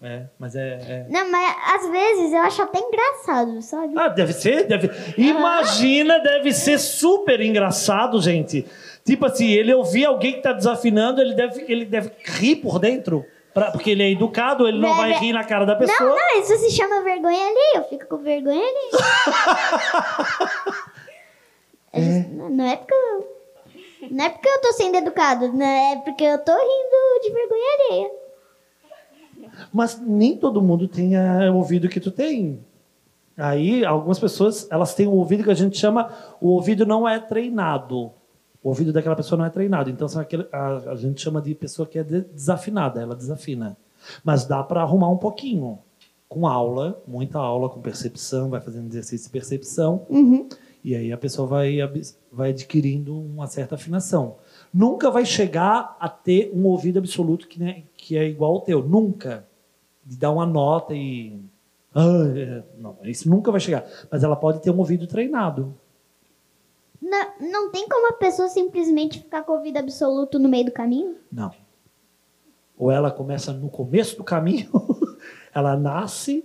É, 0.00 0.26
mas 0.38 0.56
é. 0.56 0.78
é- 0.88 1.06
Não, 1.10 1.30
mas 1.30 1.56
às 1.74 1.90
vezes 1.90 2.32
eu 2.32 2.40
acho 2.40 2.62
até 2.62 2.78
engraçado, 2.78 3.62
sabe? 3.62 3.94
Ah, 3.96 4.08
deve 4.08 4.32
ser, 4.32 4.66
deve. 4.66 4.90
Imagina, 5.16 6.18
deve 6.18 6.52
ser 6.52 6.78
super 6.78 7.40
engraçado, 7.40 8.20
gente. 8.20 8.66
Tipo 9.04 9.26
assim, 9.26 9.48
ele 9.50 9.74
ouvir 9.74 10.04
alguém 10.06 10.34
que 10.34 10.40
tá 10.42 10.52
desafinando, 10.52 11.20
ele 11.20 11.34
deve, 11.34 11.64
ele 11.70 11.84
deve 11.84 12.10
rir 12.24 12.56
por 12.56 12.78
dentro. 12.78 13.24
pra- 13.52 13.70
porque 13.70 13.90
ele 13.90 14.02
é 14.02 14.10
educado, 14.10 14.66
ele 14.66 14.80
não 14.80 14.96
vai 14.96 15.12
Deve- 15.12 15.26
rir 15.26 15.32
na 15.32 15.44
cara 15.44 15.64
da 15.64 15.76
pessoa. 15.76 15.96
Não, 16.10 16.16
não, 16.16 16.40
isso 16.40 16.56
se 16.56 16.72
chama 16.72 17.02
vergonha 17.02 17.46
ali. 17.46 17.76
Eu 17.76 17.84
fico 17.84 18.04
com 18.08 18.18
vergonha 18.18 18.60
ali. 18.60 18.90
É 21.92 22.00
just- 22.00 22.28
Não 22.30 22.64
é 22.64 22.76
porque 22.76 22.94
eu. 22.94 23.34
Não 24.10 24.24
é 24.24 24.28
porque 24.30 24.48
eu 24.48 24.60
tô 24.60 24.72
sendo 24.72 24.96
educado, 24.96 25.52
né? 25.52 25.92
É 25.92 25.96
porque 25.98 26.24
eu 26.24 26.36
tô 26.38 26.50
rindo 26.52 27.22
de 27.22 27.30
vergonha 27.30 27.64
alheia. 27.88 28.10
Mas 29.72 30.00
nem 30.00 30.36
todo 30.36 30.60
mundo 30.60 30.88
tem 30.88 31.16
a- 31.16 31.52
o 31.52 31.56
ouvido 31.58 31.88
que 31.88 32.00
tu 32.00 32.10
tem. 32.10 32.58
Aí, 33.38 33.84
algumas 33.84 34.18
pessoas, 34.18 34.68
elas 34.70 34.94
têm 34.94 35.06
o 35.06 35.12
ouvido 35.12 35.44
que 35.44 35.50
a 35.50 35.54
gente 35.54 35.78
chama, 35.78 36.12
o 36.40 36.48
ouvido 36.48 36.84
não 36.84 37.08
é 37.08 37.20
treinado. 37.20 38.12
O 38.64 38.70
ouvido 38.70 38.94
daquela 38.94 39.14
pessoa 39.14 39.38
não 39.38 39.44
é 39.44 39.50
treinado. 39.50 39.90
Então, 39.90 40.08
a, 40.50 40.76
a 40.90 40.96
gente 40.96 41.20
chama 41.20 41.42
de 41.42 41.54
pessoa 41.54 41.86
que 41.86 41.98
é 41.98 42.02
de- 42.02 42.22
desafinada, 42.22 43.00
ela 43.00 43.14
desafina. 43.14 43.76
Mas 44.24 44.46
dá 44.46 44.62
para 44.62 44.80
arrumar 44.80 45.10
um 45.10 45.18
pouquinho. 45.18 45.78
Com 46.26 46.46
aula, 46.48 47.00
muita 47.06 47.38
aula, 47.38 47.68
com 47.68 47.80
percepção, 47.82 48.48
vai 48.48 48.62
fazendo 48.62 48.88
exercício 48.88 49.26
de 49.26 49.32
percepção. 49.32 50.06
Uhum. 50.08 50.48
E 50.82 50.96
aí 50.96 51.12
a 51.12 51.18
pessoa 51.18 51.46
vai, 51.46 51.76
vai 52.32 52.50
adquirindo 52.50 53.14
uma 53.14 53.46
certa 53.46 53.74
afinação. 53.74 54.36
Nunca 54.72 55.10
vai 55.10 55.26
chegar 55.26 55.96
a 56.00 56.08
ter 56.08 56.50
um 56.54 56.64
ouvido 56.64 56.98
absoluto 56.98 57.46
que, 57.46 57.60
né, 57.60 57.82
que 57.96 58.16
é 58.16 58.26
igual 58.26 58.54
ao 58.54 58.60
teu. 58.62 58.82
Nunca. 58.82 59.46
De 60.04 60.16
dar 60.16 60.30
uma 60.30 60.46
nota 60.46 60.94
e. 60.94 61.38
Ah, 61.94 62.24
é. 62.34 62.62
não, 62.78 62.96
isso 63.04 63.28
nunca 63.28 63.50
vai 63.52 63.60
chegar. 63.60 63.84
Mas 64.10 64.24
ela 64.24 64.34
pode 64.36 64.60
ter 64.60 64.70
um 64.70 64.78
ouvido 64.78 65.06
treinado. 65.06 65.74
Não, 67.04 67.26
não 67.38 67.70
tem 67.70 67.86
como 67.86 68.08
a 68.08 68.14
pessoa 68.14 68.48
simplesmente 68.48 69.18
ficar 69.18 69.42
com 69.42 69.52
o 69.52 69.56
ouvido 69.56 69.76
absoluto 69.76 70.38
no 70.38 70.48
meio 70.48 70.64
do 70.64 70.72
caminho? 70.72 71.16
Não. 71.30 71.52
Ou 72.78 72.90
ela 72.90 73.10
começa 73.10 73.52
no 73.52 73.68
começo 73.68 74.16
do 74.16 74.24
caminho, 74.24 74.70
ela 75.54 75.76
nasce 75.76 76.42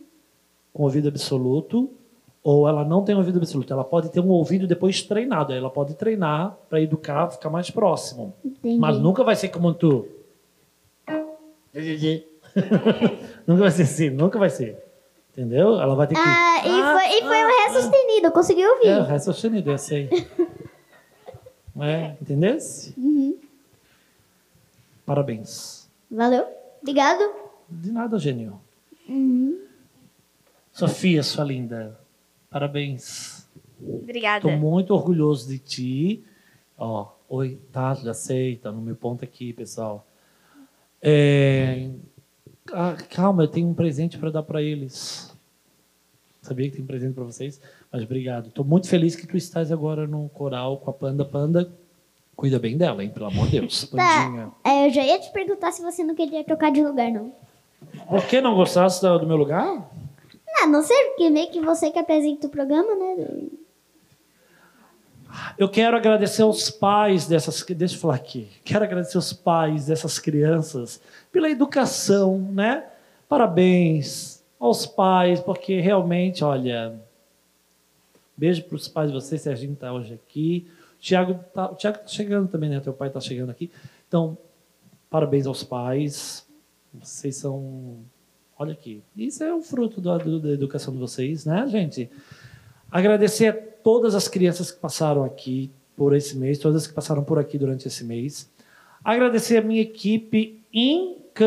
com 0.74 0.84
ouvido 0.84 1.08
absoluto, 1.08 1.90
ou 2.44 2.68
ela 2.68 2.84
não 2.84 3.06
tem 3.06 3.16
ouvido 3.16 3.38
absoluto. 3.38 3.72
Ela 3.72 3.86
pode 3.86 4.10
ter 4.10 4.20
um 4.20 4.28
ouvido 4.28 4.68
depois 4.68 5.02
treinado. 5.02 5.54
Ela 5.54 5.70
pode 5.70 5.96
treinar 5.96 6.58
para 6.70 6.82
educar, 6.82 7.30
ficar 7.30 7.50
mais 7.50 7.72
próximo. 7.72 8.34
Entendi. 8.44 8.80
Mas 8.80 9.00
nunca 9.00 9.24
vai 9.24 9.38
ser 9.38 9.48
como 9.50 9.74
tu. 9.74 10.08
nunca 13.48 13.62
vai 13.62 13.72
ser 13.72 13.84
assim, 13.84 14.10
nunca 14.10 14.38
vai 14.38 14.50
ser. 14.50 14.78
Entendeu? 15.32 15.80
Ela 15.80 15.96
vai 15.96 16.06
ter 16.08 16.16
que. 16.16 16.22
Ah, 16.22 16.60
e 16.60 16.70
foi, 16.70 17.18
e 17.18 17.22
foi 17.22 17.46
um 17.46 17.48
ré 17.48 17.82
sustenido, 17.82 18.32
consegui 18.32 18.68
ouvir. 18.68 18.88
É, 18.88 19.00
o 19.00 19.04
resto 19.04 19.30
é 19.30 19.34
sustenido, 19.34 19.72
esse 19.72 19.96
aí. 19.96 20.10
É, 21.82 22.18
entendeu? 22.22 22.58
Uhum. 22.98 23.38
Parabéns. 25.06 25.90
Valeu. 26.10 26.46
Obrigado. 26.82 27.24
De 27.70 27.92
nada, 27.92 28.18
gênio. 28.18 28.60
Uhum. 29.08 29.60
Sofia, 30.72 31.24
sua 31.24 31.44
linda. 31.44 32.00
Parabéns. 32.50 33.48
Obrigada. 33.82 34.48
Estou 34.48 34.60
muito 34.60 34.94
orgulhoso 34.94 35.48
de 35.48 35.60
ti. 35.60 36.24
Ó, 36.78 37.12
oi, 37.28 37.60
tá, 37.72 37.94
já 37.96 38.14
sei, 38.14 38.56
tá 38.58 38.72
no 38.72 38.82
meu 38.82 38.96
ponto 38.96 39.24
aqui, 39.24 39.54
pessoal. 39.54 40.06
É, 41.02 41.90
ah, 42.72 42.96
calma, 43.10 43.44
eu 43.44 43.48
tenho 43.48 43.68
um 43.68 43.74
presente 43.74 44.18
para 44.18 44.32
dar 44.32 44.44
para 44.44 44.62
eles. 44.62 45.36
Sabia 46.42 46.70
que 46.70 46.76
tem 46.76 46.84
um 46.84 46.88
presente 46.88 47.14
para 47.14 47.24
vocês? 47.24 47.60
Mas 47.92 48.04
obrigado. 48.04 48.48
Estou 48.50 48.64
muito 48.64 48.88
feliz 48.88 49.16
que 49.16 49.26
tu 49.26 49.36
estás 49.36 49.72
agora 49.72 50.06
no 50.06 50.30
coral 50.30 50.78
com 50.78 50.92
a 50.92 50.94
Panda. 50.94 51.26
Panda, 51.26 51.72
cuida 52.36 52.60
bem 52.60 52.78
dela, 52.78 53.04
hein? 53.04 53.10
Pelo 53.10 53.26
amor 53.26 53.48
de 53.48 53.60
Deus. 53.60 53.90
Tá. 53.90 54.52
É, 54.64 54.88
eu 54.88 54.92
já 54.92 55.04
ia 55.04 55.20
te 55.20 55.32
perguntar 55.32 55.72
se 55.72 55.82
você 55.82 56.04
não 56.04 56.14
queria 56.14 56.44
trocar 56.44 56.72
de 56.72 56.84
lugar, 56.84 57.12
não. 57.12 57.34
Por 58.08 58.24
que 58.26 58.42
não 58.42 58.56
gostasse 58.56 59.02
do 59.02 59.26
meu 59.26 59.38
lugar? 59.38 59.90
Ah, 60.62 60.68
não 60.68 60.84
sei, 60.84 60.98
porque 61.10 61.30
meio 61.30 61.50
que 61.50 61.62
você 61.62 61.90
que 61.90 61.98
apresenta 61.98 62.48
o 62.48 62.50
programa, 62.50 62.96
né? 62.96 63.48
Eu 65.58 65.70
quero 65.70 65.96
agradecer 65.96 66.42
aos 66.42 66.70
pais 66.70 67.28
dessas. 67.28 67.64
Deixa 67.64 67.96
eu 67.96 68.00
falar 68.00 68.16
aqui. 68.16 68.50
Quero 68.64 68.84
agradecer 68.84 69.18
aos 69.18 69.34
pais 69.34 69.86
dessas 69.88 70.20
crianças 70.20 71.02
pela 71.32 71.50
educação, 71.50 72.38
né? 72.52 72.84
Parabéns 73.28 74.44
aos 74.60 74.86
pais, 74.86 75.40
porque 75.40 75.80
realmente, 75.80 76.44
olha. 76.44 77.09
Beijo 78.40 78.64
para 78.64 78.76
os 78.78 78.88
pais 78.88 79.10
de 79.12 79.16
vocês, 79.16 79.42
Serginho 79.42 79.74
está 79.74 79.92
hoje 79.92 80.14
aqui. 80.14 80.66
Tiago 80.98 81.34
está 81.46 81.68
tá 81.68 82.02
chegando 82.08 82.48
também, 82.48 82.70
né? 82.70 82.80
Teu 82.80 82.94
pai 82.94 83.10
está 83.10 83.20
chegando 83.20 83.50
aqui. 83.50 83.70
Então, 84.08 84.38
parabéns 85.10 85.46
aos 85.46 85.62
pais. 85.62 86.48
Vocês 86.94 87.36
são. 87.36 87.98
Olha 88.58 88.72
aqui. 88.72 89.04
Isso 89.18 89.44
é 89.44 89.54
o 89.54 89.62
fruto 89.62 90.00
da, 90.00 90.18
do- 90.18 90.40
da 90.40 90.52
educação 90.52 90.94
de 90.94 91.00
vocês, 91.00 91.44
né, 91.46 91.68
gente? 91.68 92.10
Agradecer 92.90 93.48
a 93.48 93.54
todas 93.54 94.16
as 94.16 94.30
crianças 94.30 94.72
que 94.72 94.80
passaram 94.80 95.26
aqui 95.26 95.70
por 95.98 96.16
esse 96.16 96.38
mês, 96.38 96.58
todas 96.60 96.88
que 96.88 96.94
passaram 96.94 97.26
por 97.26 97.38
aqui 97.40 97.58
durante 97.58 97.90
esse 97.90 98.06
mês. 98.06 98.50
Agradecer 99.04 99.58
a 99.58 99.62
minha 99.62 99.82
equipe 99.82 100.64
incansável, 100.74 101.38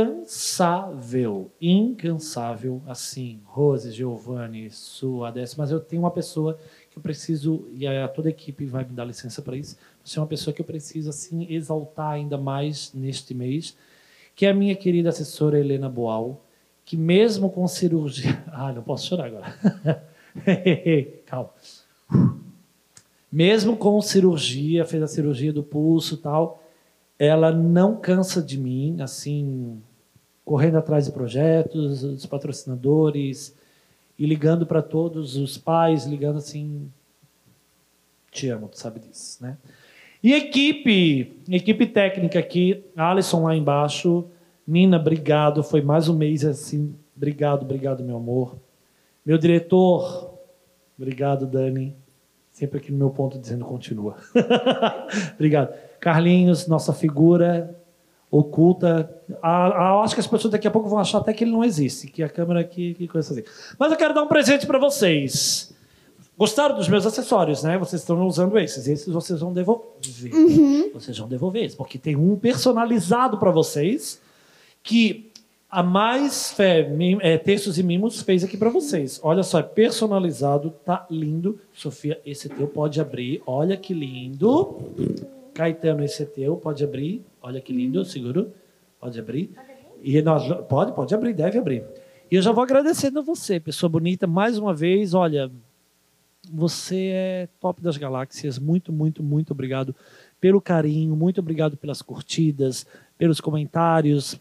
incansável, 1.61 2.81
assim, 2.87 3.41
Rose, 3.45 3.91
Giovanni, 3.93 4.71
Su, 4.71 5.25
Adécio, 5.25 5.57
mas 5.59 5.71
eu 5.71 5.81
tenho 5.81 6.03
uma 6.03 6.11
pessoa 6.11 6.59
que 6.93 6.99
eu 6.99 7.03
preciso, 7.03 7.67
e 7.73 7.87
a 7.87 8.07
toda 8.07 8.29
a 8.29 8.31
equipe 8.31 8.67
vai 8.67 8.85
me 8.85 8.91
dar 8.91 9.05
licença 9.05 9.41
para 9.41 9.57
isso, 9.57 9.77
você 10.05 10.19
é 10.19 10.23
uma 10.23 10.29
pessoa 10.29 10.53
que 10.53 10.61
eu 10.61 10.67
preciso, 10.67 11.09
assim, 11.09 11.47
exaltar 11.51 12.13
ainda 12.13 12.37
mais 12.37 12.93
neste 12.93 13.35
mês, 13.35 13.77
que 14.37 14.45
é 14.45 14.51
a 14.51 14.55
minha 14.55 14.77
querida 14.77 15.09
assessora 15.09 15.59
Helena 15.59 15.89
Boal, 15.89 16.45
que 16.85 16.97
mesmo 16.97 17.49
com 17.51 17.67
cirurgia... 17.67 18.45
Ah, 18.53 18.73
não 18.73 18.83
posso 18.83 19.09
chorar 19.09 19.27
agora. 19.27 19.57
Calma. 21.25 21.51
Mesmo 23.31 23.77
com 23.77 24.01
cirurgia, 24.03 24.85
fez 24.85 25.03
a 25.03 25.07
cirurgia 25.07 25.53
do 25.53 25.63
pulso 25.63 26.19
tal, 26.19 26.63
ela 27.19 27.51
não 27.51 27.97
cansa 27.97 28.43
de 28.43 28.59
mim, 28.59 29.01
assim, 29.01 29.81
correndo 30.45 30.77
atrás 30.77 31.07
de 31.07 31.13
projetos, 31.13 32.03
dos 32.03 32.27
patrocinadores, 32.27 33.57
e 34.19 34.27
ligando 34.27 34.67
para 34.67 34.83
todos 34.83 35.37
os 35.37 35.59
pais, 35.59 36.07
ligando 36.07 36.39
assim, 36.39 36.91
te 38.31 38.49
amo, 38.49 38.69
tu 38.69 38.79
sabe 38.79 39.01
disso, 39.01 39.43
né? 39.43 39.57
E 40.23 40.33
equipe, 40.33 41.41
equipe 41.49 41.87
técnica 41.87 42.39
aqui, 42.39 42.85
Alisson 42.97 43.43
lá 43.43 43.57
embaixo, 43.57 44.25
Nina, 44.67 44.97
obrigado, 44.97 45.63
foi 45.63 45.83
mais 45.83 46.09
um 46.09 46.17
mês 46.17 46.45
assim, 46.45 46.95
obrigado, 47.17 47.63
obrigado, 47.63 48.05
meu 48.05 48.17
amor. 48.17 48.57
Meu 49.27 49.37
diretor, 49.37 50.39
obrigado, 50.97 51.47
Dani, 51.47 51.97
sempre 52.53 52.79
aqui 52.79 52.93
no 52.93 52.99
meu 52.99 53.11
ponto 53.11 53.39
dizendo 53.39 53.65
continua. 53.65 54.17
obrigado. 55.35 55.75
Carlinhos, 55.99 56.69
nossa 56.69 56.93
figura 56.93 57.77
oculta. 58.33 59.15
Acho 59.43 60.15
que 60.15 60.21
as 60.21 60.27
pessoas 60.27 60.51
daqui 60.51 60.67
a 60.67 60.71
pouco 60.71 60.89
vão 60.89 60.99
achar 60.99 61.19
até 61.19 61.35
que 61.35 61.45
ele 61.45 61.51
não 61.51 61.63
existe, 61.63 62.07
que 62.07 62.23
a 62.23 62.29
câmera 62.31 62.61
aqui, 62.61 62.95
que 62.95 63.07
coisa 63.07 63.31
assim. 63.31 63.45
Mas 63.79 63.93
eu 63.93 63.99
quero 63.99 64.15
dar 64.15 64.23
um 64.23 64.27
presente 64.27 64.67
para 64.67 64.79
vocês. 64.79 65.73
Gostaram 66.37 66.75
dos 66.75 66.89
meus 66.89 67.05
acessórios, 67.05 67.63
né? 67.63 67.77
Vocês 67.77 68.01
estão 68.01 68.27
usando 68.27 68.59
esses. 68.59 68.89
Esses 68.89 69.13
vocês 69.13 69.39
vão 69.39 69.53
devolver. 69.53 70.33
Uhum. 70.33 70.91
Vocês 70.95 71.17
vão 71.19 71.29
devolver 71.29 71.65
esses, 71.65 71.77
porque 71.77 71.99
tem 71.99 72.17
um 72.17 72.35
personalizado 72.37 73.37
para 73.37 73.51
vocês 73.51 74.19
que 74.83 75.31
a 75.71 75.83
Mais 75.83 76.53
Fé 76.53 76.91
é, 77.21 77.37
Textos 77.37 77.79
e 77.79 77.83
Mimos 77.83 78.23
fez 78.23 78.43
aqui 78.43 78.57
para 78.57 78.71
vocês. 78.71 79.21
Olha 79.23 79.43
só, 79.43 79.59
é 79.59 79.63
personalizado, 79.63 80.71
tá 80.85 81.07
lindo. 81.11 81.61
Sofia, 81.75 82.19
esse 82.25 82.49
teu 82.49 82.67
pode 82.67 82.99
abrir. 82.99 83.43
Olha 83.47 83.77
que 83.77 83.93
lindo. 83.93 84.79
Caetano, 85.55 86.03
esse 86.03 86.23
é 86.23 86.27
teu, 86.27 86.57
pode 86.57 86.83
abrir. 86.83 87.23
Olha 87.41 87.61
que 87.61 87.73
lindo, 87.73 88.05
seguro. 88.05 88.53
Pode 89.01 89.19
abrir. 89.19 89.51
E 90.03 90.21
nós, 90.23 90.47
pode, 90.69 90.93
pode 90.93 91.15
abrir, 91.15 91.35
deve 91.35 91.59
abrir. 91.59 91.85
E 92.31 92.37
eu 92.37 92.43
já 92.43 92.51
vou 92.51 92.65
agradecendo 92.65 93.19
a 93.19 93.23
você, 93.23 93.61
pessoa 93.61 93.91
bonita, 93.91 94.27
mais 94.27 94.57
uma 94.57 94.75
vez. 94.75 95.13
Olha, 95.13 95.51
você 96.51 97.11
é 97.13 97.49
top 97.61 97.83
das 97.83 97.97
galáxias. 97.97 98.59
Muito, 98.59 98.93
muito, 98.93 99.23
muito 99.23 99.53
obrigado 99.53 99.95
pelo 100.41 100.61
carinho, 100.61 101.15
muito 101.15 101.41
obrigado 101.41 101.77
pelas 101.77 102.03
curtidas, 102.03 102.87
pelos 103.19 103.41
comentários. 103.41 104.41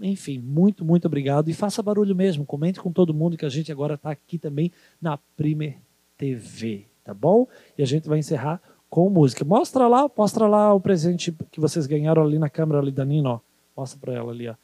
Enfim, 0.00 0.38
muito, 0.38 0.84
muito 0.84 1.06
obrigado. 1.06 1.50
E 1.50 1.54
faça 1.54 1.82
barulho 1.82 2.14
mesmo. 2.14 2.44
Comente 2.44 2.80
com 2.80 2.92
todo 2.92 3.14
mundo 3.14 3.36
que 3.36 3.44
a 3.44 3.50
gente 3.50 3.72
agora 3.72 3.94
está 3.94 4.10
aqui 4.10 4.38
também 4.38 4.70
na 5.00 5.18
Primer 5.36 5.78
TV, 6.16 6.86
tá 7.02 7.12
bom? 7.12 7.48
E 7.76 7.82
a 7.82 7.86
gente 7.86 8.08
vai 8.08 8.18
encerrar 8.18 8.60
com 8.90 9.08
música. 9.08 9.44
Mostra 9.44 9.86
lá, 9.88 10.10
mostra 10.16 10.46
lá 10.48 10.74
o 10.74 10.80
presente 10.80 11.32
que 11.50 11.60
vocês 11.60 11.86
ganharam 11.86 12.22
ali 12.22 12.38
na 12.38 12.50
câmera 12.50 12.80
ali 12.80 12.90
da 12.90 13.04
Nina, 13.04 13.30
ó. 13.34 13.40
Mostra 13.76 13.98
para 14.00 14.12
ela 14.14 14.32
ali, 14.32 14.48
ó. 14.48 14.54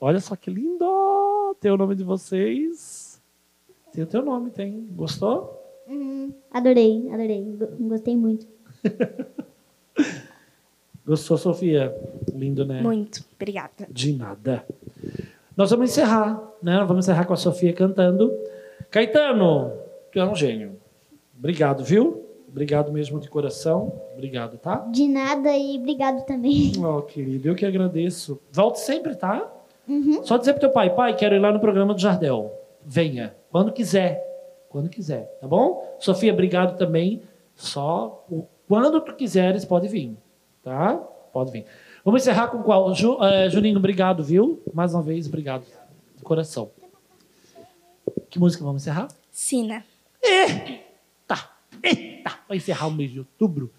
Olha 0.00 0.20
só 0.20 0.36
que 0.36 0.50
lindo! 0.50 1.56
Tem 1.60 1.70
o 1.70 1.76
nome 1.76 1.94
de 1.96 2.04
vocês. 2.04 3.20
Tem 3.92 4.04
o 4.04 4.06
teu 4.06 4.24
nome, 4.24 4.50
tem. 4.50 4.86
Gostou? 4.94 5.60
Uhum. 5.88 6.32
Adorei, 6.52 7.08
adorei. 7.10 7.42
Go- 7.42 7.88
Gostei 7.88 8.16
muito. 8.16 8.46
Gostou, 11.06 11.38
Sofia? 11.38 11.94
Lindo, 12.34 12.64
né? 12.64 12.82
Muito. 12.82 13.24
Obrigada. 13.36 13.86
De 13.90 14.12
nada. 14.12 14.66
Nós 15.56 15.70
vamos 15.70 15.90
encerrar, 15.90 16.42
né? 16.62 16.84
Vamos 16.86 17.04
encerrar 17.06 17.24
com 17.24 17.32
a 17.32 17.36
Sofia 17.36 17.72
cantando. 17.72 18.32
Caetano, 18.90 19.72
tu 20.12 20.18
é 20.18 20.24
um 20.28 20.34
gênio. 20.34 20.76
Obrigado, 21.38 21.84
viu? 21.84 22.25
Obrigado 22.48 22.92
mesmo 22.92 23.20
de 23.20 23.28
coração. 23.28 23.92
Obrigado, 24.14 24.56
tá? 24.58 24.76
De 24.90 25.06
nada 25.08 25.56
e 25.56 25.76
obrigado 25.78 26.24
também. 26.24 26.72
Oh, 26.82 27.02
querido, 27.02 27.48
eu 27.48 27.54
que 27.54 27.66
agradeço. 27.66 28.40
Volte 28.50 28.80
sempre, 28.80 29.14
tá? 29.14 29.46
Uhum. 29.88 30.22
Só 30.24 30.36
dizer 30.36 30.52
pro 30.54 30.60
teu 30.60 30.70
pai, 30.70 30.94
pai, 30.94 31.14
quero 31.16 31.34
ir 31.34 31.38
lá 31.38 31.52
no 31.52 31.60
programa 31.60 31.92
do 31.94 32.00
Jardel. 32.00 32.52
Venha, 32.84 33.34
quando 33.50 33.72
quiser. 33.72 34.24
Quando 34.68 34.88
quiser, 34.88 35.24
tá 35.40 35.46
bom? 35.46 35.96
Sofia, 35.98 36.32
obrigado 36.32 36.76
também. 36.76 37.22
Só 37.54 38.24
o- 38.30 38.44
quando 38.68 39.00
tu 39.00 39.14
quiseres, 39.14 39.64
pode 39.64 39.88
vir, 39.88 40.16
tá? 40.62 40.96
Pode 41.32 41.50
vir. 41.52 41.64
Vamos 42.04 42.22
encerrar 42.22 42.48
com 42.48 42.62
qual? 42.62 42.94
Ju, 42.94 43.18
eh, 43.22 43.48
Juninho, 43.48 43.78
obrigado, 43.78 44.22
viu? 44.22 44.60
Mais 44.74 44.92
uma 44.94 45.02
vez, 45.02 45.26
obrigado. 45.26 45.64
De 46.16 46.22
coração. 46.22 46.70
Que 48.28 48.38
música 48.38 48.64
vamos 48.64 48.82
encerrar? 48.82 49.08
Sina. 49.30 49.84
Tá. 50.20 50.85
Eita! 51.82 52.32
Vai 52.48 52.56
encerrar 52.56 52.86
o 52.86 52.92
mês 52.92 53.10
de 53.10 53.20
outubro. 53.20 53.72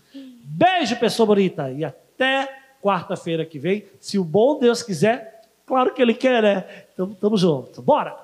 Beijo, 0.44 0.96
pessoa 0.98 1.28
bonita. 1.28 1.72
E 1.72 1.84
até 1.84 2.48
quarta-feira 2.82 3.46
que 3.46 3.60
vem. 3.60 3.86
Se 4.00 4.18
o 4.18 4.24
bom 4.24 4.60
Deus 4.60 4.82
quiser, 4.82 5.42
claro 5.66 5.94
que 5.94 6.02
Ele 6.02 6.14
quer, 6.14 6.42
né? 6.42 6.64
Então, 6.94 7.14
tamo 7.14 7.38
junto. 7.38 7.82
Bora! 7.82 8.16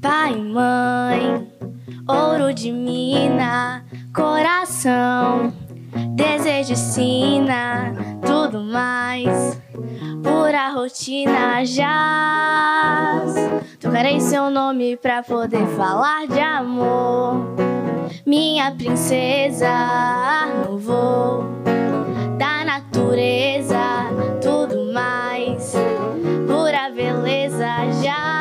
Pai 0.00 0.32
e 0.34 0.42
mãe, 0.42 1.48
ouro 2.08 2.52
de 2.52 2.72
mina, 2.72 3.84
coração, 4.14 5.52
desejo 6.14 6.72
ensina, 6.72 7.92
tudo 8.24 8.60
mais, 8.62 9.55
pura 10.46 10.68
rotina 10.68 11.64
já. 11.64 13.20
Tocarei 13.80 14.20
seu 14.20 14.48
nome 14.48 14.96
pra 14.96 15.20
poder 15.20 15.66
falar 15.76 16.28
de 16.28 16.38
amor, 16.38 17.56
minha 18.24 18.70
princesa, 18.70 19.68
no 20.64 20.78
voo 20.78 21.44
da 22.38 22.64
natureza, 22.64 23.76
tudo 24.40 24.92
mais, 24.92 25.74
pura 26.46 26.90
beleza 26.94 27.66
já. 28.04 28.36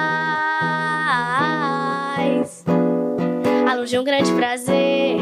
A 3.67 3.73
luz 3.73 3.89
de 3.89 3.97
um 3.97 4.03
grande 4.03 4.31
prazer 4.33 5.17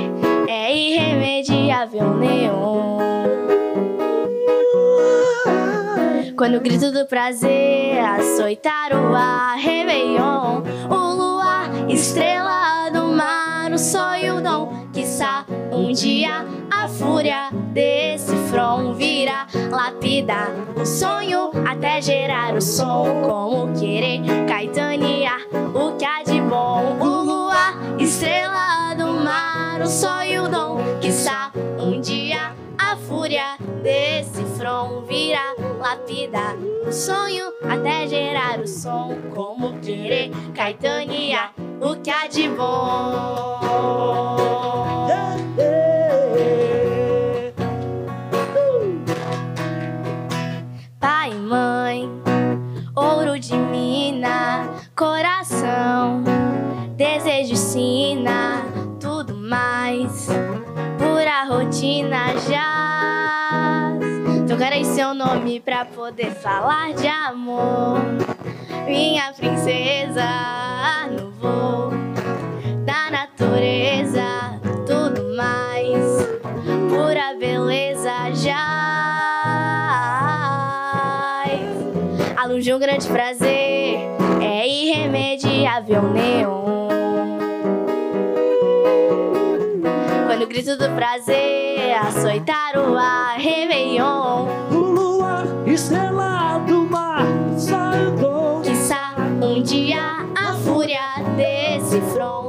é 0.50 0.76
irremediável 0.76 2.14
neon. 2.16 3.23
Quando 6.36 6.58
o 6.58 6.62
grito 6.62 6.92
do 6.92 7.06
prazer 7.06 8.00
açoitar 8.00 8.92
o 8.92 9.16
ar, 9.16 9.56
Réveillon, 9.56 10.64
o 10.90 11.14
luar, 11.16 11.70
estrela 11.90 12.90
do 12.90 13.10
mar, 13.10 13.72
o 13.72 13.78
sonho, 13.78 14.38
o 14.38 14.42
dom, 14.42 14.88
quiçá 14.92 15.46
um 15.72 15.92
dia 15.92 16.44
a 16.72 16.88
fúria 16.88 17.50
desse 17.72 18.36
front 18.50 18.96
virá 18.96 19.46
lapidar 19.70 20.50
o 20.76 20.86
sonho 20.86 21.52
até 21.68 22.02
gerar 22.02 22.56
o 22.56 22.62
som, 22.62 23.22
como 23.22 23.72
querer 23.80 24.22
caetanear 24.48 25.40
o 25.76 25.96
que 25.98 26.06
há 26.06 26.24
de 26.24 26.42
bom, 26.42 26.98
o 27.00 27.24
luar, 27.24 27.76
estrela 28.00 28.96
do 28.96 29.08
mar, 29.24 29.82
o 29.82 29.88
sonho, 29.88 30.46
o 30.46 30.50
dom, 30.50 30.78
quiçá 31.00 31.52
um 31.80 32.02
dia 32.02 32.54
a 32.78 32.96
fúria 32.96 33.56
desse 33.84 34.43
front 34.64 35.06
virá 35.06 35.54
lapidar 35.78 36.56
o 36.88 36.92
sonho 36.94 37.52
até 37.70 38.08
gerar 38.08 38.62
o 38.62 38.68
som, 38.68 39.14
como 39.36 39.78
querer 39.82 40.32
caetanear 40.56 41.54
o 41.82 41.98
que 41.98 42.10
há 42.10 42.28
de 42.28 42.48
bom. 42.48 43.60
Pai 50.98 51.32
e 51.32 51.36
mãe, 51.36 52.10
ouro 52.96 53.38
de 53.38 53.58
mina, 53.58 54.70
coração, 54.96 56.24
desejo 56.96 57.52
ensina, 57.52 58.64
tudo 58.98 59.36
mais, 59.36 60.30
pura 60.98 61.44
rotina 61.50 62.40
já. 62.50 63.03
Tocarei 64.54 64.86
seu 64.86 65.16
nome 65.16 65.60
pra 65.60 65.84
poder 65.84 66.30
falar 66.30 66.94
de 66.94 67.08
amor, 67.08 68.00
minha 68.86 69.34
princesa, 69.34 70.28
no 71.10 71.32
voo 71.32 71.90
da 72.86 73.10
natureza, 73.10 74.22
tudo 74.86 75.36
mais, 75.36 76.28
pura 76.88 77.34
beleza. 77.34 78.12
A 82.38 82.46
luz 82.46 82.64
de 82.64 82.72
um 82.72 82.78
grande 82.78 83.08
prazer 83.08 83.98
é 84.40 84.68
irremediável 84.68 86.04
neon. 86.04 86.83
Quando 90.44 90.52
o 90.52 90.56
grito 90.56 90.76
do 90.76 90.90
prazer 90.90 91.94
açoitar 92.02 92.76
o 92.76 92.98
ar, 92.98 93.38
Réveillon, 93.38 94.46
O 94.72 94.76
luar, 94.76 95.46
estrela 95.66 96.60
do 96.68 96.82
mar, 96.82 97.26
sai 97.58 98.08
o 98.08 98.12
dom. 98.12 98.62
quiçá 98.62 99.16
um 99.42 99.62
dia 99.62 100.28
a 100.36 100.54
fúria 100.56 101.00
desse 101.38 102.02
front 102.12 102.43